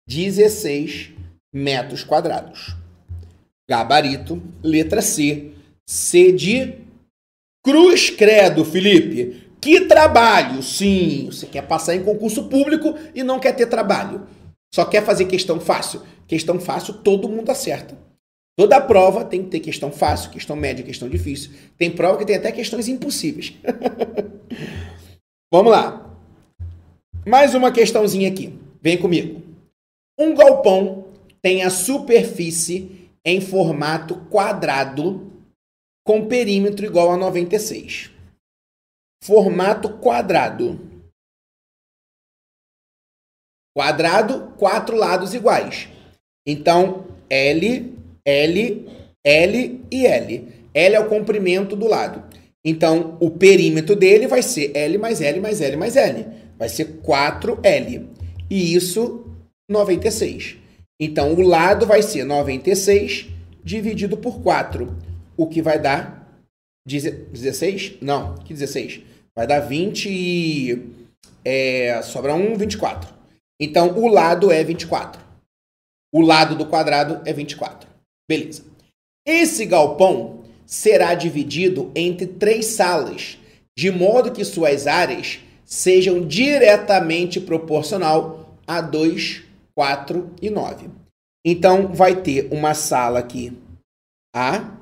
16 0.08 1.10
metros 1.52 2.02
quadrados. 2.02 2.74
Gabarito, 3.68 4.42
letra 4.62 5.02
C. 5.02 5.52
C 5.88 6.32
de 6.32 6.78
cruz 7.64 8.10
credo, 8.10 8.64
Felipe. 8.64 9.48
Que 9.60 9.82
trabalho? 9.82 10.62
Sim, 10.62 11.26
você 11.26 11.46
quer 11.46 11.66
passar 11.66 11.94
em 11.94 12.02
concurso 12.02 12.48
público 12.48 12.94
e 13.14 13.22
não 13.22 13.38
quer 13.38 13.54
ter 13.54 13.66
trabalho. 13.66 14.26
Só 14.72 14.84
quer 14.84 15.04
fazer 15.04 15.24
questão 15.26 15.60
fácil. 15.60 16.02
Questão 16.26 16.60
fácil 16.60 16.94
todo 16.94 17.28
mundo 17.28 17.50
acerta. 17.50 17.98
Toda 18.56 18.80
prova 18.80 19.24
tem 19.24 19.42
que 19.42 19.50
ter 19.50 19.60
questão 19.60 19.90
fácil, 19.90 20.30
questão 20.30 20.54
média, 20.54 20.84
questão 20.84 21.08
difícil. 21.08 21.52
Tem 21.78 21.90
prova 21.90 22.18
que 22.18 22.26
tem 22.26 22.36
até 22.36 22.52
questões 22.52 22.88
impossíveis. 22.88 23.54
Vamos 25.50 25.72
lá. 25.72 26.14
Mais 27.26 27.54
uma 27.54 27.72
questãozinha 27.72 28.28
aqui. 28.28 28.58
Vem 28.82 28.98
comigo. 28.98 29.42
Um 30.18 30.34
galpão 30.34 31.06
tem 31.40 31.62
a 31.62 31.70
superfície 31.70 33.08
em 33.24 33.40
formato 33.40 34.16
quadrado 34.30 35.32
com 36.04 36.26
perímetro 36.26 36.84
igual 36.84 37.10
a 37.12 37.16
96. 37.16 38.10
Formato 39.22 39.88
quadrado. 39.98 40.89
Quadrado, 43.80 44.52
quatro 44.58 44.94
lados 44.94 45.32
iguais. 45.32 45.88
Então, 46.46 47.06
L, 47.30 47.94
L, 48.26 48.88
L 49.24 49.80
e 49.90 50.06
L. 50.06 50.48
L 50.74 50.94
é 50.94 51.00
o 51.00 51.08
comprimento 51.08 51.74
do 51.74 51.86
lado. 51.86 52.22
Então, 52.62 53.16
o 53.20 53.30
perímetro 53.30 53.96
dele 53.96 54.26
vai 54.26 54.42
ser 54.42 54.76
L 54.76 54.98
mais 54.98 55.22
L 55.22 55.40
mais 55.40 55.62
L 55.62 55.78
mais 55.78 55.96
L. 55.96 56.26
Vai 56.58 56.68
ser 56.68 57.00
4L. 57.02 58.06
E 58.50 58.74
isso, 58.74 59.24
96. 59.66 60.58
Então, 61.00 61.32
o 61.32 61.40
lado 61.40 61.86
vai 61.86 62.02
ser 62.02 62.24
96 62.24 63.28
dividido 63.64 64.18
por 64.18 64.42
4, 64.42 64.94
o 65.38 65.46
que 65.46 65.62
vai 65.62 65.78
dar 65.78 66.38
16? 66.86 67.94
Não, 68.02 68.34
que 68.34 68.52
16? 68.52 69.00
Vai 69.34 69.46
dar 69.46 69.60
20 69.60 70.06
e... 70.06 71.00
É, 71.42 72.02
sobra 72.02 72.34
1, 72.34 72.56
24. 72.58 73.19
Então, 73.60 73.98
o 73.98 74.08
lado 74.08 74.50
é 74.50 74.64
24. 74.64 75.22
O 76.12 76.22
lado 76.22 76.56
do 76.56 76.66
quadrado 76.66 77.20
é 77.26 77.32
24. 77.32 77.88
Beleza. 78.26 78.64
Esse 79.26 79.66
galpão 79.66 80.42
será 80.64 81.14
dividido 81.14 81.92
entre 81.94 82.26
três 82.26 82.66
salas, 82.66 83.38
de 83.76 83.90
modo 83.90 84.32
que 84.32 84.44
suas 84.44 84.86
áreas 84.86 85.40
sejam 85.64 86.26
diretamente 86.26 87.38
proporcional 87.38 88.56
a 88.66 88.80
2, 88.80 89.44
4 89.74 90.34
e 90.40 90.48
9. 90.48 90.88
Então, 91.44 91.92
vai 91.92 92.22
ter 92.22 92.48
uma 92.52 92.74
sala 92.74 93.18
aqui 93.18 93.52
A, 94.34 94.76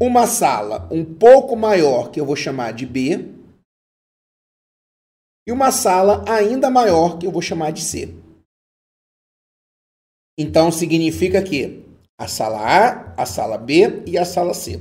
uma 0.00 0.26
sala 0.26 0.88
um 0.90 1.04
pouco 1.04 1.56
maior, 1.56 2.10
que 2.10 2.20
eu 2.20 2.26
vou 2.26 2.36
chamar 2.36 2.72
de 2.72 2.86
B, 2.86 3.35
e 5.46 5.52
uma 5.52 5.70
sala 5.70 6.24
ainda 6.28 6.68
maior, 6.68 7.18
que 7.18 7.26
eu 7.26 7.30
vou 7.30 7.40
chamar 7.40 7.70
de 7.70 7.80
C. 7.80 8.12
Então, 10.38 10.72
significa 10.72 11.42
que 11.42 11.84
a 12.18 12.26
sala 12.26 12.58
A, 12.58 13.14
a 13.16 13.24
sala 13.24 13.56
B 13.56 14.02
e 14.06 14.18
a 14.18 14.24
sala 14.24 14.52
C. 14.52 14.80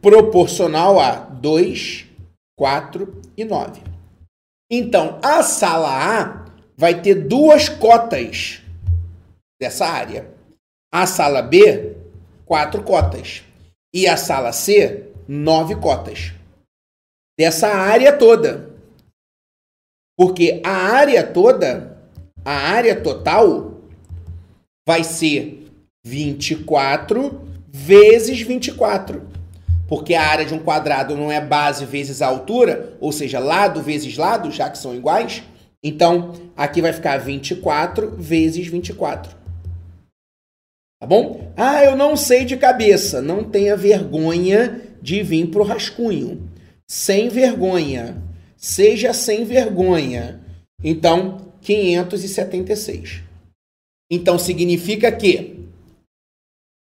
Proporcional 0.00 1.00
a 1.00 1.16
2, 1.16 2.06
4 2.56 3.22
e 3.36 3.44
9. 3.44 3.82
Então, 4.70 5.18
a 5.22 5.42
sala 5.42 5.88
A 5.88 6.46
vai 6.76 7.00
ter 7.00 7.14
duas 7.26 7.68
cotas 7.68 8.62
dessa 9.60 9.86
área. 9.86 10.30
A 10.92 11.06
sala 11.06 11.42
B, 11.42 11.96
quatro 12.44 12.82
cotas. 12.82 13.42
E 13.92 14.06
a 14.06 14.16
sala 14.16 14.52
C, 14.52 15.10
nove 15.26 15.74
cotas. 15.76 16.32
Dessa 17.38 17.68
área 17.68 18.16
toda. 18.16 18.77
Porque 20.18 20.60
a 20.64 20.72
área 20.72 21.22
toda, 21.22 21.96
a 22.44 22.50
área 22.50 23.00
total, 23.00 23.84
vai 24.84 25.04
ser 25.04 25.70
24 26.04 27.40
vezes 27.68 28.40
24. 28.40 29.22
Porque 29.86 30.14
a 30.14 30.26
área 30.26 30.44
de 30.44 30.52
um 30.52 30.58
quadrado 30.58 31.16
não 31.16 31.30
é 31.30 31.40
base 31.40 31.84
vezes 31.84 32.20
a 32.20 32.26
altura, 32.26 32.96
ou 33.00 33.12
seja, 33.12 33.38
lado 33.38 33.80
vezes 33.80 34.16
lado, 34.16 34.50
já 34.50 34.68
que 34.68 34.76
são 34.76 34.92
iguais. 34.92 35.44
Então, 35.84 36.32
aqui 36.56 36.82
vai 36.82 36.92
ficar 36.92 37.18
24 37.18 38.16
vezes 38.18 38.66
24. 38.66 39.36
Tá 41.00 41.06
bom? 41.06 41.52
Ah, 41.56 41.84
eu 41.84 41.94
não 41.96 42.16
sei 42.16 42.44
de 42.44 42.56
cabeça. 42.56 43.22
Não 43.22 43.44
tenha 43.44 43.76
vergonha 43.76 44.82
de 45.00 45.22
vir 45.22 45.46
pro 45.46 45.62
rascunho. 45.62 46.50
Sem 46.88 47.28
vergonha. 47.28 48.26
Seja 48.58 49.14
sem 49.14 49.44
vergonha. 49.44 50.44
Então, 50.84 51.52
576. 51.62 53.22
Então 54.10 54.38
significa 54.38 55.10
que 55.12 55.66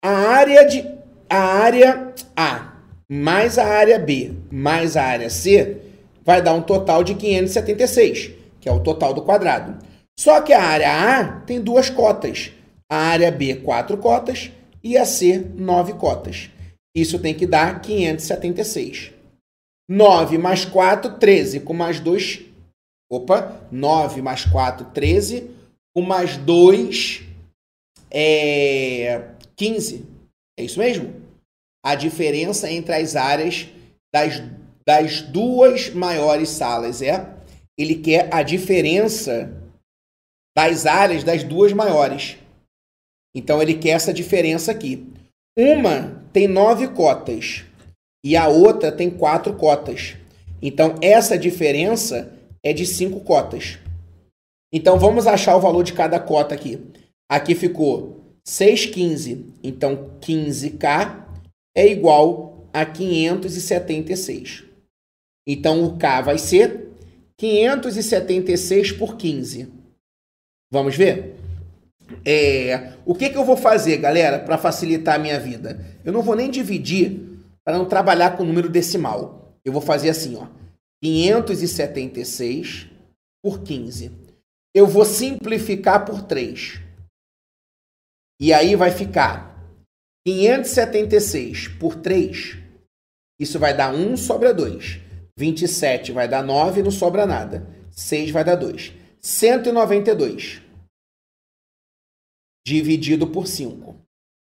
a 0.03 0.11
área 0.11 0.65
de 0.65 0.85
a 1.29 1.39
área 1.39 2.15
A 2.35 2.73
mais 3.09 3.59
a 3.59 3.67
área 3.67 3.99
B 3.99 4.33
mais 4.51 4.97
a 4.97 5.05
área 5.05 5.29
C 5.29 5.77
vai 6.25 6.43
dar 6.43 6.55
um 6.55 6.63
total 6.63 7.05
de 7.05 7.15
576, 7.15 8.31
que 8.61 8.69
é 8.69 8.73
o 8.73 8.81
total 8.81 9.13
do 9.13 9.23
quadrado. 9.23 9.79
Só 10.19 10.41
que 10.41 10.53
a 10.53 10.63
área 10.63 11.21
A 11.21 11.41
tem 11.43 11.61
duas 11.61 11.91
cotas 11.91 12.53
a 12.91 12.97
área 12.97 13.31
B, 13.31 13.55
4 13.55 13.97
cotas 13.99 14.51
e 14.83 14.99
a 14.99 15.05
C, 15.05 15.47
9 15.55 15.93
cotas. 15.93 16.51
Isso 16.93 17.21
tem 17.21 17.33
que 17.33 17.47
dar 17.47 17.81
576. 17.81 19.13
9 19.91 20.39
mais 20.39 20.65
4, 20.65 21.19
13. 21.19 21.61
Com 21.61 21.75
mais 21.75 21.99
2. 21.99 22.43
Opa! 23.11 23.67
9 23.73 24.23
mais 24.23 24.45
4, 24.45 24.87
13. 24.93 25.51
Com 25.93 26.03
mais 26.03 26.37
2, 26.37 27.23
é 28.09 29.31
15. 29.57 30.07
É 30.57 30.63
isso 30.63 30.79
mesmo? 30.79 31.13
A 31.85 31.97
diferença 31.97 32.71
entre 32.71 32.95
as 32.95 33.17
áreas 33.17 33.67
das, 34.15 34.41
das 34.87 35.23
duas 35.23 35.91
maiores 35.91 36.51
salas 36.51 37.03
é. 37.03 37.29
Ele 37.77 37.97
quer 37.97 38.33
a 38.33 38.45
diferença 38.45 39.53
das 40.57 40.87
áreas 40.87 41.25
das 41.25 41.43
duas 41.43 41.73
maiores. 41.73 42.37
Então 43.35 43.61
ele 43.61 43.75
quer 43.75 43.91
essa 43.91 44.13
diferença 44.13 44.71
aqui. 44.71 45.13
Uma 45.59 46.23
tem 46.33 46.47
nove 46.47 46.87
cotas 46.89 47.65
e 48.25 48.37
a 48.37 48.49
outra 48.49 48.93
tem 48.93 49.11
quatro 49.11 49.55
cotas. 49.55 50.17
Então 50.63 50.95
essa 51.01 51.39
diferença 51.39 52.33
é 52.63 52.73
de 52.73 52.87
cinco 52.87 53.21
cotas. 53.21 53.79
Então 54.73 54.99
vamos 54.99 55.27
achar 55.27 55.57
o 55.57 55.61
valor 55.61 55.83
de 55.83 55.93
cada 55.93 56.21
cota 56.21 56.55
aqui. 56.55 56.79
Aqui 57.29 57.55
ficou 57.55 58.21
6,15. 58.47 59.45
Então 59.63 60.11
15K 60.21 61.25
é 61.77 61.87
igual 61.87 62.69
a 62.73 62.85
576. 62.85 64.65
Então 65.47 65.85
o 65.85 65.97
K 65.97 66.21
vai 66.21 66.39
ser 66.39 66.89
576 67.37 68.93
por 68.93 69.17
15. 69.17 69.69
Vamos 70.71 70.95
ver? 70.95 71.37
É, 72.25 72.93
o 73.05 73.15
que, 73.15 73.31
que 73.31 73.37
eu 73.37 73.45
vou 73.45 73.57
fazer, 73.57 73.97
galera, 73.97 74.39
para 74.39 74.59
facilitar 74.59 75.15
a 75.15 75.19
minha 75.19 75.39
vida? 75.39 75.85
Eu 76.05 76.13
não 76.13 76.23
vou 76.23 76.37
nem 76.37 76.51
dividir 76.51 77.30
para 77.65 77.79
não 77.79 77.89
trabalhar 77.89 78.37
com 78.37 78.45
número 78.45 78.69
decimal. 78.69 79.59
Eu 79.65 79.73
vou 79.73 79.83
fazer 79.83 80.11
assim, 80.11 80.37
ó, 80.37 80.47
576 81.03 82.89
por 83.43 83.63
15. 83.63 84.11
Eu 84.75 84.87
vou 84.87 85.05
simplificar 85.05 86.05
por 86.05 86.23
3. 86.23 86.81
E 88.41 88.53
aí 88.53 88.77
vai 88.77 88.91
ficar 88.91 89.51
576 90.27 91.69
por 91.69 91.97
3. 91.97 92.59
Isso 93.39 93.59
vai 93.59 93.77
dar 93.77 93.95
1 93.95 94.17
sobra 94.17 94.53
2. 94.55 95.01
27 95.39 96.13
vai 96.13 96.29
dar 96.29 96.43
9, 96.43 96.83
não 96.83 96.91
sobra 96.91 97.27
nada. 97.27 97.67
6 97.91 98.31
vai 98.31 98.45
dar 98.45 98.57
2. 98.57 98.93
192 99.21 100.63
dividido 102.67 103.27
por 103.27 103.47
5. 103.47 103.97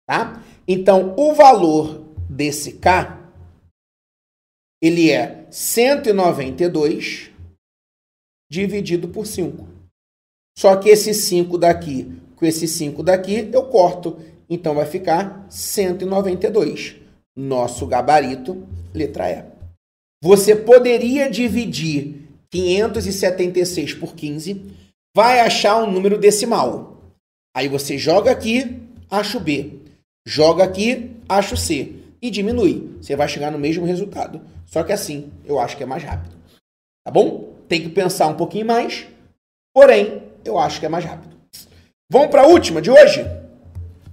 Tá? 0.07 0.43
Então, 0.67 1.15
o 1.17 1.33
valor 1.33 2.00
desse 2.41 2.73
K, 2.73 3.21
ele 4.81 5.11
é 5.11 5.45
192 5.51 7.29
dividido 8.51 9.07
por 9.09 9.27
5. 9.27 9.67
Só 10.57 10.75
que 10.77 10.89
esse 10.89 11.13
5 11.13 11.55
daqui 11.59 12.19
com 12.35 12.43
esse 12.47 12.67
5 12.67 13.03
daqui, 13.03 13.47
eu 13.53 13.67
corto. 13.67 14.17
Então, 14.49 14.73
vai 14.73 14.87
ficar 14.87 15.45
192. 15.51 16.95
Nosso 17.37 17.85
gabarito, 17.85 18.67
letra 18.91 19.29
E. 19.29 19.45
Você 20.23 20.55
poderia 20.55 21.29
dividir 21.29 22.27
576 22.49 23.93
por 23.93 24.15
15, 24.15 24.65
vai 25.15 25.41
achar 25.41 25.83
um 25.83 25.91
número 25.91 26.17
decimal. 26.17 27.03
Aí 27.55 27.67
você 27.67 27.99
joga 27.99 28.31
aqui, 28.31 28.81
acha 29.11 29.37
o 29.37 29.41
B. 29.41 29.79
joga 30.25 30.63
aqui, 30.63 31.11
acha 31.29 31.53
o 31.53 31.57
C 31.57 32.00
e 32.21 32.29
diminui. 32.29 32.97
Você 33.01 33.15
vai 33.15 33.27
chegar 33.27 33.51
no 33.51 33.57
mesmo 33.57 33.85
resultado. 33.85 34.41
Só 34.65 34.83
que 34.83 34.93
assim, 34.93 35.31
eu 35.45 35.59
acho 35.59 35.75
que 35.75 35.83
é 35.83 35.85
mais 35.85 36.03
rápido. 36.03 36.35
Tá 37.03 37.11
bom? 37.11 37.55
Tem 37.67 37.81
que 37.81 37.89
pensar 37.89 38.27
um 38.27 38.37
pouquinho 38.37 38.65
mais, 38.65 39.07
porém, 39.73 40.31
eu 40.45 40.59
acho 40.59 40.79
que 40.79 40.85
é 40.85 40.89
mais 40.89 41.03
rápido. 41.03 41.35
Vamos 42.11 42.29
para 42.29 42.43
a 42.43 42.47
última 42.47 42.81
de 42.81 42.91
hoje? 42.91 43.23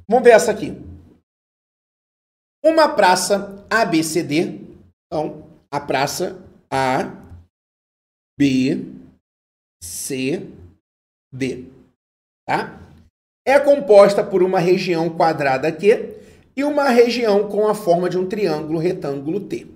Vamos 0.08 0.24
ver 0.24 0.30
essa 0.30 0.52
aqui. 0.52 0.72
Uma 2.64 2.88
praça 2.88 3.66
ABCD. 3.68 4.60
Então, 5.06 5.46
a 5.70 5.80
praça 5.80 6.42
A, 6.70 7.04
B, 8.38 8.86
C, 9.82 10.48
D. 11.32 11.66
Tá? 12.46 12.80
É 13.46 13.58
composta 13.58 14.24
por 14.24 14.42
uma 14.42 14.60
região 14.60 15.14
quadrada 15.14 15.72
Q 15.72 16.17
e 16.58 16.64
uma 16.64 16.88
região 16.88 17.48
com 17.48 17.68
a 17.68 17.74
forma 17.74 18.10
de 18.10 18.18
um 18.18 18.26
triângulo 18.26 18.80
retângulo 18.80 19.38
T. 19.38 19.68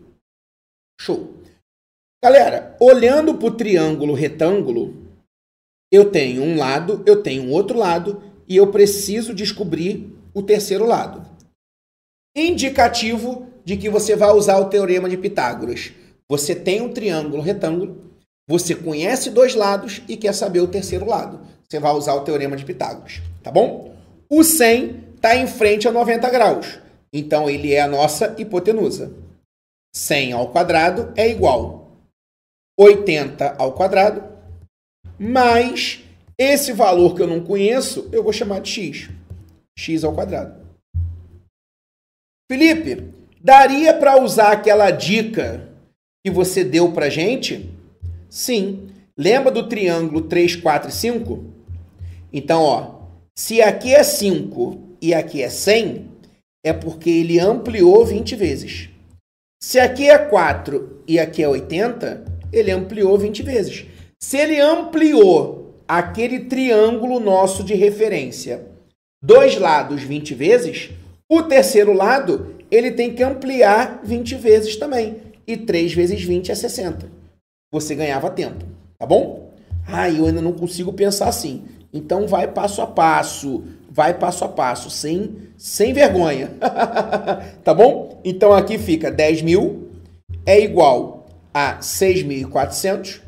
Show. 1.00 1.32
Galera, 2.20 2.76
olhando 2.80 3.36
para 3.36 3.46
o 3.46 3.56
triângulo 3.56 4.14
retângulo, 4.14 4.92
eu 5.92 6.10
tenho 6.10 6.42
um 6.42 6.58
lado, 6.58 7.00
eu 7.06 7.22
tenho 7.22 7.44
um 7.44 7.52
outro 7.52 7.78
lado 7.78 8.20
e 8.48 8.56
eu 8.56 8.72
preciso 8.72 9.32
descobrir 9.32 10.12
o 10.34 10.42
terceiro 10.42 10.84
lado. 10.84 11.24
Indicativo 12.36 13.46
de 13.64 13.76
que 13.76 13.88
você 13.88 14.16
vai 14.16 14.32
usar 14.32 14.58
o 14.58 14.68
teorema 14.68 15.08
de 15.08 15.16
Pitágoras. 15.16 15.92
Você 16.28 16.52
tem 16.52 16.80
um 16.80 16.92
triângulo 16.92 17.42
retângulo, 17.42 18.10
você 18.48 18.74
conhece 18.74 19.30
dois 19.30 19.54
lados 19.54 20.02
e 20.08 20.16
quer 20.16 20.34
saber 20.34 20.60
o 20.60 20.68
terceiro 20.68 21.06
lado. 21.06 21.46
Você 21.68 21.78
vai 21.78 21.92
usar 21.92 22.14
o 22.14 22.24
teorema 22.24 22.56
de 22.56 22.64
Pitágoras, 22.64 23.22
tá 23.40 23.52
bom? 23.52 23.94
O 24.28 24.42
100 24.42 25.11
está 25.22 25.36
em 25.36 25.46
frente 25.46 25.86
a 25.86 25.92
90 25.92 26.28
graus, 26.30 26.80
então 27.12 27.48
ele 27.48 27.72
é 27.72 27.80
a 27.80 27.86
nossa 27.86 28.34
hipotenusa. 28.36 29.14
100 29.94 30.32
ao 30.32 30.50
quadrado 30.50 31.12
é 31.14 31.28
igual 31.28 31.92
80 32.76 33.54
ao 33.56 33.72
quadrado 33.72 34.24
mais 35.16 36.02
esse 36.36 36.72
valor 36.72 37.14
que 37.14 37.22
eu 37.22 37.28
não 37.28 37.44
conheço, 37.44 38.08
eu 38.10 38.24
vou 38.24 38.32
chamar 38.32 38.62
de 38.62 38.70
x. 38.70 39.10
x 39.78 40.02
ao 40.02 40.12
quadrado. 40.12 40.60
Felipe, 42.50 43.12
daria 43.40 43.94
para 43.94 44.20
usar 44.20 44.50
aquela 44.50 44.90
dica 44.90 45.68
que 46.24 46.32
você 46.32 46.64
deu 46.64 46.90
para 46.90 47.08
gente? 47.08 47.70
Sim. 48.28 48.90
Lembra 49.16 49.52
do 49.52 49.68
triângulo 49.68 50.22
3, 50.22 50.56
4 50.56 50.88
e 50.88 50.92
5? 50.92 51.44
Então, 52.32 52.62
ó, 52.62 53.02
se 53.38 53.62
aqui 53.62 53.94
é 53.94 54.02
5 54.02 54.91
e 55.02 55.12
aqui 55.12 55.42
é 55.42 55.50
100, 55.50 56.08
é 56.64 56.72
porque 56.72 57.10
ele 57.10 57.40
ampliou 57.40 58.06
20 58.06 58.36
vezes. 58.36 58.88
Se 59.60 59.80
aqui 59.80 60.08
é 60.08 60.16
4 60.16 61.02
e 61.08 61.18
aqui 61.18 61.42
é 61.42 61.48
80, 61.48 62.24
ele 62.52 62.70
ampliou 62.70 63.18
20 63.18 63.42
vezes. 63.42 63.84
Se 64.22 64.36
ele 64.36 64.60
ampliou 64.60 65.74
aquele 65.88 66.44
triângulo 66.44 67.18
nosso 67.18 67.64
de 67.64 67.74
referência, 67.74 68.64
dois 69.22 69.58
lados 69.58 70.02
20 70.02 70.34
vezes, 70.34 70.90
o 71.28 71.42
terceiro 71.42 71.92
lado 71.92 72.54
ele 72.70 72.92
tem 72.92 73.12
que 73.12 73.22
ampliar 73.22 74.00
20 74.04 74.36
vezes 74.36 74.76
também. 74.76 75.16
E 75.46 75.56
3 75.56 75.92
vezes 75.92 76.22
20 76.22 76.52
é 76.52 76.54
60. 76.54 77.10
Você 77.72 77.96
ganhava 77.96 78.30
tempo, 78.30 78.64
tá 78.96 79.04
bom? 79.04 79.50
Ah, 79.86 80.08
eu 80.08 80.26
ainda 80.26 80.40
não 80.40 80.52
consigo 80.52 80.92
pensar 80.92 81.28
assim. 81.28 81.64
Então 81.92 82.26
vai 82.26 82.46
passo 82.46 82.80
a 82.80 82.86
passo, 82.86 83.64
vai 83.92 84.14
passo 84.14 84.44
a 84.44 84.48
passo, 84.48 84.88
sem, 84.88 85.36
sem 85.56 85.92
vergonha. 85.92 86.50
tá 87.62 87.74
bom? 87.74 88.20
Então 88.24 88.52
aqui 88.52 88.78
fica 88.78 89.10
10 89.10 89.42
mil 89.42 89.90
é 90.46 90.60
igual 90.60 91.26
a 91.52 91.78
6.400 91.78 93.20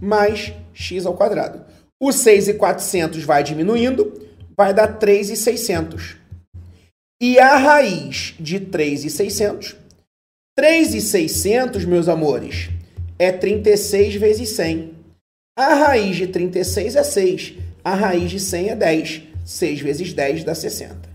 mais 0.00 0.52
x 0.72 1.06
ao 1.06 1.14
quadrado. 1.14 1.64
O 2.00 2.08
6.400 2.08 3.24
vai 3.24 3.42
diminuindo, 3.42 4.12
vai 4.56 4.72
dar 4.72 4.98
3.600. 4.98 6.16
E 7.20 7.38
a 7.38 7.56
raiz 7.56 8.34
de 8.38 8.60
3.600, 8.60 9.76
3.600, 10.58 11.86
meus 11.86 12.08
amores, 12.08 12.68
é 13.18 13.32
36 13.32 14.16
vezes 14.16 14.50
100. 14.50 14.92
A 15.58 15.74
raiz 15.74 16.16
de 16.16 16.26
36 16.26 16.96
é 16.96 17.02
6. 17.02 17.54
A 17.82 17.94
raiz 17.94 18.30
de 18.30 18.40
100 18.40 18.68
é 18.68 18.76
10. 18.76 19.22
6 19.46 19.80
vezes 19.80 20.12
10 20.12 20.42
dá 20.44 20.54
60. 20.54 21.08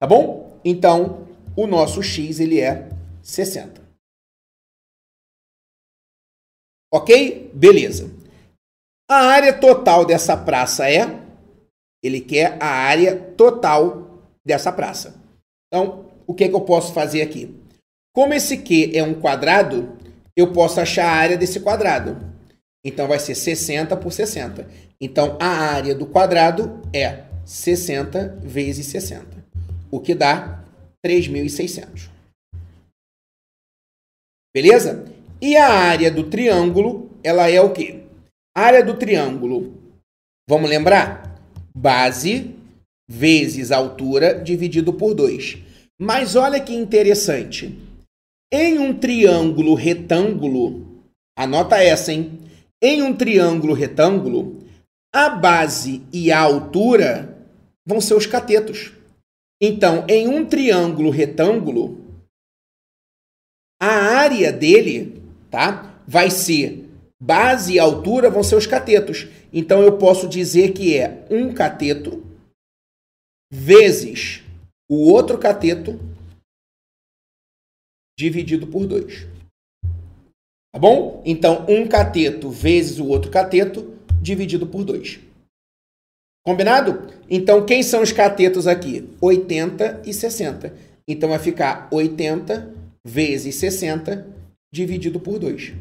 Tá 0.00 0.06
bom? 0.06 0.58
Então, 0.64 1.28
o 1.54 1.66
nosso 1.66 2.02
x 2.02 2.40
ele 2.40 2.60
é 2.60 2.88
60. 3.22 3.82
Ok? 6.92 7.50
Beleza. 7.52 8.10
A 9.08 9.16
área 9.26 9.52
total 9.52 10.04
dessa 10.06 10.36
praça 10.36 10.90
é? 10.90 11.20
Ele 12.02 12.20
quer 12.20 12.56
a 12.60 12.66
área 12.66 13.16
total 13.16 14.24
dessa 14.44 14.72
praça. 14.72 15.14
Então, 15.66 16.10
o 16.26 16.32
que, 16.32 16.44
é 16.44 16.48
que 16.48 16.54
eu 16.54 16.62
posso 16.62 16.92
fazer 16.94 17.20
aqui? 17.20 17.54
Como 18.14 18.32
esse 18.32 18.58
Q 18.58 18.92
é 18.94 19.02
um 19.02 19.20
quadrado, 19.20 19.98
eu 20.36 20.52
posso 20.52 20.80
achar 20.80 21.06
a 21.06 21.12
área 21.16 21.36
desse 21.36 21.60
quadrado. 21.60 22.32
Então, 22.84 23.08
vai 23.08 23.18
ser 23.18 23.34
60 23.34 23.96
por 23.96 24.12
60. 24.12 24.68
Então, 25.00 25.36
a 25.40 25.48
área 25.48 25.94
do 25.94 26.06
quadrado 26.06 26.80
é 26.92 27.23
60 27.44 28.38
vezes 28.42 28.86
60, 28.86 29.44
o 29.90 30.00
que 30.00 30.14
dá 30.14 30.64
3.600. 31.04 32.08
Beleza? 34.54 35.04
E 35.40 35.56
a 35.56 35.68
área 35.68 36.10
do 36.10 36.30
triângulo, 36.30 37.10
ela 37.22 37.50
é 37.50 37.60
o 37.60 37.72
quê? 37.72 38.04
A 38.56 38.62
área 38.62 38.84
do 38.84 38.96
triângulo, 38.96 39.74
vamos 40.48 40.70
lembrar? 40.70 41.38
Base 41.76 42.54
vezes 43.08 43.72
altura 43.72 44.42
dividido 44.42 44.92
por 44.92 45.14
2. 45.14 45.58
Mas 46.00 46.36
olha 46.36 46.60
que 46.60 46.72
interessante. 46.72 47.78
Em 48.52 48.78
um 48.78 48.96
triângulo 48.96 49.74
retângulo, 49.74 51.02
anota 51.36 51.82
essa, 51.82 52.12
hein? 52.12 52.38
Em 52.80 53.02
um 53.02 53.14
triângulo 53.14 53.74
retângulo, 53.74 54.62
a 55.12 55.28
base 55.28 56.02
e 56.12 56.30
a 56.30 56.40
altura 56.40 57.33
vão 57.86 58.00
ser 58.00 58.14
os 58.14 58.26
catetos. 58.26 58.92
Então, 59.60 60.06
em 60.08 60.28
um 60.28 60.46
triângulo 60.46 61.10
retângulo, 61.10 62.04
a 63.80 63.86
área 63.86 64.52
dele, 64.52 65.22
tá? 65.50 66.02
Vai 66.06 66.30
ser 66.30 66.84
base 67.20 67.74
e 67.74 67.78
altura 67.78 68.30
vão 68.30 68.42
ser 68.42 68.56
os 68.56 68.66
catetos. 68.66 69.26
Então 69.52 69.82
eu 69.82 69.96
posso 69.96 70.28
dizer 70.28 70.72
que 70.72 70.96
é 70.96 71.26
um 71.30 71.52
cateto 71.52 72.22
vezes 73.50 74.42
o 74.90 75.10
outro 75.10 75.38
cateto 75.38 75.98
dividido 78.18 78.66
por 78.66 78.86
2. 78.86 79.26
Tá 80.72 80.78
bom? 80.78 81.22
Então, 81.24 81.64
um 81.68 81.86
cateto 81.86 82.50
vezes 82.50 82.98
o 82.98 83.06
outro 83.06 83.30
cateto 83.30 83.96
dividido 84.20 84.66
por 84.66 84.84
2. 84.84 85.20
Combinado? 86.46 87.08
Então, 87.28 87.64
quem 87.64 87.82
são 87.82 88.02
os 88.02 88.12
catetos 88.12 88.66
aqui? 88.66 89.08
80 89.20 90.02
e 90.04 90.12
60. 90.12 90.74
Então, 91.08 91.30
vai 91.30 91.38
ficar 91.38 91.88
80 91.90 92.74
vezes 93.02 93.56
60 93.56 94.26
dividido 94.72 95.18
por 95.18 95.38
2. 95.38 95.72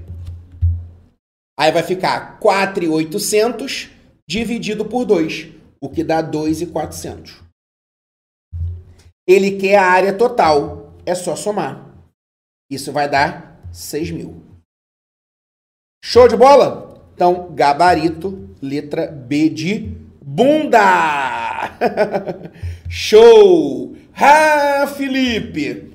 Aí 1.59 1.71
vai 1.71 1.83
ficar 1.83 2.39
4,800 2.39 3.89
dividido 4.27 4.85
por 4.85 5.05
2, 5.05 5.49
o 5.81 5.89
que 5.89 6.03
dá 6.03 6.21
2,400. 6.21 7.41
Ele 9.27 9.57
quer 9.57 9.75
a 9.75 9.85
área 9.85 10.13
total, 10.17 10.93
é 11.05 11.13
só 11.13 11.35
somar. 11.35 11.93
Isso 12.69 12.91
vai 12.91 13.09
dar 13.09 13.67
6 13.71 14.11
mil. 14.11 14.41
Show 16.03 16.27
de 16.27 16.35
bola? 16.35 17.01
Então, 17.13 17.53
gabarito, 17.53 18.49
letra 18.61 19.07
B 19.07 19.49
de 19.49 19.95
Bunda! 20.25 21.77
Show! 22.87 23.93
Ah, 24.15 24.87
Felipe! 24.95 25.91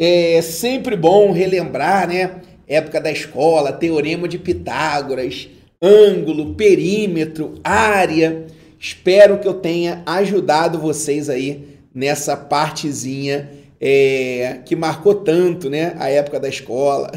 É 0.00 0.40
sempre 0.40 0.96
bom 0.96 1.30
relembrar, 1.30 2.08
né? 2.08 2.40
Época 2.66 2.98
da 3.02 3.12
escola, 3.12 3.74
teorema 3.74 4.26
de 4.26 4.38
Pitágoras, 4.38 5.50
ângulo, 5.80 6.54
perímetro, 6.54 7.60
área. 7.62 8.46
Espero 8.80 9.38
que 9.38 9.46
eu 9.46 9.54
tenha 9.54 10.02
ajudado 10.06 10.78
vocês 10.78 11.28
aí 11.28 11.76
nessa 11.94 12.34
partezinha 12.34 13.50
é, 13.78 14.60
que 14.64 14.74
marcou 14.74 15.16
tanto, 15.16 15.68
né? 15.68 15.94
A 15.98 16.08
época 16.08 16.40
da 16.40 16.48
escola. 16.48 17.10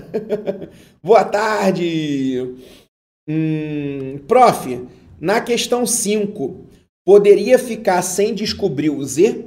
Boa 1.01 1.23
tarde! 1.23 2.53
Hum, 3.29 4.19
prof, 4.27 4.81
na 5.19 5.41
questão 5.41 5.85
5, 5.85 6.65
poderia 7.05 7.59
ficar 7.59 8.01
sem 8.01 8.33
descobrir 8.33 8.89
o 8.89 9.03
Z? 9.03 9.45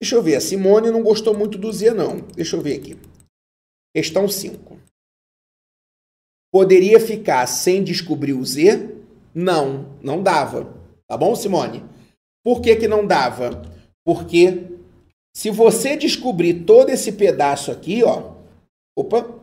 Deixa 0.00 0.14
eu 0.14 0.22
ver, 0.22 0.36
a 0.36 0.40
Simone 0.40 0.90
não 0.90 1.02
gostou 1.02 1.36
muito 1.36 1.58
do 1.58 1.72
Z, 1.72 1.92
não. 1.92 2.20
Deixa 2.34 2.56
eu 2.56 2.60
ver 2.60 2.78
aqui. 2.78 2.96
Questão 3.94 4.28
5. 4.28 4.78
Poderia 6.52 6.98
ficar 7.00 7.46
sem 7.46 7.82
descobrir 7.82 8.32
o 8.32 8.44
Z? 8.44 8.96
Não, 9.34 9.96
não 10.02 10.22
dava. 10.22 10.74
Tá 11.06 11.16
bom, 11.16 11.34
Simone? 11.34 11.84
Por 12.44 12.60
que, 12.60 12.76
que 12.76 12.88
não 12.88 13.06
dava? 13.06 13.62
Porque 14.04 14.68
se 15.34 15.50
você 15.50 15.96
descobrir 15.96 16.64
todo 16.64 16.90
esse 16.90 17.12
pedaço 17.12 17.70
aqui, 17.70 18.02
ó. 18.02 18.34
Opa! 18.96 19.38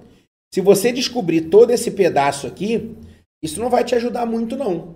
Se 0.54 0.62
você 0.62 0.92
descobrir 0.92 1.50
todo 1.50 1.72
esse 1.72 1.92
pedaço 1.92 2.48
aqui, 2.48 2.96
isso 3.44 3.60
não 3.60 3.70
vai 3.70 3.84
te 3.84 3.94
ajudar 3.94 4.26
muito, 4.26 4.56
não. 4.56 4.96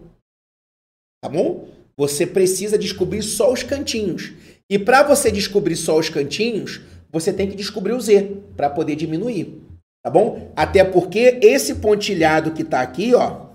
Tá 1.21 1.29
bom? 1.29 1.67
Você 1.97 2.25
precisa 2.25 2.77
descobrir 2.77 3.21
só 3.21 3.51
os 3.51 3.63
cantinhos. 3.63 4.33
E 4.69 4.79
para 4.79 5.03
você 5.03 5.31
descobrir 5.31 5.75
só 5.75 5.97
os 5.97 6.09
cantinhos, 6.09 6.81
você 7.11 7.33
tem 7.33 7.49
que 7.49 7.55
descobrir 7.55 7.93
o 7.93 7.99
Z 7.99 8.37
para 8.55 8.69
poder 8.69 8.95
diminuir. 8.95 9.61
Tá 10.03 10.09
bom? 10.09 10.51
Até 10.55 10.83
porque 10.83 11.39
esse 11.41 11.75
pontilhado 11.75 12.53
que 12.53 12.61
está 12.61 12.81
aqui, 12.81 13.13
ó, 13.13 13.47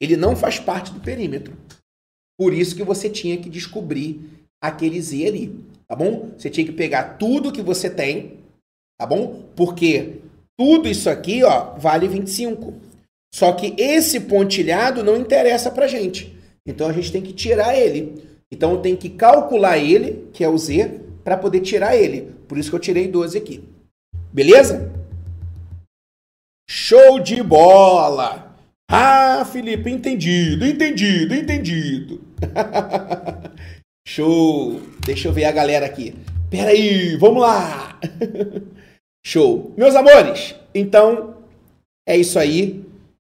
ele 0.00 0.16
não 0.16 0.34
faz 0.34 0.58
parte 0.58 0.92
do 0.92 1.00
perímetro. 1.00 1.56
Por 2.36 2.52
isso 2.52 2.74
que 2.74 2.82
você 2.82 3.08
tinha 3.08 3.36
que 3.36 3.48
descobrir 3.48 4.20
aquele 4.60 5.00
Z 5.00 5.24
ali, 5.26 5.60
tá 5.86 5.94
bom? 5.94 6.30
Você 6.36 6.50
tinha 6.50 6.66
que 6.66 6.72
pegar 6.72 7.16
tudo 7.16 7.52
que 7.52 7.62
você 7.62 7.88
tem, 7.88 8.38
tá 8.98 9.06
bom? 9.06 9.44
Porque 9.54 10.20
tudo 10.58 10.88
isso 10.88 11.08
aqui, 11.08 11.44
ó, 11.44 11.74
vale 11.78 12.08
25. 12.08 12.74
Só 13.32 13.52
que 13.52 13.74
esse 13.80 14.20
pontilhado 14.20 15.04
não 15.04 15.16
interessa 15.16 15.70
pra 15.70 15.86
gente. 15.86 16.33
Então 16.66 16.88
a 16.88 16.92
gente 16.92 17.12
tem 17.12 17.22
que 17.22 17.32
tirar 17.32 17.76
ele. 17.76 18.22
Então 18.50 18.72
eu 18.72 18.78
tenho 18.78 18.96
que 18.96 19.10
calcular 19.10 19.78
ele, 19.78 20.28
que 20.32 20.44
é 20.44 20.48
o 20.48 20.56
Z, 20.56 21.00
para 21.22 21.36
poder 21.36 21.60
tirar 21.60 21.96
ele. 21.96 22.32
Por 22.48 22.58
isso 22.58 22.70
que 22.70 22.76
eu 22.76 22.80
tirei 22.80 23.08
12 23.08 23.36
aqui. 23.36 23.64
Beleza? 24.32 24.92
Show 26.68 27.20
de 27.20 27.42
bola! 27.42 28.56
Ah, 28.90 29.44
Felipe, 29.44 29.90
entendido, 29.90 30.64
entendido, 30.66 31.34
entendido. 31.34 32.20
Show! 34.06 34.80
Deixa 35.04 35.28
eu 35.28 35.32
ver 35.32 35.44
a 35.44 35.52
galera 35.52 35.86
aqui. 35.86 36.14
Pera 36.50 36.70
aí, 36.70 37.16
vamos 37.16 37.42
lá! 37.42 37.98
Show! 39.26 39.74
Meus 39.76 39.94
amores, 39.94 40.54
então 40.74 41.38
é 42.06 42.16
isso 42.16 42.38
aí. 42.38 42.84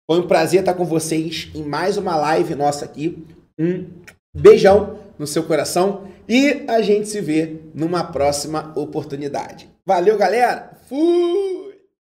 Foi 0.10 0.22
um 0.22 0.28
prazer 0.28 0.62
estar 0.62 0.74
com 0.74 0.86
vocês 0.86 1.50
em 1.54 1.64
mais 1.64 1.98
uma 1.98 2.16
live 2.16 2.56
nossa 2.56 2.86
aqui. 2.86 3.26
Um 3.60 3.88
beijão 4.34 5.00
no 5.20 5.28
seu 5.28 5.44
coração 5.44 6.08
e 6.30 6.64
a 6.70 6.82
gente 6.82 7.10
se 7.10 7.20
vê 7.20 7.58
numa 7.76 8.06
próxima 8.06 8.72
oportunidade. 8.78 9.70
Valeu, 9.86 10.18
galera! 10.18 10.72
Fui! 10.88 11.67